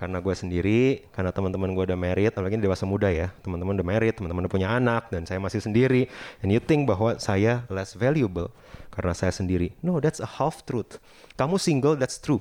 Karena 0.00 0.16
gue 0.24 0.32
sendiri, 0.32 1.04
karena 1.12 1.28
teman-teman 1.28 1.76
gue 1.76 1.84
udah 1.92 1.98
married, 2.00 2.32
apalagi 2.32 2.56
dewasa 2.56 2.88
muda 2.88 3.12
ya, 3.12 3.28
teman-teman 3.44 3.76
udah 3.76 3.84
married, 3.84 4.16
teman-teman 4.16 4.48
udah 4.48 4.52
punya 4.56 4.72
anak, 4.72 5.12
dan 5.12 5.28
saya 5.28 5.36
masih 5.36 5.60
sendiri, 5.60 6.08
and 6.40 6.48
you 6.48 6.56
think 6.56 6.88
bahwa 6.88 7.20
saya 7.20 7.68
less 7.68 7.92
valuable 7.92 8.48
karena 8.96 9.12
saya 9.12 9.28
sendiri. 9.28 9.76
No, 9.84 10.00
that's 10.00 10.16
a 10.16 10.40
half 10.40 10.64
truth. 10.64 10.96
Kamu 11.36 11.60
single, 11.60 12.00
that's 12.00 12.16
true. 12.16 12.40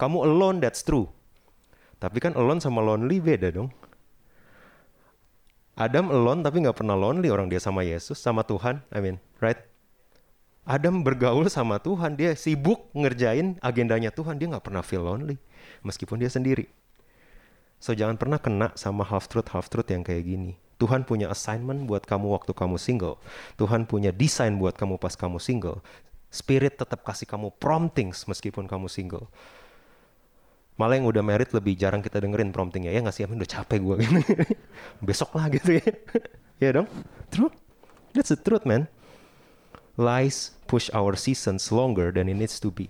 Kamu 0.00 0.24
alone, 0.24 0.64
that's 0.64 0.80
true. 0.80 1.12
Tapi 2.00 2.24
kan 2.24 2.32
alone 2.40 2.64
sama 2.64 2.80
lonely 2.80 3.20
beda 3.20 3.52
dong. 3.52 3.68
Adam 5.76 6.08
alone 6.08 6.40
tapi 6.40 6.64
nggak 6.64 6.80
pernah 6.80 6.96
lonely 6.96 7.28
orang 7.28 7.52
dia 7.52 7.60
sama 7.60 7.84
Yesus, 7.84 8.16
sama 8.16 8.48
Tuhan, 8.48 8.80
I 8.88 9.04
mean, 9.04 9.20
right? 9.44 9.60
Adam 10.64 11.04
bergaul 11.04 11.52
sama 11.52 11.76
Tuhan, 11.84 12.16
dia 12.16 12.32
sibuk 12.32 12.88
ngerjain 12.96 13.60
agendanya 13.60 14.08
Tuhan, 14.08 14.40
dia 14.40 14.48
nggak 14.56 14.64
pernah 14.64 14.80
feel 14.80 15.04
lonely, 15.04 15.36
meskipun 15.84 16.16
dia 16.16 16.32
sendiri. 16.32 16.64
So 17.84 17.92
jangan 17.92 18.16
pernah 18.16 18.40
kena 18.40 18.72
sama 18.80 19.04
half 19.04 19.28
truth 19.28 19.52
half 19.52 19.68
truth 19.68 19.92
yang 19.92 20.00
kayak 20.00 20.24
gini. 20.24 20.56
Tuhan 20.80 21.04
punya 21.04 21.28
assignment 21.28 21.84
buat 21.84 22.08
kamu 22.08 22.32
waktu 22.32 22.56
kamu 22.56 22.80
single. 22.80 23.20
Tuhan 23.60 23.84
punya 23.84 24.08
desain 24.08 24.56
buat 24.56 24.72
kamu 24.72 24.96
pas 24.96 25.12
kamu 25.12 25.36
single. 25.36 25.84
Spirit 26.32 26.80
tetap 26.80 27.04
kasih 27.04 27.28
kamu 27.28 27.52
promptings 27.60 28.24
meskipun 28.24 28.64
kamu 28.64 28.88
single. 28.88 29.28
Malah 30.80 30.96
yang 30.96 31.12
udah 31.12 31.20
married 31.20 31.52
lebih 31.52 31.76
jarang 31.76 32.00
kita 32.00 32.24
dengerin 32.24 32.56
promptingnya. 32.56 32.88
Ya 32.88 33.04
nggak 33.04 33.20
sih, 33.20 33.28
udah 33.28 33.50
capek 33.52 33.76
gue 33.84 33.96
gini. 34.00 34.22
Besok 35.04 35.36
lah 35.36 35.52
gitu 35.52 35.76
ya. 35.76 35.84
ya 36.64 36.70
dong? 36.80 36.88
True? 37.28 37.52
That's 38.16 38.32
the 38.32 38.40
truth 38.40 38.64
man. 38.64 38.88
Lies 40.00 40.56
push 40.64 40.88
our 40.96 41.20
seasons 41.20 41.68
longer 41.68 42.08
than 42.16 42.32
it 42.32 42.36
needs 42.40 42.56
to 42.64 42.72
be. 42.72 42.88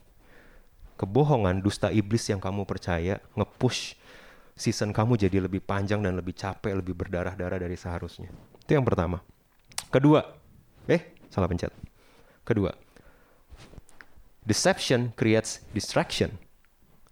Kebohongan, 1.02 1.66
dusta 1.66 1.90
iblis 1.90 2.30
yang 2.30 2.38
kamu 2.38 2.62
percaya, 2.62 3.18
nge-push 3.34 3.98
season 4.54 4.94
kamu 4.94 5.18
jadi 5.18 5.42
lebih 5.42 5.62
panjang 5.62 5.98
dan 6.02 6.14
lebih 6.14 6.34
capek, 6.34 6.78
lebih 6.78 6.94
berdarah-darah 6.94 7.58
dari 7.58 7.74
seharusnya. 7.74 8.30
Itu 8.62 8.78
yang 8.78 8.86
pertama. 8.86 9.20
Kedua, 9.90 10.22
eh 10.86 11.14
salah 11.30 11.50
pencet. 11.50 11.74
Kedua, 12.46 12.70
deception 14.46 15.10
creates 15.18 15.62
distraction. 15.74 16.30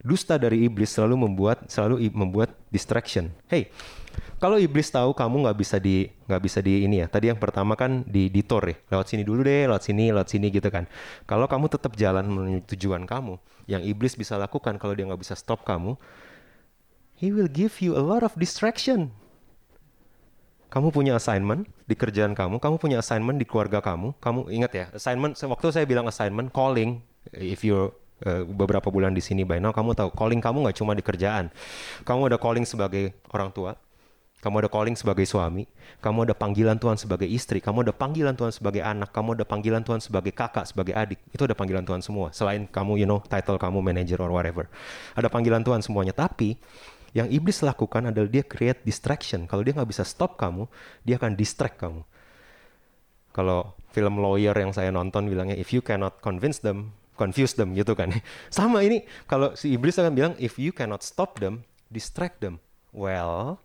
Dusta 0.03 0.35
dari 0.35 0.67
iblis 0.67 0.91
selalu 0.91 1.15
membuat 1.15 1.71
selalu 1.71 2.11
membuat 2.11 2.59
distraction. 2.75 3.31
Hey, 3.47 3.71
kalau 4.43 4.59
iblis 4.59 4.91
tahu 4.91 5.15
kamu 5.15 5.47
nggak 5.47 5.59
bisa 5.63 5.79
di 5.79 6.11
nggak 6.27 6.43
bisa 6.43 6.59
di 6.59 6.83
ini 6.83 6.99
ya. 6.99 7.07
Tadi 7.07 7.31
yang 7.31 7.39
pertama 7.39 7.79
kan 7.79 8.03
di 8.03 8.27
ditor 8.27 8.67
ya. 8.67 8.75
Lewat 8.91 9.07
sini 9.15 9.23
dulu 9.23 9.47
deh, 9.47 9.71
lewat 9.71 9.87
sini, 9.87 10.11
lewat 10.11 10.27
sini 10.27 10.51
gitu 10.51 10.67
kan. 10.75 10.91
Kalau 11.31 11.47
kamu 11.47 11.71
tetap 11.71 11.95
jalan 11.95 12.27
menuju 12.27 12.67
tujuan 12.75 13.07
kamu, 13.07 13.39
yang 13.71 13.87
iblis 13.87 14.19
bisa 14.19 14.35
lakukan 14.35 14.75
kalau 14.83 14.99
dia 14.99 15.07
nggak 15.07 15.23
bisa 15.23 15.39
stop 15.39 15.63
kamu, 15.63 15.95
He 17.23 17.31
will 17.31 17.47
give 17.47 17.79
you 17.79 17.95
a 17.95 18.03
lot 18.03 18.27
of 18.27 18.35
distraction. 18.35 19.15
Kamu 20.75 20.91
punya 20.91 21.15
assignment 21.15 21.71
di 21.87 21.95
kerjaan 21.95 22.35
kamu, 22.35 22.59
kamu 22.59 22.83
punya 22.83 22.99
assignment 22.99 23.39
di 23.39 23.47
keluarga 23.47 23.79
kamu. 23.79 24.19
Kamu 24.19 24.51
ingat 24.51 24.73
ya, 24.75 24.87
assignment 24.91 25.39
waktu 25.39 25.71
saya 25.71 25.87
bilang 25.87 26.11
assignment, 26.11 26.51
calling 26.51 26.99
if 27.31 27.63
you 27.63 27.95
uh, 28.27 28.43
beberapa 28.43 28.91
bulan 28.91 29.15
di 29.15 29.23
sini 29.23 29.47
by 29.47 29.63
now 29.63 29.71
kamu 29.71 29.95
tahu 29.95 30.11
calling 30.19 30.43
kamu 30.43 30.67
nggak 30.67 30.83
cuma 30.83 30.99
di 30.99 31.05
kerjaan. 31.07 31.55
Kamu 32.03 32.27
ada 32.27 32.43
calling 32.43 32.67
sebagai 32.67 33.15
orang 33.31 33.55
tua, 33.55 33.79
kamu 34.43 34.67
ada 34.67 34.71
calling 34.73 34.99
sebagai 34.99 35.23
suami, 35.23 35.71
kamu 36.03 36.27
ada 36.27 36.35
panggilan 36.35 36.75
Tuhan 36.75 36.99
sebagai 36.99 37.31
istri, 37.31 37.63
kamu 37.63 37.87
ada 37.87 37.95
panggilan 37.95 38.35
Tuhan 38.35 38.51
sebagai 38.51 38.83
anak, 38.83 39.15
kamu 39.15 39.39
ada 39.39 39.47
panggilan 39.47 39.87
Tuhan 39.87 40.03
sebagai 40.03 40.35
kakak, 40.35 40.67
sebagai 40.67 40.99
adik. 40.99 41.23
Itu 41.31 41.47
ada 41.47 41.55
panggilan 41.55 41.87
Tuhan 41.87 42.03
semua. 42.03 42.35
Selain 42.35 42.67
kamu, 42.67 42.99
you 42.99 43.07
know, 43.07 43.23
title 43.31 43.63
kamu 43.63 43.79
manager 43.79 44.19
or 44.19 44.35
whatever. 44.35 44.67
Ada 45.15 45.31
panggilan 45.31 45.63
Tuhan 45.63 45.79
semuanya. 45.87 46.11
Tapi 46.11 46.59
yang 47.13 47.29
iblis 47.29 47.61
lakukan 47.61 48.09
adalah 48.09 48.29
dia 48.29 48.41
create 48.41 48.81
distraction. 48.89 49.45
Kalau 49.45 49.61
dia 49.61 49.77
nggak 49.77 49.89
bisa 49.93 50.05
stop 50.05 50.41
kamu, 50.41 50.65
dia 51.05 51.21
akan 51.21 51.37
distract 51.37 51.77
kamu. 51.77 52.01
Kalau 53.37 53.77
film 53.93 54.21
lawyer 54.21 54.57
yang 54.57 54.73
saya 54.73 54.89
nonton 54.89 55.29
bilangnya, 55.29 55.57
if 55.57 55.73
you 55.77 55.85
cannot 55.85 56.21
convince 56.25 56.65
them, 56.65 56.97
confuse 57.21 57.53
them 57.53 57.77
gitu 57.77 57.93
kan. 57.93 58.17
Sama 58.53 58.81
ini, 58.81 59.05
kalau 59.29 59.53
si 59.53 59.77
iblis 59.77 60.01
akan 60.01 60.13
bilang, 60.17 60.35
if 60.41 60.57
you 60.57 60.73
cannot 60.73 61.05
stop 61.05 61.37
them, 61.37 61.69
distract 61.93 62.41
them. 62.41 62.61
Well, 62.97 63.61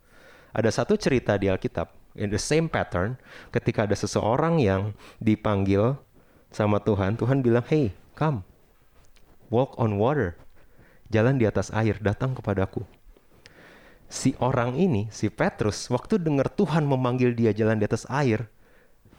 ada 0.52 0.68
satu 0.68 1.00
cerita 1.00 1.40
di 1.40 1.48
Alkitab, 1.48 1.92
in 2.20 2.28
the 2.32 2.40
same 2.40 2.68
pattern, 2.68 3.16
ketika 3.56 3.88
ada 3.88 3.96
seseorang 3.96 4.60
yang 4.60 4.92
dipanggil 5.24 5.96
sama 6.52 6.84
Tuhan, 6.84 7.15
Tuhan 7.15 7.40
bilang, 7.40 7.63
hey, 7.71 7.96
come, 8.15 8.44
walk 9.48 9.76
on 9.80 9.96
water, 9.96 10.36
jalan 11.12 11.40
di 11.40 11.48
atas 11.48 11.71
air, 11.71 11.96
datang 12.00 12.36
kepadaku 12.36 12.88
si 14.08 14.34
orang 14.40 14.76
ini, 14.80 15.12
si 15.12 15.28
Petrus, 15.28 15.92
waktu 15.92 16.20
dengar 16.20 16.48
Tuhan 16.48 16.88
memanggil 16.88 17.36
dia 17.36 17.52
jalan 17.52 17.80
di 17.80 17.86
atas 17.86 18.08
air, 18.08 18.48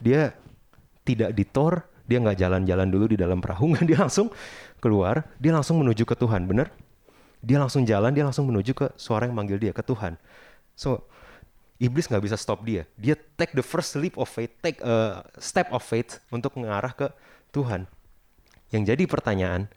dia 0.01 0.33
tidak 1.05 1.37
ditor, 1.37 1.85
dia 2.09 2.19
nggak 2.21 2.41
jalan-jalan 2.41 2.89
dulu 2.89 3.13
di 3.13 3.17
dalam 3.21 3.41
perahu, 3.41 3.77
dia 3.89 4.01
langsung 4.01 4.33
keluar, 4.81 5.29
dia 5.37 5.53
langsung 5.53 5.81
menuju 5.81 6.09
ke 6.09 6.17
Tuhan, 6.17 6.49
bener? 6.49 6.73
Dia 7.45 7.61
langsung 7.61 7.87
jalan, 7.87 8.11
dia 8.11 8.25
langsung 8.27 8.49
menuju 8.51 8.73
ke 8.75 8.87
suara 8.99 9.29
yang 9.29 9.37
manggil 9.37 9.61
dia 9.61 9.71
ke 9.71 9.85
Tuhan. 9.85 10.19
So 10.75 11.07
iblis 11.79 12.11
nggak 12.11 12.25
bisa 12.27 12.35
stop 12.35 12.67
dia. 12.67 12.89
Dia 12.99 13.15
take 13.39 13.55
the 13.55 13.63
first 13.63 13.95
leap 13.95 14.19
of 14.19 14.27
faith, 14.27 14.51
take 14.59 14.83
a 14.83 15.23
step 15.39 15.71
of 15.71 15.85
faith 15.87 16.19
untuk 16.35 16.59
mengarah 16.59 16.91
ke 16.91 17.07
Tuhan. 17.55 17.87
Yang 18.75 18.83
jadi 18.95 19.05
pertanyaan, 19.07 19.71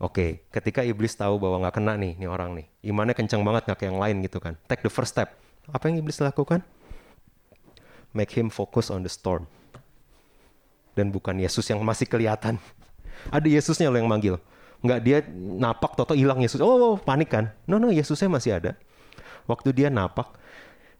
Oke, 0.00 0.16
okay, 0.16 0.30
ketika 0.48 0.80
iblis 0.80 1.12
tahu 1.12 1.36
bahwa 1.36 1.60
nggak 1.60 1.76
kena 1.76 1.92
nih, 2.00 2.16
nih 2.16 2.24
orang 2.24 2.56
nih, 2.56 2.66
imannya 2.88 3.12
kencang 3.12 3.44
banget 3.44 3.68
nggak 3.68 3.78
kayak 3.84 3.90
yang 3.92 4.00
lain 4.00 4.16
gitu 4.24 4.40
kan. 4.40 4.56
Take 4.64 4.80
the 4.80 4.88
first 4.88 5.12
step, 5.12 5.36
Apa 5.68 5.92
yang 5.92 6.00
iblis 6.00 6.16
lakukan? 6.24 6.64
Make 8.16 8.32
him 8.32 8.48
focus 8.48 8.88
on 8.88 9.04
the 9.04 9.12
storm. 9.12 9.44
Dan 10.96 11.12
bukan 11.12 11.36
Yesus 11.36 11.68
yang 11.68 11.84
masih 11.84 12.08
kelihatan. 12.08 12.56
Ada 13.36 13.44
Yesusnya 13.44 13.92
loh 13.92 14.00
yang 14.00 14.08
manggil. 14.08 14.40
Nggak 14.80 15.00
dia 15.04 15.20
napak, 15.36 15.92
toto 15.92 16.16
hilang 16.16 16.40
Yesus. 16.40 16.64
Oh, 16.64 16.96
panik 16.96 17.36
kan? 17.36 17.52
No, 17.68 17.76
no, 17.76 17.92
Yesusnya 17.92 18.32
masih 18.32 18.56
ada. 18.56 18.80
Waktu 19.44 19.76
dia 19.76 19.92
napak, 19.92 20.32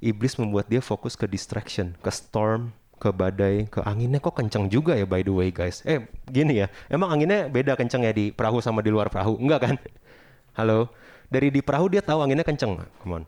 iblis 0.05 0.36
membuat 0.36 0.68
dia 0.68 0.84
fokus 0.84 1.16
ke 1.16 1.24
distraction, 1.24 1.96
ke 2.05 2.12
storm, 2.12 2.76
ke 3.01 3.09
badai, 3.09 3.64
ke 3.72 3.80
anginnya 3.80 4.20
kok 4.20 4.36
kenceng 4.36 4.68
juga 4.68 4.92
ya 4.92 5.09
by 5.09 5.24
the 5.24 5.32
way 5.32 5.48
guys. 5.48 5.80
Eh 5.88 6.05
gini 6.28 6.61
ya, 6.61 6.68
emang 6.92 7.09
anginnya 7.09 7.48
beda 7.48 7.72
kenceng 7.74 8.05
ya 8.05 8.12
di 8.12 8.28
perahu 8.28 8.61
sama 8.61 8.84
di 8.84 8.92
luar 8.92 9.09
perahu? 9.09 9.40
Enggak 9.40 9.61
kan? 9.64 9.74
Halo? 10.61 10.92
Dari 11.32 11.48
di 11.48 11.64
perahu 11.64 11.88
dia 11.88 12.05
tahu 12.05 12.20
anginnya 12.20 12.44
kenceng. 12.44 12.84
Come 13.01 13.12
on. 13.16 13.24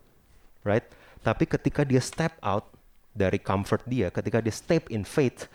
Right? 0.60 0.84
Tapi 1.24 1.48
ketika 1.48 1.88
dia 1.88 2.04
step 2.04 2.36
out 2.44 2.68
dari 3.16 3.40
comfort 3.40 3.84
dia, 3.88 4.12
ketika 4.12 4.44
dia 4.44 4.52
step 4.52 4.92
in 4.92 5.08
faith, 5.08 5.48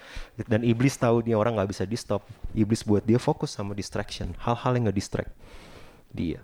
dan 0.50 0.66
iblis 0.66 0.98
tahu 0.98 1.26
dia 1.26 1.38
orang 1.38 1.58
nggak 1.58 1.70
bisa 1.70 1.84
di 1.86 1.98
stop, 1.98 2.26
iblis 2.54 2.86
buat 2.86 3.06
dia 3.06 3.22
fokus 3.22 3.54
sama 3.54 3.74
distraction, 3.74 4.34
hal-hal 4.42 4.78
yang 4.78 4.90
nggak 4.90 4.98
distract 4.98 5.34
dia. 6.14 6.42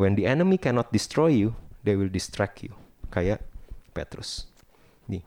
When 0.00 0.16
the 0.16 0.24
enemy 0.24 0.56
cannot 0.56 0.88
destroy 0.88 1.36
you, 1.36 1.56
they 1.84 1.94
will 1.94 2.08
distract 2.08 2.64
you. 2.64 2.72
Kayak 3.12 3.44
Petrus. 3.92 4.48
Nih, 5.04 5.20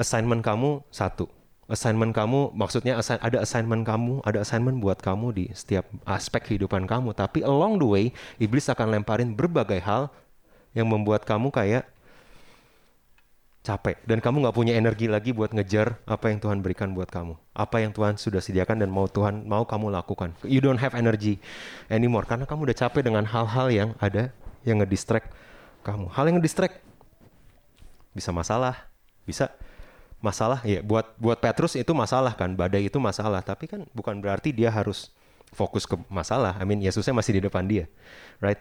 assignment 0.00 0.40
kamu 0.40 0.80
satu. 0.88 1.28
Assignment 1.70 2.10
kamu, 2.10 2.50
maksudnya 2.50 2.98
assign, 2.98 3.22
ada 3.22 3.46
assignment 3.46 3.86
kamu, 3.86 4.26
ada 4.26 4.42
assignment 4.42 4.82
buat 4.82 4.98
kamu 4.98 5.30
di 5.30 5.44
setiap 5.54 5.86
aspek 6.02 6.50
kehidupan 6.50 6.82
kamu. 6.88 7.14
Tapi 7.14 7.46
along 7.46 7.78
the 7.78 7.86
way, 7.86 8.04
iblis 8.42 8.66
akan 8.66 8.90
lemparin 8.90 9.38
berbagai 9.38 9.78
hal 9.78 10.10
yang 10.74 10.90
membuat 10.90 11.22
kamu 11.22 11.54
kayak 11.54 11.86
capek 13.60 14.00
dan 14.08 14.24
kamu 14.24 14.40
nggak 14.40 14.56
punya 14.56 14.72
energi 14.72 15.04
lagi 15.04 15.36
buat 15.36 15.52
ngejar 15.52 16.00
apa 16.08 16.32
yang 16.32 16.40
Tuhan 16.40 16.64
berikan 16.64 16.96
buat 16.96 17.12
kamu 17.12 17.36
apa 17.52 17.76
yang 17.84 17.92
Tuhan 17.92 18.16
sudah 18.16 18.40
sediakan 18.40 18.80
dan 18.80 18.88
mau 18.88 19.04
Tuhan 19.04 19.44
mau 19.44 19.68
kamu 19.68 19.92
lakukan 19.92 20.32
you 20.48 20.64
don't 20.64 20.80
have 20.80 20.96
energy 20.96 21.36
anymore 21.92 22.24
karena 22.24 22.48
kamu 22.48 22.72
udah 22.72 22.76
capek 22.88 23.04
dengan 23.04 23.28
hal-hal 23.28 23.68
yang 23.68 23.90
ada 24.00 24.32
yang 24.64 24.80
ngedistract 24.80 25.28
kamu 25.84 26.08
hal 26.08 26.24
yang 26.24 26.40
ngedistract 26.40 26.80
bisa 28.16 28.32
masalah 28.32 28.88
bisa 29.28 29.52
masalah 30.20 30.60
ya 30.68 30.84
buat 30.84 31.16
buat 31.16 31.40
Petrus 31.40 31.76
itu 31.76 31.92
masalah 31.96 32.36
kan 32.36 32.52
badai 32.54 32.88
itu 32.88 32.96
masalah. 33.00 33.40
Tapi 33.40 33.66
kan 33.66 33.84
bukan 33.92 34.20
berarti 34.20 34.52
dia 34.52 34.68
harus 34.72 35.12
fokus 35.50 35.88
ke 35.88 35.98
masalah. 36.06 36.56
I 36.60 36.64
mean 36.64 36.84
Yesusnya 36.84 37.16
masih 37.16 37.40
di 37.40 37.42
depan 37.48 37.66
dia 37.66 37.90
right? 38.40 38.58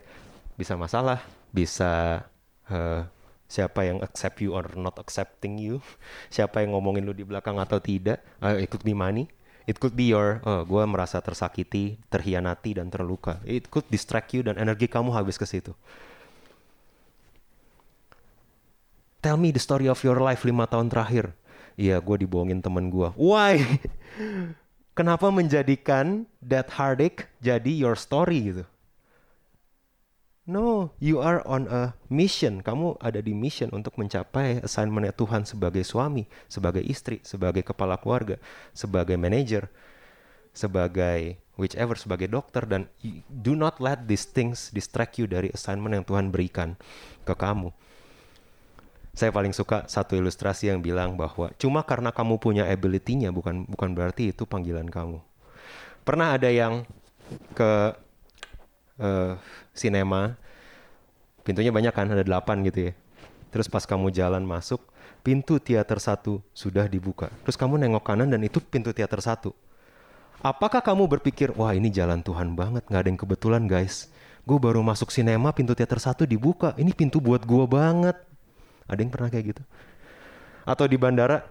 Bisa 0.60 0.76
masalah 0.76 1.24
bisa 1.50 2.22
uh, 2.70 3.02
siapa 3.50 3.82
yang 3.88 4.04
accept 4.06 4.44
you 4.44 4.54
or 4.54 4.68
not 4.78 5.00
accepting 5.02 5.58
you, 5.58 5.82
siapa 6.36 6.62
yang 6.62 6.78
ngomongin 6.78 7.08
lu 7.08 7.16
di 7.16 7.26
belakang 7.26 7.58
atau 7.58 7.82
tidak, 7.82 8.22
uh, 8.44 8.54
it 8.54 8.70
could 8.70 8.86
be 8.86 8.94
money, 8.94 9.26
it 9.66 9.82
could 9.82 9.98
be 9.98 10.14
your, 10.14 10.44
oh, 10.46 10.62
gue 10.68 10.84
merasa 10.86 11.18
tersakiti, 11.24 11.98
terhianati 12.14 12.78
dan 12.78 12.94
terluka, 12.94 13.42
it 13.48 13.72
could 13.74 13.88
distract 13.90 14.36
you 14.38 14.46
dan 14.46 14.62
energi 14.62 14.86
kamu 14.86 15.10
habis 15.10 15.40
ke 15.40 15.50
situ. 15.50 15.74
Tell 19.20 19.36
me 19.36 19.52
the 19.52 19.60
story 19.60 19.92
of 19.92 20.00
your 20.06 20.16
life 20.24 20.48
lima 20.48 20.64
tahun 20.64 20.88
terakhir. 20.88 21.36
Iya, 21.80 22.04
gue 22.04 22.28
dibohongin 22.28 22.60
temen 22.60 22.92
gue. 22.92 23.08
Why? 23.16 23.80
Kenapa 25.00 25.32
menjadikan 25.32 26.28
that 26.44 26.76
heartache 26.76 27.32
jadi 27.40 27.72
your 27.72 27.96
story 27.96 28.52
gitu? 28.52 28.68
No, 30.44 30.92
you 31.00 31.24
are 31.24 31.40
on 31.48 31.72
a 31.72 31.96
mission. 32.12 32.60
Kamu 32.60 33.00
ada 33.00 33.24
di 33.24 33.32
mission 33.32 33.72
untuk 33.72 33.96
mencapai 33.96 34.60
assignmentnya 34.60 35.16
Tuhan 35.16 35.48
sebagai 35.48 35.88
suami, 35.88 36.28
sebagai 36.52 36.84
istri, 36.84 37.24
sebagai 37.24 37.64
kepala 37.64 37.96
keluarga, 37.96 38.36
sebagai 38.76 39.16
manager, 39.16 39.72
sebagai 40.52 41.40
whichever, 41.56 41.96
sebagai 41.96 42.28
dokter. 42.28 42.68
Dan 42.68 42.92
do 43.30 43.56
not 43.56 43.80
let 43.80 44.04
these 44.04 44.28
things 44.28 44.68
distract 44.76 45.16
you 45.16 45.32
dari 45.32 45.48
assignment 45.56 45.96
yang 45.96 46.04
Tuhan 46.04 46.28
berikan 46.28 46.76
ke 47.24 47.32
kamu. 47.38 47.72
Saya 49.14 49.34
paling 49.36 49.52
suka 49.52 49.84
satu 49.90 50.16
ilustrasi 50.16 50.72
yang 50.72 50.80
bilang 50.80 51.20
bahwa 51.20 51.52
cuma 51.60 51.84
karena 51.84 52.14
kamu 52.14 52.40
punya 52.40 52.64
ability-nya 52.70 53.34
bukan 53.36 53.68
bukan 53.68 53.92
berarti 53.92 54.32
itu 54.32 54.48
panggilan 54.48 54.88
kamu. 54.88 55.20
Pernah 56.08 56.40
ada 56.40 56.48
yang 56.48 56.88
ke 57.54 57.72
uh, 59.02 59.34
sinema 59.76 60.38
pintunya 61.44 61.74
banyak 61.74 61.92
kan 61.92 62.08
ada 62.10 62.24
delapan 62.24 62.62
gitu 62.68 62.92
ya. 62.92 62.94
Terus 63.50 63.66
pas 63.66 63.84
kamu 63.84 64.14
jalan 64.14 64.46
masuk 64.46 64.86
pintu 65.26 65.58
teater 65.58 65.98
satu 65.98 66.40
sudah 66.54 66.86
dibuka. 66.86 67.28
Terus 67.44 67.58
kamu 67.58 67.82
nengok 67.82 68.06
kanan 68.06 68.30
dan 68.30 68.40
itu 68.46 68.62
pintu 68.62 68.94
teater 68.94 69.20
satu. 69.20 69.52
Apakah 70.40 70.80
kamu 70.80 71.10
berpikir 71.20 71.52
wah 71.58 71.76
ini 71.76 71.92
jalan 71.92 72.24
Tuhan 72.24 72.56
banget 72.56 72.88
nggak 72.88 73.02
ada 73.04 73.10
yang 73.10 73.20
kebetulan 73.20 73.64
guys. 73.68 74.08
Gue 74.48 74.56
baru 74.56 74.80
masuk 74.80 75.12
sinema 75.12 75.52
pintu 75.52 75.76
teater 75.76 76.00
satu 76.00 76.24
dibuka. 76.24 76.72
Ini 76.80 76.96
pintu 76.96 77.20
buat 77.20 77.44
gue 77.44 77.66
banget 77.68 78.29
ada 78.90 79.00
yang 79.00 79.14
pernah 79.14 79.30
kayak 79.30 79.56
gitu 79.56 79.64
atau 80.66 80.86
di 80.86 80.98
bandara 80.98 81.46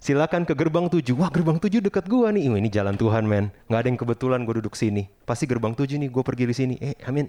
silakan 0.00 0.48
ke 0.48 0.56
gerbang 0.56 0.88
tujuh. 0.88 1.14
Wah 1.20 1.28
gerbang 1.28 1.60
tujuh 1.60 1.84
dekat 1.84 2.08
gua 2.08 2.32
nih. 2.32 2.48
ini 2.48 2.72
jalan 2.72 2.96
Tuhan 2.96 3.28
men. 3.28 3.52
Nggak 3.68 3.80
ada 3.84 3.88
yang 3.92 4.00
kebetulan 4.00 4.40
gue 4.48 4.54
duduk 4.64 4.74
sini. 4.74 5.12
Pasti 5.28 5.44
gerbang 5.44 5.76
tujuh 5.76 6.00
nih 6.00 6.08
gue 6.08 6.22
pergi 6.24 6.44
di 6.48 6.54
sini. 6.56 6.74
Eh, 6.80 6.96
mean, 7.12 7.28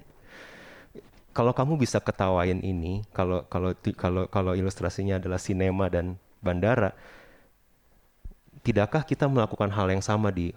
kalau 1.36 1.51
kamu 1.51 1.76
bisa 1.76 1.99
ketawain 1.99 2.63
ini, 2.63 3.03
kalau 3.11 3.43
kalau 3.51 3.76
kalau 3.99 4.24
kalau 4.32 4.55
ilustrasinya 4.55 5.19
adalah 5.19 5.38
sinema 5.38 5.91
dan 5.91 6.15
bandara, 6.39 6.95
tidakkah 8.63 9.03
kita 9.03 9.28
melakukan 9.28 9.69
hal 9.69 9.91
yang 9.91 10.01
sama 10.01 10.32
di 10.32 10.55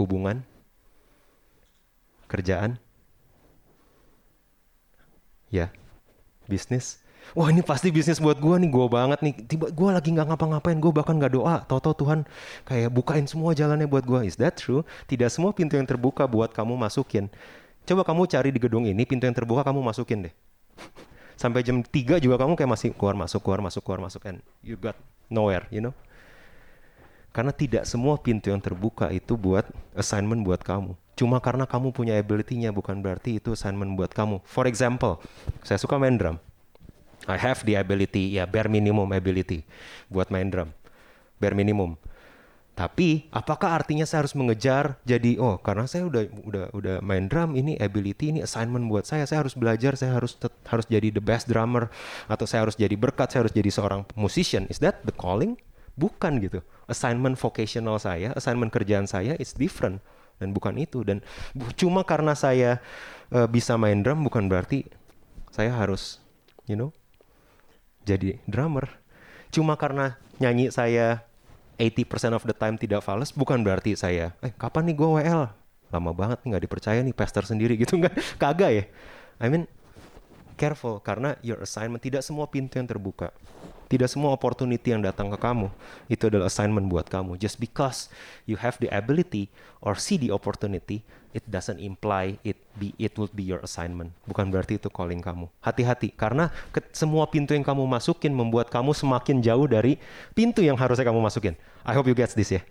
hubungan, 0.00 0.40
kerjaan, 2.24 2.80
ya, 5.50 5.74
bisnis? 6.48 7.02
wah 7.36 7.48
ini 7.50 7.62
pasti 7.62 7.94
bisnis 7.94 8.18
buat 8.18 8.38
gue 8.38 8.56
nih 8.66 8.70
gue 8.70 8.86
banget 8.90 9.18
nih. 9.22 9.34
Tiba 9.46 9.66
gue 9.70 9.88
lagi 9.90 10.10
nggak 10.10 10.34
ngapa-ngapain 10.34 10.78
gue 10.78 10.92
bahkan 10.92 11.14
nggak 11.16 11.32
doa. 11.34 11.62
Toto 11.66 11.94
Tuhan 11.94 12.26
kayak 12.66 12.90
bukain 12.90 13.26
semua 13.26 13.54
jalannya 13.54 13.86
buat 13.86 14.02
gue 14.02 14.26
is 14.26 14.34
that 14.40 14.58
true? 14.58 14.82
Tidak 15.06 15.30
semua 15.30 15.54
pintu 15.54 15.78
yang 15.78 15.86
terbuka 15.86 16.26
buat 16.26 16.50
kamu 16.50 16.74
masukin. 16.74 17.30
Coba 17.86 18.02
kamu 18.06 18.26
cari 18.30 18.50
di 18.50 18.60
gedung 18.60 18.84
ini 18.86 19.02
pintu 19.06 19.26
yang 19.26 19.36
terbuka 19.36 19.66
kamu 19.66 19.80
masukin 19.82 20.30
deh. 20.30 20.34
Sampai 21.40 21.64
jam 21.64 21.80
3 21.80 22.20
juga 22.20 22.36
kamu 22.36 22.52
kayak 22.52 22.70
masih 22.70 22.88
keluar 22.92 23.16
masuk 23.16 23.40
keluar 23.40 23.64
masuk 23.64 23.80
keluar 23.80 24.00
masuk 24.04 24.20
and 24.28 24.44
you 24.60 24.76
got 24.76 24.96
nowhere 25.32 25.64
you 25.72 25.80
know? 25.80 25.94
Karena 27.30 27.54
tidak 27.54 27.86
semua 27.86 28.18
pintu 28.18 28.50
yang 28.50 28.58
terbuka 28.58 29.06
itu 29.14 29.38
buat 29.38 29.62
assignment 29.94 30.42
buat 30.42 30.60
kamu. 30.66 30.98
Cuma 31.20 31.36
karena 31.36 31.68
kamu 31.68 31.92
punya 31.92 32.16
ability-nya 32.16 32.72
bukan 32.72 33.04
berarti 33.04 33.36
itu 33.36 33.52
assignment 33.52 33.92
buat 33.92 34.08
kamu. 34.08 34.40
For 34.48 34.64
example, 34.64 35.20
saya 35.60 35.76
suka 35.76 36.00
main 36.00 36.16
drum. 36.16 36.40
I 37.28 37.36
have 37.36 37.60
the 37.68 37.76
ability, 37.76 38.40
ya 38.40 38.48
bare 38.48 38.72
minimum 38.72 39.12
ability 39.12 39.68
buat 40.08 40.32
main 40.32 40.48
drum. 40.48 40.72
Bare 41.36 41.52
minimum. 41.52 42.00
Tapi 42.72 43.28
apakah 43.28 43.76
artinya 43.76 44.08
saya 44.08 44.24
harus 44.24 44.32
mengejar 44.32 44.96
jadi 45.04 45.36
oh 45.36 45.60
karena 45.60 45.84
saya 45.84 46.08
udah 46.08 46.24
udah 46.48 46.64
udah 46.72 46.96
main 47.04 47.28
drum 47.28 47.52
ini 47.52 47.76
ability 47.76 48.32
ini 48.32 48.40
assignment 48.40 48.88
buat 48.88 49.04
saya 49.04 49.28
saya 49.28 49.44
harus 49.44 49.52
belajar 49.52 50.00
saya 50.00 50.16
harus 50.16 50.40
harus 50.40 50.86
jadi 50.88 51.12
the 51.12 51.20
best 51.20 51.44
drummer 51.44 51.92
atau 52.32 52.48
saya 52.48 52.64
harus 52.64 52.80
jadi 52.80 52.96
berkat 52.96 53.36
saya 53.36 53.44
harus 53.44 53.52
jadi 53.52 53.68
seorang 53.68 54.08
musician 54.16 54.64
is 54.72 54.80
that 54.80 55.04
the 55.04 55.12
calling 55.12 55.60
bukan 56.00 56.40
gitu 56.40 56.64
assignment 56.88 57.36
vocational 57.36 58.00
saya 58.00 58.32
assignment 58.32 58.72
kerjaan 58.72 59.04
saya 59.04 59.36
is 59.36 59.52
different 59.52 60.00
dan 60.40 60.56
bukan 60.56 60.74
itu. 60.80 61.04
Dan 61.04 61.20
cuma 61.76 62.02
karena 62.02 62.32
saya 62.32 62.80
uh, 63.30 63.44
bisa 63.44 63.76
main 63.76 64.00
drum 64.00 64.24
bukan 64.24 64.48
berarti 64.48 64.88
saya 65.52 65.70
harus 65.76 66.18
you 66.64 66.74
know 66.74 66.90
jadi 68.08 68.40
drummer. 68.48 68.88
Cuma 69.52 69.76
karena 69.76 70.16
nyanyi 70.40 70.72
saya 70.72 71.28
80% 71.76 72.32
of 72.32 72.44
the 72.48 72.56
time 72.56 72.80
tidak 72.80 73.04
fals 73.04 73.32
bukan 73.36 73.60
berarti 73.60 73.96
saya 73.96 74.36
eh 74.44 74.52
kapan 74.52 74.92
nih 74.92 74.96
gue 74.96 75.08
WL 75.20 75.42
lama 75.90 76.10
banget 76.12 76.38
nih 76.44 76.48
nggak 76.54 76.64
dipercaya 76.68 77.00
nih 77.04 77.16
pastor 77.16 77.44
sendiri 77.44 77.76
gitu 77.76 78.00
nggak. 78.00 78.16
Kagak 78.42 78.70
ya. 78.72 78.84
I 79.36 79.52
mean 79.52 79.68
careful 80.56 81.00
karena 81.00 81.36
your 81.44 81.60
assignment 81.60 82.00
tidak 82.00 82.20
semua 82.20 82.48
pintu 82.48 82.76
yang 82.76 82.88
terbuka 82.88 83.32
tidak 83.90 84.06
semua 84.06 84.30
opportunity 84.30 84.94
yang 84.94 85.02
datang 85.02 85.34
ke 85.34 85.38
kamu 85.42 85.66
itu 86.06 86.30
adalah 86.30 86.46
assignment 86.46 86.86
buat 86.86 87.10
kamu. 87.10 87.34
Just 87.42 87.58
because 87.58 88.06
you 88.46 88.54
have 88.54 88.78
the 88.78 88.86
ability 88.94 89.50
or 89.82 89.98
see 89.98 90.14
the 90.14 90.30
opportunity, 90.30 91.02
it 91.34 91.42
doesn't 91.50 91.82
imply 91.82 92.38
it 92.46 92.54
be 92.78 92.94
it 93.02 93.18
would 93.18 93.34
be 93.34 93.42
your 93.42 93.58
assignment. 93.66 94.14
Bukan 94.30 94.46
berarti 94.46 94.78
itu 94.78 94.86
calling 94.86 95.18
kamu. 95.18 95.50
Hati-hati 95.58 96.14
karena 96.14 96.54
ke, 96.70 96.78
semua 96.94 97.26
pintu 97.26 97.50
yang 97.58 97.66
kamu 97.66 97.82
masukin 97.82 98.30
membuat 98.30 98.70
kamu 98.70 98.94
semakin 98.94 99.42
jauh 99.42 99.66
dari 99.66 99.98
pintu 100.38 100.62
yang 100.62 100.78
harusnya 100.78 101.10
kamu 101.10 101.18
masukin. 101.18 101.58
I 101.82 101.90
hope 101.90 102.06
you 102.06 102.14
get 102.14 102.30
this 102.30 102.54
ya. 102.54 102.62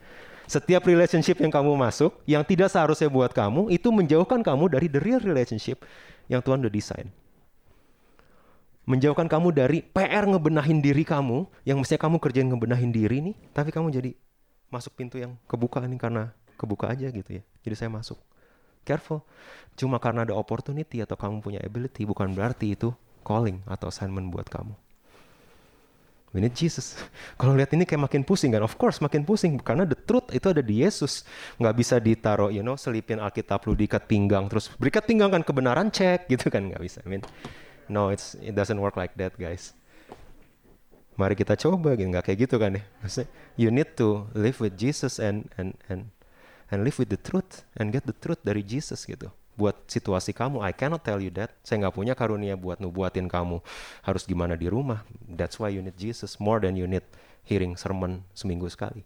Setiap 0.48 0.88
relationship 0.88 1.38
yang 1.44 1.52
kamu 1.52 1.76
masuk 1.76 2.16
yang 2.24 2.42
tidak 2.48 2.72
seharusnya 2.72 3.12
buat 3.12 3.36
kamu 3.36 3.70
itu 3.70 3.92
menjauhkan 3.92 4.40
kamu 4.40 4.72
dari 4.72 4.88
the 4.88 4.98
real 5.04 5.20
relationship 5.20 5.84
yang 6.32 6.40
Tuhan 6.40 6.64
udah 6.64 6.72
desain. 6.72 7.12
Menjauhkan 8.90 9.30
kamu 9.30 9.54
dari 9.54 9.86
PR 9.86 10.26
ngebenahin 10.26 10.82
diri 10.82 11.06
kamu 11.06 11.46
yang 11.62 11.78
mestinya 11.78 12.10
kamu 12.10 12.18
kerjain 12.18 12.50
ngebenahin 12.50 12.90
diri 12.90 13.22
nih, 13.22 13.36
tapi 13.54 13.70
kamu 13.70 13.94
jadi 13.94 14.18
masuk 14.74 14.98
pintu 14.98 15.22
yang 15.22 15.38
kebuka 15.46 15.78
nih 15.86 16.02
karena 16.02 16.34
kebuka 16.58 16.90
aja 16.90 17.14
gitu 17.14 17.38
ya. 17.38 17.44
Jadi 17.62 17.76
saya 17.78 17.90
masuk. 17.94 18.18
Careful. 18.82 19.22
Cuma 19.78 20.02
karena 20.02 20.26
ada 20.26 20.34
opportunity 20.34 21.06
atau 21.06 21.14
kamu 21.14 21.46
punya 21.46 21.62
ability 21.62 22.02
bukan 22.10 22.34
berarti 22.34 22.74
itu 22.74 22.90
calling 23.22 23.62
atau 23.70 23.94
assignment 23.94 24.34
buat 24.34 24.50
kamu. 24.50 24.74
We 26.34 26.42
need 26.42 26.54
Jesus. 26.54 26.98
Kalau 27.42 27.54
lihat 27.58 27.74
ini 27.74 27.86
kayak 27.86 28.10
makin 28.10 28.22
pusing 28.26 28.54
kan? 28.54 28.66
Of 28.66 28.78
course 28.78 29.02
makin 29.02 29.22
pusing 29.22 29.58
karena 29.62 29.86
the 29.86 29.98
truth 29.98 30.34
itu 30.34 30.50
ada 30.50 30.62
di 30.66 30.82
Yesus. 30.82 31.26
Nggak 31.62 31.76
bisa 31.78 31.96
ditaruh, 32.02 32.50
you 32.50 32.66
know, 32.66 32.74
selipin 32.74 33.22
Alkitab 33.22 33.66
lu 33.70 33.74
diikat 33.74 34.10
pinggang 34.10 34.50
terus 34.50 34.70
berikat 34.78 35.06
pinggang 35.06 35.30
kan 35.30 35.42
kebenaran 35.46 35.90
cek 35.90 36.26
gitu 36.34 36.50
kan 36.50 36.70
nggak 36.70 36.82
bisa. 36.82 37.02
I 37.06 37.10
mean, 37.10 37.24
no, 37.90 38.14
it's 38.14 38.38
it 38.40 38.54
doesn't 38.54 38.80
work 38.80 38.96
like 38.96 39.18
that 39.18 39.36
guys. 39.36 39.74
Mari 41.20 41.36
kita 41.36 41.60
coba 41.60 42.00
gitu, 42.00 42.08
nggak 42.08 42.32
kayak 42.32 42.40
gitu 42.48 42.56
kan 42.56 42.80
ya. 42.80 42.84
Maksudnya, 43.04 43.28
you 43.60 43.70
need 43.74 43.92
to 44.00 44.24
live 44.32 44.56
with 44.64 44.80
Jesus 44.80 45.20
and 45.20 45.52
and 45.60 45.76
and 45.92 46.14
and 46.72 46.80
live 46.88 46.96
with 46.96 47.12
the 47.12 47.20
truth 47.20 47.68
and 47.76 47.92
get 47.92 48.08
the 48.08 48.16
truth 48.16 48.40
dari 48.46 48.64
Jesus 48.64 49.04
gitu 49.04 49.28
buat 49.60 49.76
situasi 49.92 50.32
kamu. 50.32 50.64
I 50.64 50.72
cannot 50.72 51.04
tell 51.04 51.20
you 51.20 51.28
that. 51.36 51.52
Saya 51.68 51.84
nggak 51.84 52.00
punya 52.00 52.16
karunia 52.16 52.56
buat 52.56 52.80
nubuatin 52.80 53.28
kamu 53.28 53.60
harus 54.08 54.24
gimana 54.24 54.56
di 54.56 54.72
rumah. 54.72 55.04
That's 55.28 55.60
why 55.60 55.76
you 55.76 55.84
need 55.84 56.00
Jesus 56.00 56.40
more 56.40 56.64
than 56.64 56.80
you 56.80 56.88
need 56.88 57.04
hearing 57.44 57.76
sermon 57.76 58.24
seminggu 58.32 58.72
sekali. 58.72 59.04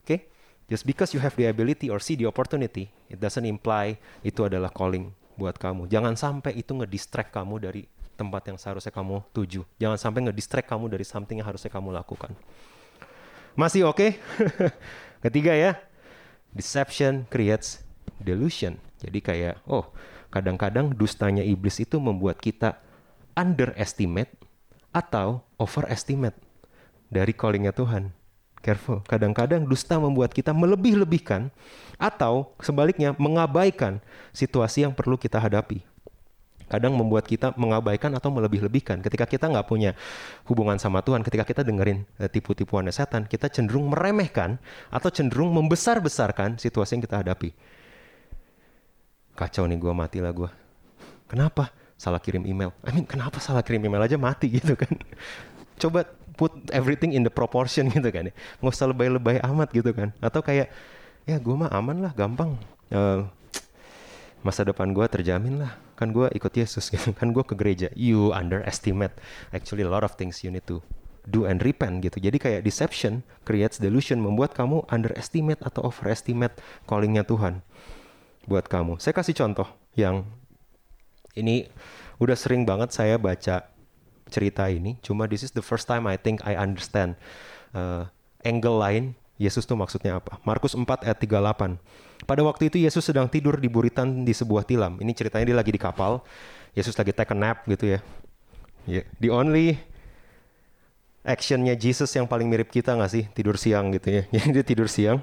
Oke? 0.00 0.08
Okay? 0.08 0.20
Just 0.66 0.88
because 0.88 1.12
you 1.14 1.20
have 1.22 1.36
the 1.36 1.46
ability 1.46 1.92
or 1.92 2.02
see 2.02 2.18
the 2.18 2.26
opportunity, 2.26 2.90
it 3.06 3.20
doesn't 3.20 3.44
imply 3.44 4.00
itu 4.26 4.42
adalah 4.42 4.72
calling 4.72 5.14
buat 5.36 5.60
kamu. 5.60 5.86
Jangan 5.86 6.16
sampai 6.16 6.56
itu 6.58 6.72
ngedistract 6.72 7.30
kamu 7.30 7.62
dari 7.62 7.86
tempat 8.16 8.48
yang 8.48 8.56
seharusnya 8.56 8.90
kamu 8.90 9.22
tuju. 9.30 9.62
Jangan 9.76 10.00
sampai 10.00 10.20
ngedistract 10.26 10.66
kamu 10.66 10.88
dari 10.88 11.04
something 11.04 11.38
yang 11.38 11.46
harusnya 11.46 11.68
kamu 11.68 11.92
lakukan. 11.92 12.32
Masih 13.54 13.84
oke? 13.84 13.96
Okay? 13.96 14.10
Ketiga 15.24 15.52
ya, 15.52 15.76
deception 16.56 17.28
creates 17.28 17.84
delusion. 18.20 18.80
Jadi 19.00 19.20
kayak, 19.20 19.60
oh 19.68 19.92
kadang-kadang 20.32 20.92
dustanya 20.92 21.44
iblis 21.44 21.80
itu 21.80 22.00
membuat 22.00 22.40
kita 22.40 22.80
underestimate 23.36 24.32
atau 24.96 25.44
overestimate 25.60 26.36
dari 27.12 27.36
callingnya 27.36 27.76
Tuhan. 27.76 28.12
Careful. 28.64 29.04
Kadang-kadang 29.06 29.62
dusta 29.62 29.94
membuat 30.00 30.34
kita 30.34 30.50
melebih-lebihkan 30.50 31.54
atau 32.02 32.50
sebaliknya 32.58 33.14
mengabaikan 33.14 34.02
situasi 34.34 34.82
yang 34.82 34.90
perlu 34.96 35.14
kita 35.14 35.38
hadapi. 35.38 35.86
Kadang 36.66 36.98
membuat 36.98 37.30
kita 37.30 37.54
mengabaikan 37.54 38.10
atau 38.18 38.34
melebih-lebihkan. 38.34 38.98
Ketika 38.98 39.24
kita 39.26 39.46
nggak 39.46 39.66
punya 39.70 39.94
hubungan 40.50 40.76
sama 40.82 40.98
Tuhan, 41.00 41.22
ketika 41.22 41.46
kita 41.46 41.62
dengerin 41.62 42.02
eh, 42.18 42.26
tipu-tipuan 42.26 42.90
setan, 42.90 43.26
kita 43.30 43.46
cenderung 43.46 43.90
meremehkan 43.94 44.58
atau 44.90 45.08
cenderung 45.08 45.54
membesar-besarkan 45.54 46.58
situasi 46.58 46.98
yang 46.98 47.02
kita 47.06 47.22
hadapi. 47.22 47.54
Kacau 49.36 49.68
nih 49.68 49.78
gue 49.78 49.92
mati 49.92 50.18
lah 50.18 50.32
gue 50.32 50.66
kenapa 51.30 51.70
salah 51.98 52.22
kirim 52.22 52.46
email? 52.46 52.70
I 52.86 52.94
mean 52.94 53.06
kenapa 53.06 53.42
salah 53.42 53.60
kirim 53.60 53.82
email 53.82 54.02
aja 54.02 54.16
mati 54.16 54.48
gitu 54.48 54.78
kan? 54.78 54.90
Coba 55.76 56.06
put 56.38 56.52
everything 56.72 57.12
in 57.12 57.26
the 57.26 57.32
proportion 57.32 57.90
gitu 57.92 58.08
kan 58.08 58.30
ya. 58.30 58.34
Nggak 58.62 58.72
usah 58.72 58.88
lebay-lebay 58.90 59.42
amat 59.42 59.68
gitu 59.74 59.90
kan. 59.92 60.14
Atau 60.22 60.40
kayak 60.40 60.70
ya 61.26 61.36
gue 61.42 61.54
mah 61.54 61.70
aman 61.74 62.06
lah 62.06 62.12
gampang 62.14 62.54
uh, 62.94 63.26
masa 64.46 64.62
depan 64.62 64.94
gue 64.94 65.02
terjamin 65.10 65.66
lah. 65.66 65.74
Kan 65.98 66.14
gue 66.14 66.30
ikut 66.30 66.54
Yesus 66.54 66.86
gitu. 66.94 67.10
Kan 67.18 67.34
gue 67.34 67.42
ke 67.42 67.58
gereja. 67.58 67.90
You 67.98 68.30
underestimate. 68.30 69.18
Actually 69.50 69.82
a 69.82 69.90
lot 69.90 70.06
of 70.06 70.14
things 70.14 70.46
you 70.46 70.54
need 70.54 70.62
to 70.70 70.78
do 71.26 71.50
and 71.50 71.58
repent 71.58 72.06
gitu. 72.06 72.22
Jadi 72.22 72.38
kayak 72.38 72.62
deception 72.62 73.26
creates 73.42 73.82
delusion 73.82 74.22
membuat 74.22 74.54
kamu 74.54 74.86
underestimate 74.86 75.58
atau 75.66 75.90
overestimate 75.90 76.54
callingnya 76.86 77.26
Tuhan 77.26 77.66
buat 78.46 78.70
kamu. 78.70 79.02
Saya 79.02 79.12
kasih 79.18 79.34
contoh 79.34 79.66
yang 79.98 80.22
ini 81.34 81.66
udah 82.22 82.38
sering 82.38 82.62
banget 82.62 82.94
saya 82.94 83.18
baca 83.18 83.66
cerita 84.30 84.70
ini. 84.70 84.96
Cuma 85.02 85.26
this 85.26 85.42
is 85.42 85.50
the 85.50 85.62
first 85.62 85.90
time 85.90 86.06
I 86.06 86.14
think 86.14 86.46
I 86.46 86.54
understand 86.54 87.18
uh, 87.74 88.06
angle 88.46 88.78
lain 88.78 89.18
Yesus 89.36 89.68
tuh 89.68 89.76
maksudnya 89.76 90.16
apa. 90.16 90.40
Markus 90.48 90.72
4 90.72 91.04
ayat 91.04 91.18
38. 91.20 91.76
Pada 92.24 92.40
waktu 92.40 92.72
itu 92.72 92.80
Yesus 92.80 93.04
sedang 93.04 93.28
tidur 93.28 93.60
di 93.60 93.68
buritan 93.68 94.24
di 94.24 94.32
sebuah 94.32 94.64
tilam. 94.64 94.96
Ini 94.96 95.12
ceritanya 95.12 95.44
dia 95.52 95.56
lagi 95.60 95.72
di 95.72 95.80
kapal. 95.80 96.24
Yesus 96.72 96.96
lagi 96.96 97.12
take 97.12 97.32
a 97.32 97.36
nap 97.36 97.68
gitu 97.68 97.96
ya. 97.96 98.00
Yeah. 98.88 99.04
The 99.20 99.28
only 99.28 99.76
actionnya 101.26 101.76
Jesus 101.76 102.08
yang 102.16 102.24
paling 102.24 102.48
mirip 102.48 102.72
kita 102.72 102.96
nggak 102.96 103.12
sih? 103.12 103.24
Tidur 103.36 103.60
siang 103.60 103.92
gitu 103.92 104.08
ya. 104.08 104.22
Jadi 104.32 104.48
dia 104.56 104.64
tidur 104.64 104.88
siang. 104.88 105.20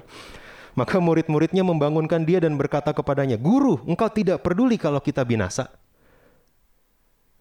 Maka 0.74 0.98
murid-muridnya 0.98 1.62
membangunkan 1.62 2.26
dia 2.26 2.42
dan 2.42 2.58
berkata 2.58 2.90
kepadanya, 2.90 3.38
Guru, 3.38 3.82
engkau 3.86 4.10
tidak 4.10 4.42
peduli 4.42 4.74
kalau 4.74 4.98
kita 4.98 5.22
binasa. 5.22 5.70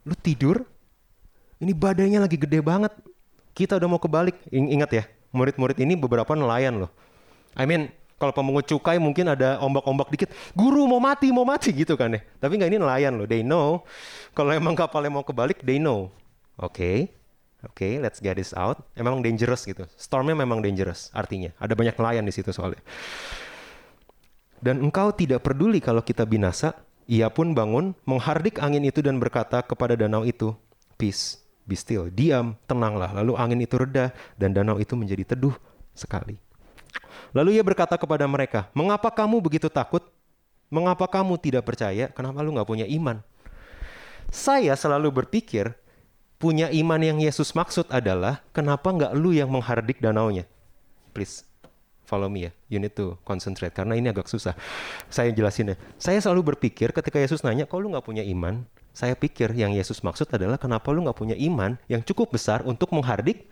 Lu 0.06 0.14
tidur? 0.14 0.66
Ini 1.58 1.74
badainya 1.74 2.22
lagi 2.22 2.38
gede 2.38 2.62
banget. 2.62 2.94
Kita 3.58 3.78
udah 3.82 3.90
mau 3.90 4.02
kebalik. 4.02 4.38
Ingat 4.54 4.90
ya, 4.94 5.04
murid-murid 5.34 5.78
ini 5.82 5.98
beberapa 5.98 6.32
nelayan 6.38 6.86
loh. 6.86 6.92
I 7.58 7.66
mean, 7.66 7.90
kalau 8.22 8.32
pemungut 8.32 8.70
cukai 8.70 9.02
mungkin 9.02 9.28
ada 9.34 9.60
ombak-ombak 9.60 10.08
dikit. 10.14 10.30
Guru 10.56 10.88
mau 10.88 11.02
mati, 11.02 11.28
mau 11.34 11.44
mati 11.44 11.74
gitu 11.76 12.00
kan 12.00 12.14
ya. 12.14 12.22
Tapi 12.40 12.56
nggak 12.56 12.70
ini 12.72 12.80
nelayan 12.80 13.20
loh. 13.20 13.28
They 13.28 13.44
know. 13.44 13.84
Kalau 14.32 14.54
emang 14.56 14.78
kapalnya 14.78 15.12
mau 15.12 15.26
kebalik, 15.26 15.60
they 15.66 15.82
know. 15.82 16.08
Oke. 16.56 16.72
Okay. 16.72 16.98
Oke, 17.64 17.88
okay, 17.88 17.94
let's 18.04 18.20
get 18.20 18.36
this 18.36 18.52
out. 18.52 18.84
Memang 18.92 19.24
dangerous 19.24 19.64
gitu. 19.64 19.88
Stormnya 19.96 20.36
memang 20.36 20.60
dangerous 20.60 21.08
artinya. 21.16 21.56
Ada 21.64 21.80
banyak 21.80 21.96
nelayan 21.96 22.28
di 22.28 22.36
situ 22.36 22.52
soalnya. 22.52 22.84
Dan 24.60 24.84
engkau 24.84 25.16
tidak 25.16 25.48
peduli 25.48 25.80
kalau 25.80 26.04
kita 26.04 26.28
binasa. 26.28 26.76
Ia 27.08 27.28
pun 27.32 27.52
bangun, 27.52 27.96
menghardik 28.08 28.64
angin 28.64 28.84
itu 28.84 29.04
dan 29.04 29.20
berkata 29.20 29.60
kepada 29.60 29.96
danau 29.96 30.24
itu, 30.24 30.56
Peace, 30.96 31.43
be 31.64 31.76
still, 31.76 32.12
diam, 32.12 32.56
tenanglah. 32.68 33.12
Lalu 33.16 33.34
angin 33.40 33.60
itu 33.64 33.76
reda 33.80 34.12
dan 34.36 34.52
danau 34.52 34.80
itu 34.80 34.94
menjadi 34.96 35.36
teduh 35.36 35.56
sekali. 35.96 36.38
Lalu 37.34 37.58
ia 37.58 37.64
berkata 37.66 37.98
kepada 37.98 38.28
mereka, 38.30 38.70
Mengapa 38.78 39.10
kamu 39.10 39.42
begitu 39.42 39.68
takut? 39.72 40.06
Mengapa 40.70 41.06
kamu 41.06 41.38
tidak 41.38 41.66
percaya? 41.66 42.10
Kenapa 42.10 42.42
lu 42.42 42.54
nggak 42.54 42.70
punya 42.70 42.86
iman? 42.90 43.22
Saya 44.34 44.74
selalu 44.74 45.24
berpikir 45.24 45.78
punya 46.42 46.68
iman 46.74 46.98
yang 46.98 47.22
Yesus 47.22 47.54
maksud 47.54 47.88
adalah 47.94 48.42
kenapa 48.50 48.90
nggak 48.90 49.14
lu 49.14 49.32
yang 49.32 49.48
menghardik 49.54 50.02
danaunya? 50.02 50.50
Please, 51.14 51.46
follow 52.04 52.28
me 52.28 52.50
ya. 52.50 52.52
You 52.68 52.82
need 52.82 52.98
to 52.98 53.22
concentrate 53.22 53.72
karena 53.78 53.94
ini 53.94 54.10
agak 54.10 54.26
susah. 54.26 54.58
Saya 55.14 55.30
jelasin 55.30 55.74
ya. 55.74 55.76
Saya 56.02 56.18
selalu 56.20 56.58
berpikir 56.58 56.90
ketika 56.90 57.22
Yesus 57.22 57.46
nanya, 57.46 57.70
kok 57.70 57.78
lu 57.78 57.94
nggak 57.94 58.04
punya 58.04 58.26
iman? 58.26 58.66
Saya 58.94 59.18
pikir 59.18 59.50
yang 59.58 59.74
Yesus 59.74 60.06
maksud 60.06 60.30
adalah 60.30 60.62
kenapa 60.62 60.94
lu 60.94 61.02
nggak 61.02 61.18
punya 61.18 61.36
iman 61.50 61.82
yang 61.90 62.06
cukup 62.06 62.30
besar 62.30 62.62
untuk 62.62 62.94
menghardik 62.94 63.50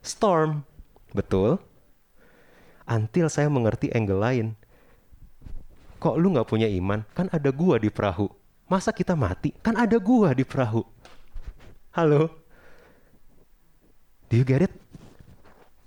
storm. 0.00 0.64
Betul? 1.12 1.60
Until 2.88 3.28
saya 3.28 3.52
mengerti 3.52 3.92
angle 3.92 4.16
lain. 4.16 4.46
Kok 6.00 6.16
lu 6.16 6.32
nggak 6.32 6.48
punya 6.48 6.66
iman? 6.72 7.04
Kan 7.12 7.28
ada 7.28 7.52
gua 7.52 7.76
di 7.76 7.92
perahu. 7.92 8.32
Masa 8.64 8.88
kita 8.96 9.12
mati? 9.12 9.52
Kan 9.60 9.76
ada 9.76 10.00
gua 10.00 10.32
di 10.32 10.48
perahu. 10.48 10.80
Halo? 11.92 12.32
Do 14.28 14.36
you 14.36 14.44
get 14.44 14.64
it? 14.64 14.72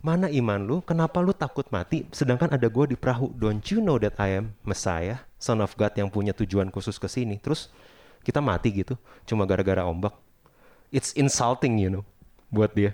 Mana 0.01 0.33
iman 0.33 0.61
lu? 0.65 0.77
Kenapa 0.81 1.21
lu 1.21 1.29
takut 1.29 1.69
mati? 1.69 2.09
Sedangkan 2.09 2.49
ada 2.49 2.65
gue 2.65 2.85
di 2.89 2.97
perahu. 2.97 3.29
Don't 3.37 3.61
you 3.69 3.77
know 3.85 4.01
that 4.01 4.17
I 4.17 4.41
am 4.41 4.57
Messiah, 4.65 5.29
Son 5.37 5.61
of 5.61 5.77
God 5.77 5.93
yang 5.93 6.09
punya 6.09 6.33
tujuan 6.33 6.73
khusus 6.73 6.97
ke 6.97 7.05
sini? 7.05 7.37
Terus 7.37 7.69
kita 8.21 8.39
mati 8.39 8.69
gitu, 8.85 8.95
cuma 9.25 9.43
gara-gara 9.43 9.85
ombak. 9.85 10.13
It's 10.93 11.15
insulting, 11.17 11.79
you 11.79 11.89
know, 11.89 12.03
buat 12.51 12.73
dia. 12.75 12.93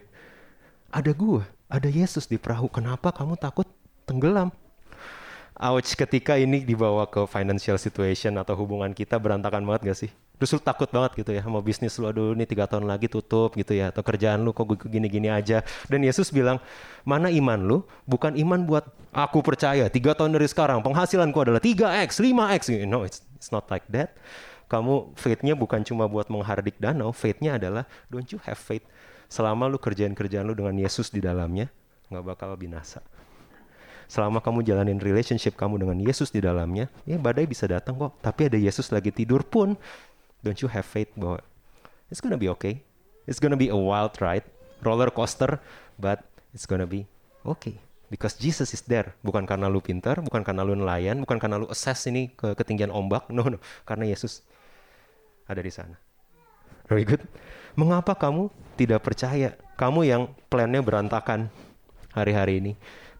Ada 0.94 1.12
gue, 1.12 1.44
ada 1.68 1.90
Yesus 1.92 2.30
di 2.30 2.40
perahu. 2.40 2.72
Kenapa 2.72 3.12
kamu 3.12 3.36
takut 3.36 3.68
tenggelam? 4.08 4.54
Ouch, 5.58 5.98
ketika 5.98 6.38
ini 6.38 6.62
dibawa 6.62 7.10
ke 7.10 7.26
financial 7.26 7.82
situation 7.82 8.38
atau 8.38 8.54
hubungan 8.54 8.94
kita 8.94 9.18
berantakan 9.18 9.66
banget 9.66 9.90
gak 9.90 10.00
sih? 10.06 10.12
Terus 10.38 10.54
lu 10.54 10.62
takut 10.62 10.86
banget 10.94 11.18
gitu 11.18 11.34
ya 11.34 11.42
sama 11.42 11.66
bisnis 11.66 11.98
lu, 11.98 12.06
aduh 12.06 12.38
ini 12.38 12.46
tiga 12.46 12.70
tahun 12.70 12.86
lagi 12.86 13.10
tutup 13.10 13.58
gitu 13.58 13.74
ya, 13.74 13.90
atau 13.90 14.06
kerjaan 14.06 14.46
lu 14.46 14.54
kok 14.54 14.70
gini-gini 14.86 15.34
aja. 15.34 15.66
Dan 15.90 16.06
Yesus 16.06 16.30
bilang, 16.30 16.62
mana 17.02 17.34
iman 17.34 17.58
lu? 17.58 17.78
Bukan 18.06 18.38
iman 18.38 18.62
buat 18.70 18.86
aku 19.10 19.42
percaya, 19.42 19.90
tiga 19.90 20.14
tahun 20.14 20.38
dari 20.38 20.46
sekarang 20.46 20.86
penghasilanku 20.86 21.42
adalah 21.42 21.58
3x, 21.58 22.22
5x. 22.22 22.86
No, 22.86 23.02
it's, 23.02 23.26
it's 23.34 23.50
not 23.50 23.66
like 23.74 23.90
that. 23.90 24.14
Kamu 24.68 25.16
faith-nya 25.16 25.56
bukan 25.56 25.84
cuma 25.88 26.08
buat 26.12 26.28
menghardik 26.28 26.76
danau, 26.80 27.16
faith-nya 27.16 27.56
adalah 27.56 27.88
don't 28.12 28.28
you 28.32 28.40
have 28.44 28.60
faith. 28.60 28.84
Selama 29.28 29.68
lu 29.68 29.80
kerjaan-kerjaan 29.80 30.48
lu 30.48 30.56
dengan 30.56 30.76
Yesus 30.76 31.12
di 31.12 31.20
dalamnya, 31.20 31.72
nggak 32.12 32.24
bakal 32.24 32.56
binasa 32.56 33.04
selama 34.08 34.40
kamu 34.40 34.64
jalanin 34.64 34.98
relationship 35.04 35.60
kamu 35.60 35.84
dengan 35.84 36.00
Yesus 36.00 36.32
di 36.32 36.40
dalamnya, 36.40 36.88
ya 37.04 37.20
badai 37.20 37.44
bisa 37.44 37.68
datang 37.68 38.00
kok. 38.00 38.16
Tapi 38.24 38.48
ada 38.48 38.58
Yesus 38.58 38.90
lagi 38.90 39.12
tidur 39.12 39.44
pun, 39.44 39.76
don't 40.42 40.58
you 40.64 40.72
have 40.72 40.88
faith 40.88 41.12
bahwa 41.20 41.44
it's 42.08 42.24
gonna 42.24 42.40
be 42.40 42.48
okay? 42.48 42.82
It's 43.28 43.44
gonna 43.44 43.60
be 43.60 43.68
a 43.68 43.76
wild 43.76 44.16
ride, 44.24 44.48
roller 44.80 45.12
coaster, 45.12 45.60
but 46.00 46.24
it's 46.56 46.64
gonna 46.64 46.88
be 46.88 47.04
okay. 47.44 47.76
Because 48.08 48.40
Jesus 48.40 48.72
is 48.72 48.80
there. 48.88 49.12
Bukan 49.20 49.44
karena 49.44 49.68
lu 49.68 49.84
pintar, 49.84 50.24
bukan 50.24 50.40
karena 50.40 50.64
lu 50.64 50.80
nelayan, 50.80 51.20
bukan 51.20 51.36
karena 51.44 51.60
lu 51.60 51.68
assess 51.68 52.08
ini 52.08 52.32
ke 52.32 52.56
ketinggian 52.56 52.88
ombak. 52.88 53.28
No, 53.28 53.52
no. 53.52 53.60
Karena 53.84 54.08
Yesus 54.08 54.48
ada 55.48 55.62
di 55.64 55.72
sana. 55.72 55.96
Very 56.88 57.04
good. 57.04 57.24
Mengapa 57.76 58.16
kamu 58.16 58.48
tidak 58.80 59.04
percaya? 59.04 59.56
Kamu 59.76 60.08
yang 60.08 60.32
plannya 60.48 60.80
berantakan 60.80 61.52
hari-hari 62.16 62.64
ini. 62.64 62.74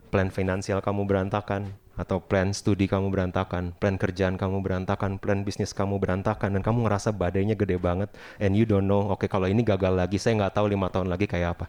Plan 0.08 0.32
finansial 0.32 0.80
kamu 0.80 1.04
berantakan. 1.04 1.76
Atau 1.98 2.22
plan 2.22 2.54
studi 2.54 2.86
kamu 2.86 3.10
berantakan. 3.10 3.74
Plan 3.76 3.98
kerjaan 3.98 4.40
kamu 4.40 4.64
berantakan. 4.64 5.20
Plan 5.20 5.44
bisnis 5.44 5.76
kamu 5.76 6.00
berantakan. 6.00 6.56
Dan 6.56 6.62
kamu 6.64 6.88
ngerasa 6.88 7.12
badainya 7.12 7.58
gede 7.58 7.76
banget. 7.76 8.14
And 8.40 8.56
you 8.56 8.64
don't 8.64 8.88
know, 8.88 9.12
oke 9.12 9.26
okay, 9.26 9.30
kalau 9.30 9.50
ini 9.52 9.66
gagal 9.66 9.94
lagi, 9.94 10.16
saya 10.22 10.38
nggak 10.40 10.54
tahu 10.56 10.72
lima 10.72 10.88
tahun 10.88 11.12
lagi 11.12 11.26
kayak 11.28 11.60
apa 11.60 11.68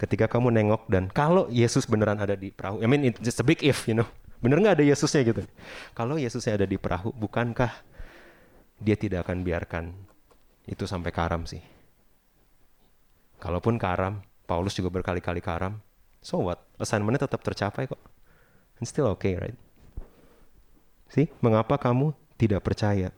ketika 0.00 0.24
kamu 0.32 0.48
nengok 0.48 0.88
dan 0.88 1.12
kalau 1.12 1.44
Yesus 1.52 1.84
beneran 1.84 2.16
ada 2.16 2.32
di 2.32 2.48
perahu, 2.48 2.80
I 2.80 2.88
mean 2.88 3.12
it's 3.12 3.20
just 3.20 3.36
a 3.36 3.44
big 3.44 3.60
if, 3.60 3.84
you 3.84 3.92
know, 3.92 4.08
bener 4.40 4.56
nggak 4.56 4.80
ada 4.80 4.84
Yesusnya 4.88 5.20
gitu. 5.28 5.44
Kalau 5.92 6.16
Yesusnya 6.16 6.56
ada 6.56 6.64
di 6.64 6.80
perahu, 6.80 7.12
bukankah 7.12 7.68
dia 8.80 8.96
tidak 8.96 9.28
akan 9.28 9.44
biarkan 9.44 9.92
itu 10.64 10.88
sampai 10.88 11.12
karam 11.12 11.44
sih? 11.44 11.60
Kalaupun 13.40 13.80
karam, 13.80 14.20
Paulus 14.44 14.76
juga 14.76 14.92
berkali-kali 14.92 15.40
karam, 15.40 15.80
so 16.20 16.40
what? 16.44 16.60
Assignmentnya 16.76 17.24
tetap 17.24 17.40
tercapai 17.40 17.88
kok. 17.88 18.00
And 18.80 18.88
still 18.88 19.08
okay, 19.12 19.36
right? 19.36 19.56
Sih, 21.12 21.28
mengapa 21.44 21.76
kamu 21.76 22.16
tidak 22.40 22.64
percaya? 22.64 23.12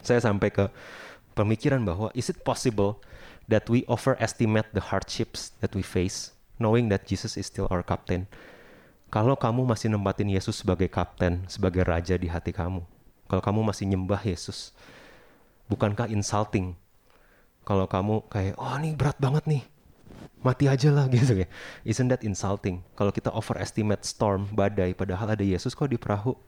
Saya 0.00 0.20
sampai 0.20 0.48
ke 0.52 0.68
pemikiran 1.36 1.84
bahwa 1.84 2.08
is 2.16 2.32
it 2.32 2.40
possible 2.44 3.00
that 3.46 3.68
we 3.70 3.84
overestimate 3.86 4.66
the 4.72 4.82
hardships 4.92 5.54
that 5.60 5.72
we 5.76 5.82
face, 5.82 6.34
knowing 6.58 6.88
that 6.88 7.06
Jesus 7.06 7.36
is 7.36 7.46
still 7.46 7.68
our 7.70 7.84
captain. 7.84 8.26
Kalau 9.12 9.38
kamu 9.38 9.62
masih 9.62 9.86
nempatin 9.86 10.32
Yesus 10.32 10.60
sebagai 10.60 10.90
kapten, 10.90 11.46
sebagai 11.46 11.86
raja 11.86 12.18
di 12.18 12.26
hati 12.26 12.50
kamu, 12.50 12.82
kalau 13.26 13.42
kamu 13.42 13.60
masih 13.66 13.84
nyembah 13.90 14.22
Yesus, 14.22 14.74
bukankah 15.70 16.10
insulting? 16.10 16.78
Kalau 17.66 17.90
kamu 17.90 18.22
kayak, 18.30 18.54
oh 18.58 18.70
ini 18.78 18.94
berat 18.94 19.18
banget 19.18 19.44
nih, 19.50 19.62
mati 20.42 20.70
aja 20.70 20.94
lah 20.94 21.10
gitu 21.14 21.42
ya. 21.42 21.48
Isn't 21.82 22.10
that 22.14 22.22
insulting? 22.22 22.86
Kalau 22.94 23.10
kita 23.10 23.34
overestimate 23.34 24.06
storm, 24.06 24.46
badai, 24.54 24.94
padahal 24.94 25.34
ada 25.34 25.42
Yesus 25.42 25.74
kok 25.74 25.90
di 25.90 25.98
perahu 25.98 26.38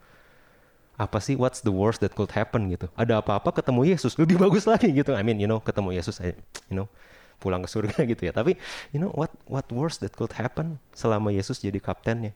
apa 0.99 1.23
sih 1.23 1.39
what's 1.39 1.63
the 1.63 1.71
worst 1.71 2.03
that 2.03 2.11
could 2.19 2.35
happen 2.35 2.67
gitu 2.75 2.91
ada 2.99 3.23
apa-apa 3.23 3.55
ketemu 3.55 3.95
Yesus 3.95 4.19
lebih 4.19 4.35
bagus 4.35 4.67
lagi 4.67 4.91
gitu 4.91 5.15
I 5.15 5.23
mean 5.23 5.39
you 5.39 5.47
know 5.47 5.63
ketemu 5.63 5.95
Yesus 5.95 6.19
you 6.19 6.75
know 6.75 6.91
pulang 7.39 7.63
ke 7.63 7.71
surga 7.71 8.03
gitu 8.11 8.27
ya 8.27 8.35
tapi 8.35 8.59
you 8.91 8.99
know 8.99 9.15
what 9.15 9.31
what 9.47 9.63
worst 9.71 10.03
that 10.03 10.11
could 10.19 10.35
happen 10.35 10.83
selama 10.91 11.31
Yesus 11.31 11.63
jadi 11.63 11.79
kaptennya 11.79 12.35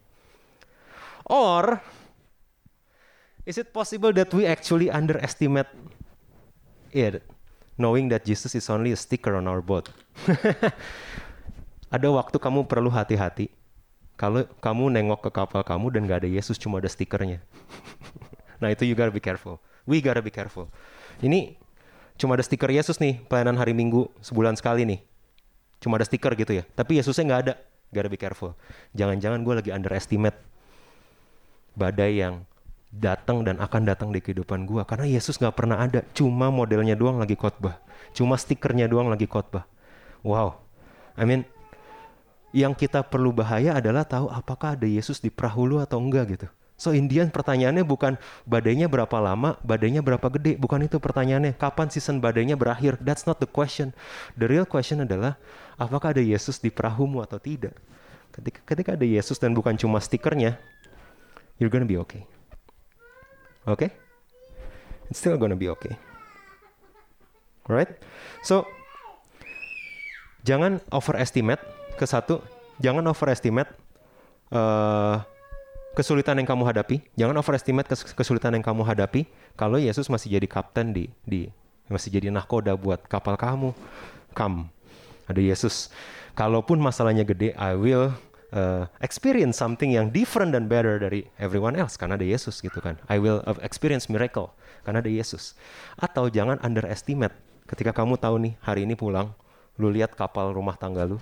or 1.26 1.82
is 3.49 3.57
it 3.59 3.70
possible 3.74 4.12
that 4.14 4.30
we 4.34 4.47
actually 4.47 4.88
underestimate 4.93 5.68
it 6.95 7.22
knowing 7.80 8.07
that 8.12 8.22
Jesus 8.22 8.55
is 8.55 8.66
only 8.70 8.93
a 8.93 8.99
sticker 8.99 9.34
on 9.34 9.49
our 9.51 9.61
boat 9.61 9.90
ada 11.95 12.09
waktu 12.09 12.36
kamu 12.36 12.68
perlu 12.68 12.88
hati-hati 12.88 13.51
kalau 14.16 14.47
kamu 14.62 14.93
nengok 14.93 15.26
ke 15.26 15.30
kapal 15.34 15.62
kamu 15.66 15.99
dan 15.99 16.03
gak 16.07 16.22
ada 16.22 16.30
Yesus 16.30 16.61
cuma 16.61 16.78
ada 16.78 16.88
stikernya 16.88 17.43
Nah 18.62 18.70
itu 18.70 18.86
you 18.86 18.95
gotta 18.95 19.11
be 19.11 19.18
careful. 19.18 19.59
We 19.90 19.99
gotta 19.99 20.22
be 20.22 20.30
careful. 20.30 20.70
Ini 21.18 21.59
cuma 22.14 22.38
ada 22.38 22.47
stiker 22.47 22.70
Yesus 22.70 23.03
nih 23.03 23.18
pelayanan 23.26 23.59
hari 23.59 23.74
Minggu 23.74 24.07
sebulan 24.22 24.55
sekali 24.55 24.86
nih. 24.86 25.03
Cuma 25.82 25.99
ada 25.99 26.07
stiker 26.07 26.30
gitu 26.38 26.55
ya. 26.55 26.62
Tapi 26.78 27.03
Yesusnya 27.03 27.26
nggak 27.26 27.40
ada. 27.51 27.55
Gotta 27.90 28.07
be 28.07 28.14
careful. 28.14 28.55
Jangan-jangan 28.95 29.43
gue 29.43 29.55
lagi 29.59 29.70
underestimate 29.74 30.38
badai 31.74 32.22
yang 32.22 32.47
datang 32.93 33.40
dan 33.40 33.57
akan 33.57 33.88
datang 33.88 34.12
di 34.12 34.20
kehidupan 34.20 34.68
gue. 34.68 34.84
Karena 34.84 35.09
Yesus 35.09 35.40
nggak 35.40 35.57
pernah 35.57 35.80
ada. 35.80 36.05
Cuma 36.12 36.53
modelnya 36.53 36.93
doang 36.93 37.16
lagi 37.16 37.34
khotbah. 37.34 37.80
Cuma 38.12 38.36
stikernya 38.36 38.84
doang 38.86 39.09
lagi 39.09 39.24
khotbah. 39.24 39.64
Wow. 40.20 40.61
I 41.16 41.24
mean, 41.24 41.49
yang 42.53 42.76
kita 42.76 43.01
perlu 43.01 43.32
bahaya 43.32 43.80
adalah 43.80 44.05
tahu 44.05 44.28
apakah 44.28 44.76
ada 44.76 44.84
Yesus 44.84 45.18
di 45.24 45.32
perahu 45.32 45.64
lu 45.64 45.76
atau 45.80 45.97
enggak 45.97 46.36
gitu. 46.36 46.49
So 46.76 46.90
Indian 46.90 47.30
pertanyaannya 47.30 47.86
bukan 47.86 48.18
badainya 48.43 48.90
berapa 48.90 49.14
lama, 49.22 49.55
badainya 49.62 50.03
berapa 50.03 50.26
gede, 50.34 50.59
bukan 50.59 50.84
itu 50.84 50.99
pertanyaannya. 50.99 51.55
Kapan 51.55 51.88
season 51.88 52.18
badainya 52.18 52.59
berakhir? 52.59 52.99
That's 52.99 53.24
not 53.24 53.38
the 53.38 53.47
question. 53.47 53.95
The 54.34 54.51
real 54.51 54.66
question 54.66 55.07
adalah 55.07 55.38
apakah 55.78 56.12
ada 56.12 56.20
Yesus 56.20 56.59
di 56.59 56.74
perahumu 56.74 57.22
atau 57.22 57.38
tidak. 57.38 57.78
Ketika 58.34 58.61
ketika 58.66 58.90
ada 58.99 59.07
Yesus 59.07 59.38
dan 59.38 59.55
bukan 59.55 59.78
cuma 59.78 60.03
stikernya, 60.03 60.59
you're 61.62 61.70
gonna 61.70 61.86
be 61.86 62.01
okay. 62.01 62.26
Okay? 63.68 63.90
It's 65.10 65.20
still 65.20 65.36
gonna 65.36 65.58
be 65.58 65.68
okay. 65.72 65.94
Alright? 67.68 67.94
So 68.42 68.66
jangan 70.42 70.82
overestimate 70.90 71.62
ke 71.94 72.04
satu, 72.08 72.42
jangan 72.82 73.06
overestimate 73.06 73.70
uh, 74.50 75.22
kesulitan 75.94 76.40
yang 76.40 76.48
kamu 76.48 76.64
hadapi, 76.66 77.04
jangan 77.14 77.38
overestimate 77.38 77.86
kesulitan 78.16 78.58
yang 78.58 78.64
kamu 78.64 78.82
hadapi. 78.82 79.28
Kalau 79.54 79.78
Yesus 79.78 80.08
masih 80.08 80.34
jadi 80.40 80.46
kapten 80.48 80.96
di 80.96 81.12
di 81.22 81.52
masih 81.86 82.08
jadi 82.08 82.32
nahkoda 82.32 82.74
buat 82.74 83.04
kapal 83.06 83.36
kamu, 83.36 83.76
come. 84.32 84.72
Ada 85.28 85.38
Yesus. 85.38 85.92
Kalaupun 86.32 86.80
masalahnya 86.80 87.22
gede, 87.22 87.52
I 87.54 87.76
will 87.76 88.16
uh, 88.53 88.84
experience 89.00 89.59
something 89.59 89.90
yang 89.90 90.12
different 90.12 90.53
dan 90.55 90.68
better 90.68 91.00
dari 91.00 91.26
everyone 91.40 91.74
else 91.74 91.96
karena 91.96 92.14
ada 92.20 92.26
Yesus 92.28 92.61
gitu 92.61 92.78
kan. 92.78 93.00
I 93.09 93.18
will 93.18 93.42
experience 93.64 94.07
miracle 94.07 94.53
karena 94.86 95.00
ada 95.00 95.11
Yesus. 95.11 95.57
Atau 95.98 96.28
jangan 96.28 96.61
underestimate 96.62 97.34
ketika 97.66 97.96
kamu 97.96 98.20
tahu 98.20 98.36
nih 98.38 98.55
hari 98.61 98.84
ini 98.84 98.94
pulang, 98.94 99.32
lu 99.80 99.88
lihat 99.88 100.12
kapal 100.14 100.53
rumah 100.53 100.76
tangga 100.76 101.09
lu, 101.09 101.18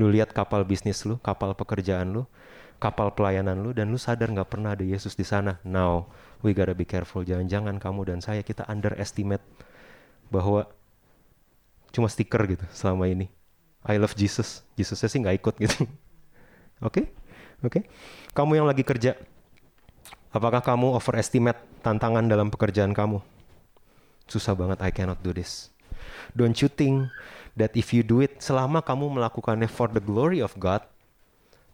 lu 0.00 0.08
lihat 0.08 0.32
kapal 0.32 0.64
bisnis 0.64 1.04
lu, 1.04 1.20
kapal 1.20 1.52
pekerjaan 1.52 2.16
lu, 2.16 2.24
kapal 2.80 3.12
pelayanan 3.12 3.60
lu 3.60 3.76
dan 3.76 3.92
lu 3.92 4.00
sadar 4.00 4.32
nggak 4.32 4.48
pernah 4.48 4.72
ada 4.72 4.82
Yesus 4.82 5.12
di 5.12 5.28
sana. 5.28 5.60
Now 5.62 6.08
we 6.40 6.56
gotta 6.56 6.72
be 6.72 6.88
careful. 6.88 7.22
Jangan-jangan 7.22 7.76
kamu 7.76 8.08
dan 8.08 8.18
saya 8.24 8.40
kita 8.40 8.64
underestimate 8.66 9.44
bahwa 10.32 10.64
cuma 11.92 12.08
stiker 12.08 12.40
gitu 12.48 12.64
selama 12.72 13.10
ini. 13.10 13.28
I 13.84 13.96
love 13.96 14.16
Jesus. 14.16 14.64
Jesusnya 14.76 15.08
sih 15.08 15.20
nggak 15.20 15.36
ikut 15.40 15.54
gitu. 15.60 15.84
Oke, 16.80 17.08
oke. 17.60 17.68
Okay? 17.68 17.68
Okay? 17.68 17.82
Kamu 18.32 18.56
yang 18.56 18.66
lagi 18.68 18.80
kerja, 18.86 19.18
apakah 20.32 20.64
kamu 20.64 20.96
overestimate 20.96 21.60
tantangan 21.84 22.24
dalam 22.24 22.48
pekerjaan 22.48 22.96
kamu? 22.96 23.20
Susah 24.30 24.54
banget. 24.56 24.78
I 24.80 24.94
cannot 24.94 25.20
do 25.20 25.34
this. 25.34 25.68
Don't 26.32 26.56
you 26.62 26.70
think 26.70 27.10
that 27.58 27.74
if 27.74 27.90
you 27.90 28.06
do 28.06 28.22
it, 28.22 28.38
selama 28.40 28.80
kamu 28.80 29.10
melakukannya 29.18 29.66
for 29.66 29.90
the 29.90 30.00
glory 30.00 30.40
of 30.40 30.54
God, 30.56 30.80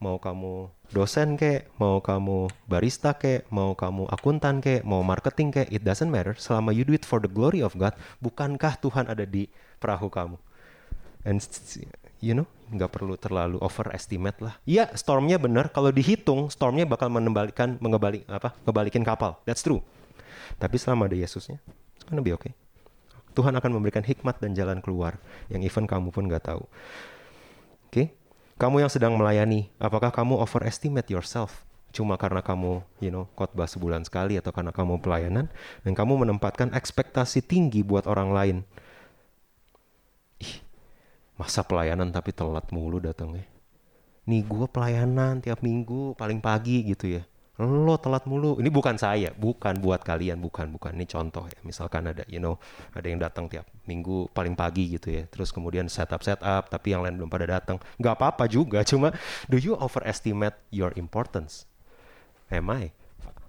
mau 0.01 0.19
kamu 0.19 0.73
dosen 0.93 1.37
kek, 1.37 1.69
mau 1.81 2.01
kamu 2.01 2.49
barista 2.69 3.17
kek, 3.17 3.49
mau 3.53 3.73
kamu 3.77 4.09
akuntan 4.09 4.59
kek, 4.65 4.85
mau 4.85 5.01
marketing 5.05 5.53
kek, 5.53 5.69
it 5.71 5.85
doesn't 5.85 6.09
matter. 6.09 6.35
Selama 6.37 6.73
you 6.73 6.83
do 6.83 6.97
it 6.97 7.05
for 7.05 7.21
the 7.21 7.31
glory 7.31 7.61
of 7.61 7.77
God, 7.77 7.97
bukankah 8.21 8.81
Tuhan 8.81 9.09
ada 9.09 9.23
di 9.23 9.49
perahu 9.79 10.09
kamu? 10.09 10.37
And 11.27 11.43
you 12.21 12.33
know, 12.33 12.49
nggak 12.73 12.91
perlu 12.91 13.15
terlalu 13.21 13.57
overestimate 13.61 14.39
lah. 14.41 14.55
Iya, 14.65 14.91
stormnya 14.97 15.37
benar. 15.37 15.71
Kalau 15.71 15.93
dihitung, 15.93 16.49
stormnya 16.49 16.89
bakal 16.89 17.13
mengembalikan, 17.13 17.77
mengembalik 17.79 18.25
apa, 18.27 18.57
ngebalikin 18.65 19.05
kapal. 19.05 19.39
That's 19.45 19.63
true. 19.63 19.85
Tapi 20.57 20.77
selama 20.81 21.11
ada 21.11 21.17
Yesusnya, 21.19 21.61
it's 21.99 22.07
gonna 22.09 22.25
be 22.25 22.33
okay. 22.33 22.57
Tuhan 23.37 23.53
akan 23.53 23.71
memberikan 23.77 24.01
hikmat 24.01 24.41
dan 24.41 24.57
jalan 24.57 24.81
keluar 24.81 25.21
yang 25.53 25.61
even 25.61 25.85
kamu 25.85 26.09
pun 26.09 26.25
nggak 26.25 26.49
tahu. 26.49 26.65
Oke, 27.87 27.93
okay? 27.93 28.07
Kamu 28.57 28.81
yang 28.81 28.89
sedang 28.89 29.13
melayani, 29.21 29.69
apakah 29.77 30.09
kamu 30.09 30.41
overestimate 30.41 31.13
yourself? 31.13 31.69
Cuma 31.93 32.17
karena 32.17 32.41
kamu, 32.41 32.81
you 33.05 33.13
know, 33.13 33.29
khotbah 33.37 33.69
sebulan 33.69 34.09
sekali 34.09 34.41
atau 34.41 34.49
karena 34.49 34.73
kamu 34.73 35.01
pelayanan 35.05 35.53
dan 35.85 35.93
kamu 35.93 36.25
menempatkan 36.25 36.73
ekspektasi 36.73 37.45
tinggi 37.45 37.85
buat 37.85 38.09
orang 38.09 38.33
lain. 38.33 38.57
Masa 41.37 41.61
pelayanan 41.65 42.09
tapi 42.13 42.33
telat 42.33 42.69
mulu 42.73 43.01
datangnya. 43.01 43.45
Nih 44.27 44.43
gue 44.43 44.67
pelayanan 44.67 45.39
tiap 45.39 45.63
minggu 45.63 46.17
paling 46.19 46.43
pagi 46.43 46.83
gitu 46.83 47.21
ya 47.21 47.23
lo 47.65 47.97
telat 47.97 48.29
mulu. 48.29 48.61
Ini 48.61 48.69
bukan 48.69 49.01
saya, 49.01 49.33
bukan 49.33 49.81
buat 49.81 50.05
kalian, 50.05 50.37
bukan, 50.45 50.77
bukan. 50.77 50.93
Ini 50.93 51.09
contoh 51.09 51.49
ya. 51.49 51.57
Misalkan 51.65 52.05
ada, 52.05 52.21
you 52.29 52.37
know, 52.37 52.61
ada 52.93 53.07
yang 53.09 53.17
datang 53.17 53.49
tiap 53.49 53.65
minggu 53.89 54.29
paling 54.37 54.53
pagi 54.53 54.93
gitu 54.93 55.09
ya. 55.09 55.25
Terus 55.25 55.57
kemudian 55.57 55.89
setup 55.89 56.21
setup, 56.21 56.69
tapi 56.69 56.93
yang 56.93 57.01
lain 57.01 57.17
belum 57.17 57.33
pada 57.33 57.49
datang. 57.49 57.81
Gak 57.97 58.21
apa-apa 58.21 58.45
juga. 58.45 58.85
Cuma, 58.91 59.17
do 59.49 59.57
you 59.57 59.73
overestimate 59.81 60.61
your 60.69 60.93
importance? 61.01 61.65
Am 62.53 62.69
I 62.69 62.93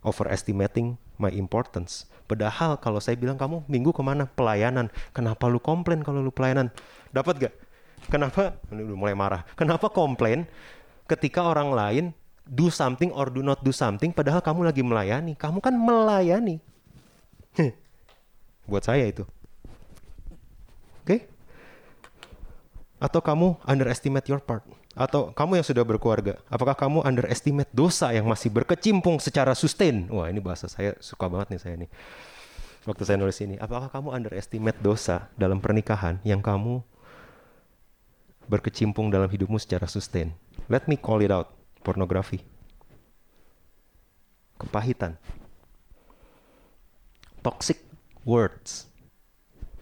overestimating 0.07 0.95
my 1.19 1.27
importance. 1.35 2.07
Padahal 2.31 2.79
kalau 2.79 3.03
saya 3.03 3.19
bilang 3.19 3.35
kamu 3.35 3.67
minggu 3.67 3.91
ke 3.91 3.99
mana? 3.99 4.23
Pelayanan. 4.31 4.87
Kenapa 5.11 5.51
lu 5.51 5.59
komplain 5.59 5.99
kalau 5.99 6.23
lu 6.23 6.31
pelayanan? 6.31 6.71
Dapat 7.11 7.49
gak? 7.49 7.53
Kenapa? 8.07 8.55
Mulai 8.71 9.15
marah. 9.15 9.43
Kenapa 9.59 9.91
komplain 9.91 10.47
ketika 11.07 11.43
orang 11.43 11.71
lain 11.71 12.05
do 12.47 12.71
something 12.71 13.11
or 13.11 13.27
do 13.27 13.43
not 13.43 13.59
do 13.59 13.75
something 13.75 14.15
padahal 14.15 14.39
kamu 14.39 14.67
lagi 14.71 14.81
melayani. 14.83 15.35
Kamu 15.35 15.59
kan 15.59 15.75
melayani. 15.75 16.63
Buat 18.71 18.87
saya 18.87 19.07
itu. 19.07 19.27
Oke? 21.03 21.07
Okay? 21.07 21.19
Atau 22.97 23.21
kamu 23.21 23.59
underestimate 23.67 24.25
your 24.27 24.41
part? 24.41 24.63
Atau 24.97 25.29
kamu 25.29 25.61
yang 25.61 25.67
sudah 25.67 25.85
berkeluarga, 25.85 26.41
apakah 26.49 26.73
kamu 26.73 27.05
underestimate 27.05 27.69
dosa 27.69 28.09
yang 28.09 28.25
masih 28.25 28.49
berkecimpung 28.49 29.21
secara 29.21 29.53
sustain? 29.53 30.09
Wah 30.09 30.25
ini 30.25 30.41
bahasa 30.41 30.65
saya 30.65 30.97
suka 30.97 31.29
banget 31.29 31.53
nih 31.53 31.61
saya 31.61 31.75
nih. 31.77 31.89
Waktu 32.89 33.03
saya 33.05 33.17
nulis 33.21 33.37
ini, 33.43 33.61
apakah 33.61 33.93
kamu 33.93 34.15
underestimate 34.15 34.79
dosa 34.81 35.29
dalam 35.37 35.61
pernikahan 35.61 36.17
yang 36.25 36.41
kamu 36.41 36.81
berkecimpung 38.47 39.11
dalam 39.11 39.27
hidupmu 39.27 39.59
secara 39.61 39.85
sustain? 39.87 40.35
Let 40.71 40.87
me 40.87 40.95
call 40.99 41.23
it 41.23 41.31
out, 41.31 41.51
pornografi. 41.85 42.43
Kepahitan. 44.57 45.15
Toxic 47.45 47.79
words. 48.25 48.89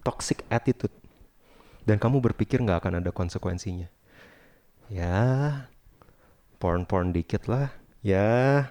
Toxic 0.03 0.43
attitude. 0.51 0.93
Dan 1.86 2.01
kamu 2.01 2.22
berpikir 2.22 2.61
nggak 2.61 2.82
akan 2.82 2.99
ada 3.01 3.13
konsekuensinya 3.13 3.89
ya 4.89 5.66
porn-porn 6.61 7.09
dikit 7.09 7.49
lah 7.49 7.74
ya 8.05 8.70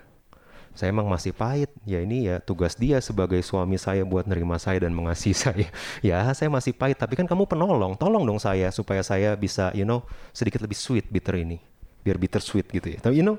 saya 0.75 0.91
emang 0.91 1.07
masih 1.07 1.31
pahit. 1.31 1.71
Ya 1.87 2.03
ini 2.03 2.27
ya 2.27 2.43
tugas 2.43 2.75
dia 2.75 2.99
sebagai 2.99 3.39
suami 3.47 3.79
saya 3.79 4.03
buat 4.03 4.27
nerima 4.27 4.59
saya 4.59 4.83
dan 4.83 4.91
mengasihi 4.91 5.35
saya. 5.47 5.69
Ya 6.03 6.27
saya 6.35 6.51
masih 6.51 6.75
pahit. 6.75 6.99
Tapi 6.99 7.15
kan 7.15 7.31
kamu 7.31 7.47
penolong. 7.47 7.95
Tolong 7.95 8.27
dong 8.27 8.43
saya 8.43 8.75
supaya 8.75 9.07
saya 9.07 9.39
bisa 9.39 9.71
you 9.73 9.87
know 9.87 10.03
sedikit 10.35 10.59
lebih 10.59 10.75
sweet 10.75 11.07
bitter 11.07 11.39
ini. 11.39 11.63
Biar 12.03 12.19
bitter 12.19 12.43
sweet 12.43 12.67
gitu 12.75 12.91
ya. 12.91 12.99
Tapi 12.99 13.23
you 13.23 13.25
know 13.25 13.39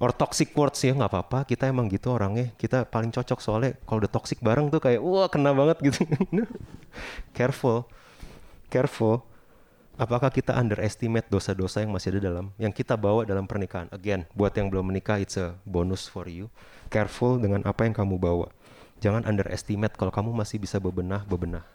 or 0.00 0.10
toxic 0.10 0.56
words 0.56 0.80
ya 0.80 0.96
nggak 0.96 1.12
apa-apa. 1.12 1.44
Kita 1.44 1.68
emang 1.68 1.92
gitu 1.92 2.16
orangnya. 2.16 2.56
Kita 2.56 2.88
paling 2.88 3.12
cocok 3.12 3.38
soalnya 3.44 3.76
kalau 3.84 4.00
udah 4.00 4.10
toxic 4.10 4.40
bareng 4.40 4.72
tuh 4.72 4.80
kayak 4.80 5.04
wah 5.04 5.28
kena 5.28 5.52
banget 5.52 5.76
gitu. 5.92 6.00
Careful. 7.36 7.84
Careful 8.72 9.33
apakah 9.94 10.30
kita 10.30 10.54
underestimate 10.58 11.26
dosa-dosa 11.30 11.82
yang 11.82 11.94
masih 11.94 12.16
ada 12.16 12.30
dalam 12.30 12.50
yang 12.58 12.74
kita 12.74 12.98
bawa 12.98 13.22
dalam 13.22 13.46
pernikahan? 13.46 13.86
Again 13.94 14.26
buat 14.34 14.54
yang 14.54 14.70
belum 14.70 14.90
menikah 14.90 15.22
it's 15.22 15.38
a 15.38 15.54
bonus 15.66 16.10
for 16.10 16.26
you. 16.26 16.50
Careful 16.90 17.38
dengan 17.38 17.62
apa 17.66 17.86
yang 17.86 17.94
kamu 17.94 18.18
bawa. 18.18 18.50
Jangan 19.02 19.26
underestimate 19.26 19.94
kalau 19.98 20.10
kamu 20.14 20.30
masih 20.34 20.58
bisa 20.58 20.78
bebenah 20.78 21.22
bebenah. 21.26 21.66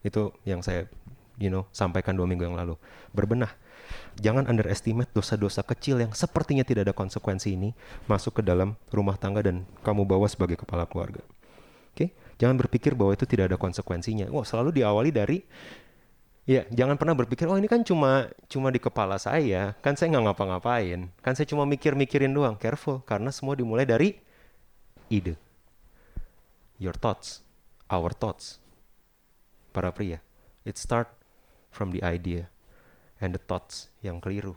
Itu 0.00 0.32
yang 0.48 0.60
saya 0.64 0.88
you 1.36 1.52
know 1.52 1.68
sampaikan 1.72 2.16
dua 2.16 2.24
minggu 2.28 2.48
yang 2.48 2.56
lalu. 2.56 2.76
Berbenah. 3.12 3.52
Jangan 4.18 4.50
underestimate 4.50 5.12
dosa-dosa 5.14 5.62
kecil 5.62 6.02
yang 6.02 6.10
sepertinya 6.10 6.66
tidak 6.66 6.90
ada 6.90 6.94
konsekuensi 6.96 7.54
ini 7.54 7.70
masuk 8.10 8.40
ke 8.40 8.42
dalam 8.42 8.74
rumah 8.90 9.14
tangga 9.14 9.46
dan 9.46 9.62
kamu 9.86 10.02
bawa 10.02 10.26
sebagai 10.26 10.58
kepala 10.58 10.88
keluarga. 10.90 11.22
Oke? 11.94 11.94
Okay? 11.94 12.08
jangan 12.36 12.60
berpikir 12.60 12.92
bahwa 12.92 13.16
itu 13.16 13.24
tidak 13.24 13.52
ada 13.52 13.56
konsekuensinya. 13.60 14.28
Wah 14.32 14.44
selalu 14.44 14.80
diawali 14.80 15.10
dari 15.12 15.44
Ya, 16.46 16.62
jangan 16.70 16.94
pernah 16.94 17.18
berpikir, 17.18 17.50
oh 17.50 17.58
ini 17.58 17.66
kan 17.66 17.82
cuma 17.82 18.30
cuma 18.46 18.70
di 18.70 18.78
kepala 18.78 19.18
saya, 19.18 19.74
kan 19.82 19.98
saya 19.98 20.14
nggak 20.14 20.30
ngapa-ngapain, 20.30 21.10
kan 21.18 21.34
saya 21.34 21.42
cuma 21.42 21.66
mikir-mikirin 21.66 22.30
doang. 22.30 22.54
Careful, 22.54 23.02
karena 23.02 23.34
semua 23.34 23.58
dimulai 23.58 23.82
dari 23.82 24.14
ide. 25.10 25.34
Your 26.78 26.94
thoughts, 26.94 27.42
our 27.90 28.14
thoughts. 28.14 28.62
Para 29.74 29.90
pria, 29.90 30.22
it 30.62 30.78
start 30.78 31.10
from 31.74 31.90
the 31.90 31.98
idea 32.06 32.46
and 33.18 33.34
the 33.34 33.42
thoughts 33.42 33.90
yang 33.98 34.22
keliru. 34.22 34.54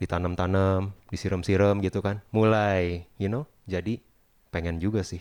Ditanam-tanam, 0.00 0.96
disiram-siram 1.12 1.84
gitu 1.84 2.00
kan, 2.00 2.24
mulai, 2.32 3.04
you 3.20 3.28
know, 3.28 3.44
jadi 3.68 4.00
pengen 4.48 4.80
juga 4.80 5.04
sih. 5.04 5.20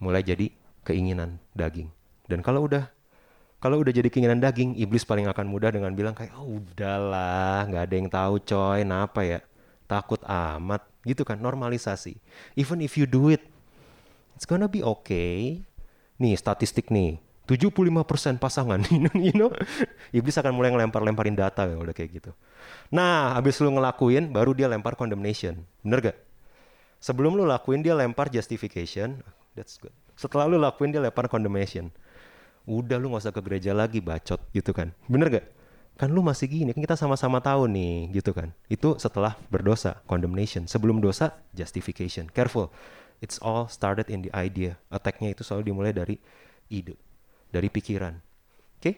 Mulai 0.00 0.24
jadi 0.24 0.48
keinginan 0.80 1.44
daging. 1.52 1.92
Dan 2.24 2.40
kalau 2.40 2.64
udah 2.64 2.88
kalau 3.62 3.78
udah 3.78 3.94
jadi 3.94 4.10
keinginan 4.10 4.42
daging, 4.42 4.74
iblis 4.74 5.06
paling 5.06 5.30
akan 5.30 5.46
mudah 5.46 5.70
dengan 5.70 5.94
bilang 5.94 6.18
kayak, 6.18 6.34
oh 6.34 6.58
udahlah, 6.58 7.62
nggak 7.70 7.82
ada 7.86 7.94
yang 7.94 8.08
tahu 8.10 8.34
coy, 8.42 8.82
kenapa 8.82 9.22
ya? 9.22 9.38
Takut 9.86 10.18
amat, 10.26 10.82
gitu 11.06 11.22
kan, 11.22 11.38
normalisasi. 11.38 12.18
Even 12.58 12.82
if 12.82 12.98
you 12.98 13.06
do 13.06 13.30
it, 13.30 13.38
it's 14.34 14.50
gonna 14.50 14.66
be 14.66 14.82
okay. 14.82 15.62
Nih, 16.18 16.34
statistik 16.34 16.90
nih, 16.90 17.22
75% 17.46 18.42
pasangan, 18.42 18.82
you 19.14 19.30
know, 19.38 19.54
iblis 20.10 20.34
akan 20.34 20.58
mulai 20.58 20.74
ngelempar-lemparin 20.74 21.38
data 21.38 21.62
ya 21.62 21.78
udah 21.78 21.94
kayak 21.94 22.18
gitu. 22.18 22.34
Nah, 22.90 23.38
habis 23.38 23.62
lu 23.62 23.70
ngelakuin, 23.70 24.34
baru 24.34 24.58
dia 24.58 24.66
lempar 24.66 24.98
condemnation. 24.98 25.62
Bener 25.86 26.10
gak? 26.10 26.18
Sebelum 26.98 27.38
lu 27.38 27.46
lakuin, 27.46 27.78
dia 27.78 27.94
lempar 27.94 28.26
justification. 28.26 29.22
That's 29.54 29.78
good. 29.78 29.94
Setelah 30.18 30.50
lu 30.50 30.58
lakuin, 30.58 30.90
dia 30.90 30.98
lempar 30.98 31.30
condemnation 31.30 31.94
udah 32.66 32.96
lu 32.98 33.12
gak 33.14 33.26
usah 33.26 33.34
ke 33.34 33.42
gereja 33.42 33.72
lagi 33.74 33.98
bacot 33.98 34.38
gitu 34.54 34.70
kan. 34.70 34.94
Bener 35.10 35.28
gak 35.28 35.46
kan 35.92 36.08
lu 36.08 36.24
masih 36.24 36.48
gini 36.48 36.72
kan 36.72 36.80
kita 36.82 36.96
sama-sama 36.96 37.38
tahu 37.38 37.68
nih 37.68 38.10
gitu 38.16 38.32
kan. 38.32 38.50
Itu 38.66 38.96
setelah 38.98 39.36
berdosa 39.52 40.00
condemnation. 40.08 40.66
Sebelum 40.66 40.98
dosa 40.98 41.36
justification. 41.52 42.26
Careful. 42.32 42.72
It's 43.22 43.38
all 43.38 43.70
started 43.70 44.10
in 44.10 44.26
the 44.26 44.32
idea. 44.34 44.80
Attacknya 44.90 45.30
itu 45.30 45.46
selalu 45.46 45.70
dimulai 45.70 45.94
dari 45.94 46.18
ide 46.72 46.98
dari 47.52 47.68
pikiran. 47.68 48.18
Oke? 48.18 48.82
Okay? 48.82 48.94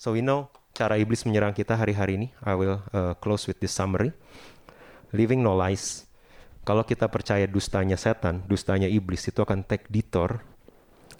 so 0.00 0.16
we 0.16 0.24
know 0.24 0.50
cara 0.74 0.98
iblis 0.98 1.22
menyerang 1.28 1.54
kita 1.54 1.76
hari-hari 1.78 2.18
ini. 2.18 2.28
I 2.42 2.56
will 2.58 2.82
uh, 2.90 3.14
close 3.22 3.46
with 3.46 3.60
this 3.62 3.70
summary. 3.70 4.10
Living 5.14 5.44
no 5.44 5.54
lies. 5.54 6.08
Kalau 6.66 6.84
kita 6.84 7.08
percaya 7.08 7.48
dustanya 7.48 7.96
setan 7.96 8.44
dustanya 8.44 8.90
iblis 8.90 9.24
itu 9.28 9.38
akan 9.40 9.62
take 9.62 9.86
detour. 9.88 10.42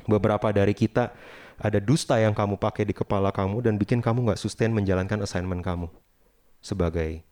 Beberapa 0.09 0.51
dari 0.51 0.73
kita 0.73 1.13
ada 1.59 1.83
dusta 1.83 2.15
yang 2.23 2.33
kamu 2.33 2.55
pakai 2.55 2.87
di 2.87 2.95
kepala 2.95 3.35
kamu 3.35 3.67
dan 3.67 3.75
bikin 3.75 3.99
kamu 3.99 4.31
nggak 4.31 4.41
sustain 4.41 4.71
menjalankan 4.71 5.19
assignment 5.27 5.61
kamu. 5.61 5.91
Sebagai 6.63 7.23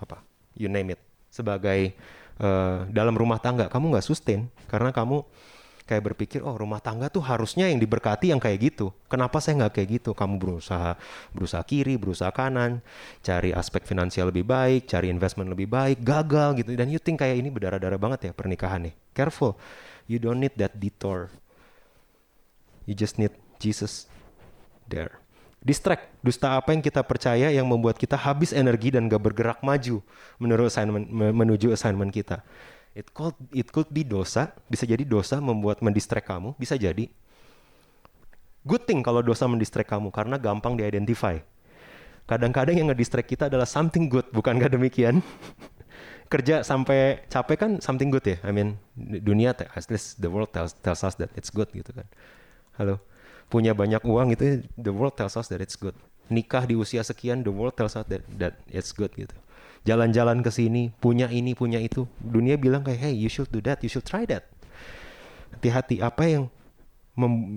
apa? 0.00 0.24
You 0.56 0.72
name 0.72 0.96
it. 0.96 1.00
Sebagai 1.28 1.92
uh, 2.40 2.88
dalam 2.88 3.12
rumah 3.12 3.36
tangga. 3.36 3.68
Kamu 3.68 3.92
nggak 3.92 4.06
sustain 4.08 4.48
karena 4.72 4.92
kamu 4.96 5.20
kayak 5.86 6.02
berpikir 6.02 6.42
oh 6.42 6.58
rumah 6.58 6.82
tangga 6.82 7.06
tuh 7.06 7.22
harusnya 7.22 7.70
yang 7.70 7.78
diberkati 7.78 8.34
yang 8.34 8.40
kayak 8.42 8.74
gitu. 8.74 8.90
Kenapa 9.06 9.38
saya 9.38 9.64
nggak 9.64 9.78
kayak 9.78 9.88
gitu? 10.02 10.10
Kamu 10.16 10.40
berusaha 10.40 10.98
berusaha 11.30 11.62
kiri 11.62 11.94
berusaha 12.00 12.32
kanan 12.34 12.82
cari 13.22 13.54
aspek 13.54 13.86
finansial 13.86 14.34
lebih 14.34 14.42
baik 14.42 14.90
cari 14.90 15.12
investment 15.12 15.52
lebih 15.52 15.70
baik 15.70 16.02
gagal 16.02 16.64
gitu. 16.64 16.74
Dan 16.74 16.90
you 16.90 16.98
think 16.98 17.22
kayak 17.22 17.38
ini 17.38 17.52
berdarah-darah 17.52 18.00
banget 18.00 18.20
ya 18.28 18.32
pernikahan 18.34 18.90
nih 18.90 18.94
careful. 19.14 19.54
You 20.10 20.18
don't 20.18 20.42
need 20.42 20.56
that 20.58 20.74
detour. 20.74 21.30
You 22.86 22.94
just 22.94 23.18
need 23.18 23.34
Jesus 23.58 24.06
there. 24.88 25.18
Distract, 25.66 26.06
dusta 26.22 26.54
apa 26.54 26.70
yang 26.70 26.78
kita 26.78 27.02
percaya 27.02 27.50
yang 27.50 27.66
membuat 27.66 27.98
kita 27.98 28.14
habis 28.14 28.54
energi 28.54 28.94
dan 28.94 29.10
gak 29.10 29.18
bergerak 29.18 29.58
maju 29.66 29.98
menurut 30.38 30.70
assignment, 30.70 31.10
menuju 31.10 31.74
assignment 31.74 32.14
kita. 32.14 32.38
It 32.94 33.10
could, 33.10 33.34
it 33.50 33.74
could 33.74 33.90
be 33.90 34.06
dosa, 34.06 34.54
bisa 34.70 34.86
jadi 34.86 35.02
dosa 35.02 35.42
membuat 35.42 35.82
mendistract 35.82 36.30
kamu, 36.30 36.54
bisa 36.54 36.78
jadi. 36.78 37.10
Good 38.62 38.86
thing 38.86 39.02
kalau 39.02 39.26
dosa 39.26 39.50
mendistract 39.50 39.90
kamu 39.90 40.14
karena 40.14 40.38
gampang 40.38 40.78
diidentify. 40.78 41.42
Kadang-kadang 42.30 42.78
yang 42.78 42.86
ngedistract 42.90 43.26
kita 43.26 43.50
adalah 43.50 43.66
something 43.66 44.06
good, 44.06 44.26
bukan 44.30 44.62
gak 44.62 44.70
demikian? 44.70 45.18
Kerja 46.32 46.62
sampai 46.62 47.26
capek 47.26 47.56
kan 47.58 47.70
something 47.82 48.10
good 48.10 48.22
ya. 48.22 48.38
I 48.46 48.54
mean, 48.54 48.78
dunia, 48.98 49.50
at 49.54 49.86
least 49.90 50.22
the 50.22 50.30
world 50.30 50.54
tells, 50.54 50.74
tells 50.78 51.02
us 51.02 51.18
that 51.18 51.30
it's 51.34 51.50
good 51.50 51.70
gitu 51.74 51.90
kan. 51.90 52.06
Halo? 52.78 53.02
Punya 53.46 53.72
banyak 53.72 54.02
uang 54.02 54.34
itu 54.34 54.66
the 54.74 54.90
world 54.90 55.14
tells 55.14 55.38
us 55.38 55.46
that 55.46 55.62
it's 55.62 55.78
good. 55.78 55.94
Nikah 56.26 56.66
di 56.66 56.74
usia 56.74 57.06
sekian 57.06 57.46
the 57.46 57.54
world 57.54 57.78
tells 57.78 57.94
us 57.94 58.06
that 58.10 58.22
that 58.34 58.58
it's 58.66 58.90
good 58.90 59.10
gitu. 59.14 59.34
Jalan-jalan 59.86 60.42
ke 60.42 60.50
sini, 60.50 60.90
punya 60.98 61.30
ini, 61.30 61.54
punya 61.54 61.78
itu. 61.78 62.10
Dunia 62.18 62.58
bilang 62.58 62.82
kayak, 62.82 63.06
"Hey, 63.06 63.14
you 63.14 63.30
should 63.30 63.46
do 63.54 63.62
that, 63.62 63.78
you 63.86 63.90
should 63.90 64.02
try 64.02 64.26
that." 64.26 64.42
Hati-hati 65.54 66.02
apa 66.02 66.26
yang 66.26 66.50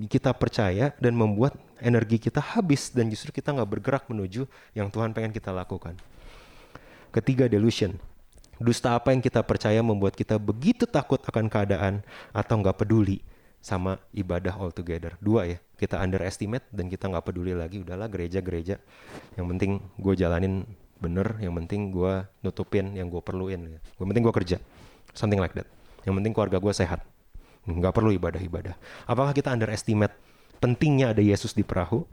kita 0.06 0.32
percaya 0.38 0.94
dan 1.02 1.18
membuat 1.18 1.58
energi 1.82 2.22
kita 2.22 2.40
habis 2.40 2.94
dan 2.94 3.10
justru 3.10 3.34
kita 3.34 3.52
nggak 3.52 3.82
bergerak 3.82 4.04
menuju 4.08 4.46
yang 4.78 4.94
Tuhan 4.94 5.12
pengen 5.12 5.34
kita 5.34 5.50
lakukan. 5.50 5.98
Ketiga 7.10 7.50
delusion. 7.50 7.98
Dusta 8.62 8.94
apa 8.94 9.10
yang 9.16 9.24
kita 9.24 9.42
percaya 9.42 9.82
membuat 9.82 10.14
kita 10.14 10.38
begitu 10.38 10.86
takut 10.86 11.18
akan 11.26 11.50
keadaan 11.50 12.06
atau 12.30 12.56
nggak 12.62 12.86
peduli 12.86 13.26
sama 13.60 14.00
ibadah 14.16 14.56
all 14.56 14.72
together. 14.72 15.20
Dua 15.20 15.46
ya, 15.46 15.58
kita 15.76 16.00
underestimate 16.00 16.66
dan 16.72 16.88
kita 16.88 17.12
nggak 17.12 17.24
peduli 17.28 17.52
lagi. 17.56 17.84
Udahlah 17.84 18.08
gereja-gereja. 18.08 18.80
Yang 19.36 19.46
penting 19.56 19.72
gue 20.00 20.14
jalanin 20.16 20.64
bener. 21.00 21.36
Yang 21.44 21.54
penting 21.64 21.82
gue 21.92 22.14
nutupin 22.44 22.96
yang 22.96 23.12
gue 23.12 23.22
perluin. 23.24 23.60
Ya. 23.78 23.80
Yang 24.00 24.08
penting 24.16 24.24
gue 24.24 24.36
kerja. 24.36 24.58
Something 25.12 25.40
like 25.40 25.56
that. 25.56 25.68
Yang 26.08 26.24
penting 26.24 26.34
keluarga 26.36 26.58
gue 26.60 26.74
sehat. 26.74 27.04
Nggak 27.68 27.94
perlu 27.94 28.16
ibadah-ibadah. 28.16 28.76
Apakah 29.06 29.36
kita 29.36 29.52
underestimate 29.52 30.16
pentingnya 30.64 31.12
ada 31.12 31.22
Yesus 31.22 31.52
di 31.52 31.62
perahu? 31.62 32.08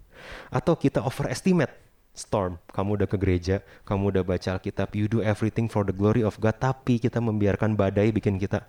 Atau 0.51 0.75
kita 0.75 1.07
overestimate 1.07 1.71
storm. 2.17 2.59
Kamu 2.73 2.97
udah 2.97 3.09
ke 3.09 3.21
gereja, 3.21 3.61
kamu 3.85 4.17
udah 4.17 4.25
baca 4.25 4.57
Alkitab, 4.57 4.97
you 4.97 5.07
do 5.07 5.21
everything 5.21 5.69
for 5.69 5.85
the 5.85 5.93
glory 5.93 6.25
of 6.25 6.41
God, 6.41 6.57
tapi 6.57 6.97
kita 6.97 7.21
membiarkan 7.21 7.77
badai 7.77 8.09
bikin 8.09 8.41
kita 8.41 8.65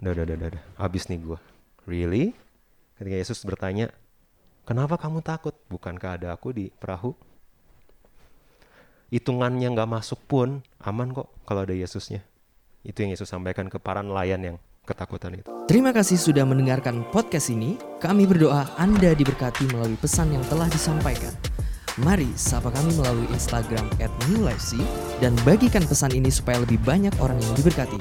udah, 0.00 0.10
udah, 0.16 0.24
udah, 0.24 0.36
udah, 0.36 0.48
udah. 0.56 0.62
habis 0.80 1.06
nih 1.12 1.20
gue. 1.20 1.38
Really? 1.84 2.24
Ketika 2.96 3.16
Yesus 3.16 3.40
bertanya, 3.44 3.92
kenapa 4.68 5.00
kamu 5.00 5.24
takut? 5.24 5.56
Bukankah 5.68 6.20
ada 6.20 6.28
aku 6.36 6.52
di 6.52 6.68
perahu? 6.68 7.16
Hitungannya 9.10 9.74
nggak 9.74 9.90
masuk 9.90 10.20
pun 10.28 10.62
aman 10.80 11.10
kok 11.10 11.28
kalau 11.44 11.66
ada 11.66 11.74
Yesusnya. 11.74 12.22
Itu 12.86 13.04
yang 13.04 13.12
Yesus 13.12 13.28
sampaikan 13.28 13.68
ke 13.68 13.76
para 13.76 14.00
nelayan 14.00 14.40
yang 14.40 14.56
ketakutan 14.88 15.36
itu. 15.36 15.48
Terima 15.68 15.92
kasih 15.92 16.16
sudah 16.16 16.46
mendengarkan 16.48 17.04
podcast 17.12 17.52
ini. 17.52 17.76
Kami 18.00 18.24
berdoa 18.24 18.70
Anda 18.80 19.12
diberkati 19.12 19.68
melalui 19.70 19.98
pesan 20.00 20.32
yang 20.32 20.44
telah 20.48 20.70
disampaikan. 20.70 21.34
Mari 22.00 22.30
sapa 22.38 22.72
kami 22.72 22.96
melalui 22.96 23.28
Instagram 23.34 23.84
at 24.00 24.08
New 24.30 24.46
Life 24.46 24.62
C 24.62 24.78
dan 25.18 25.36
bagikan 25.42 25.82
pesan 25.84 26.14
ini 26.14 26.30
supaya 26.30 26.62
lebih 26.62 26.78
banyak 26.86 27.12
orang 27.18 27.36
yang 27.42 27.52
diberkati. 27.58 27.98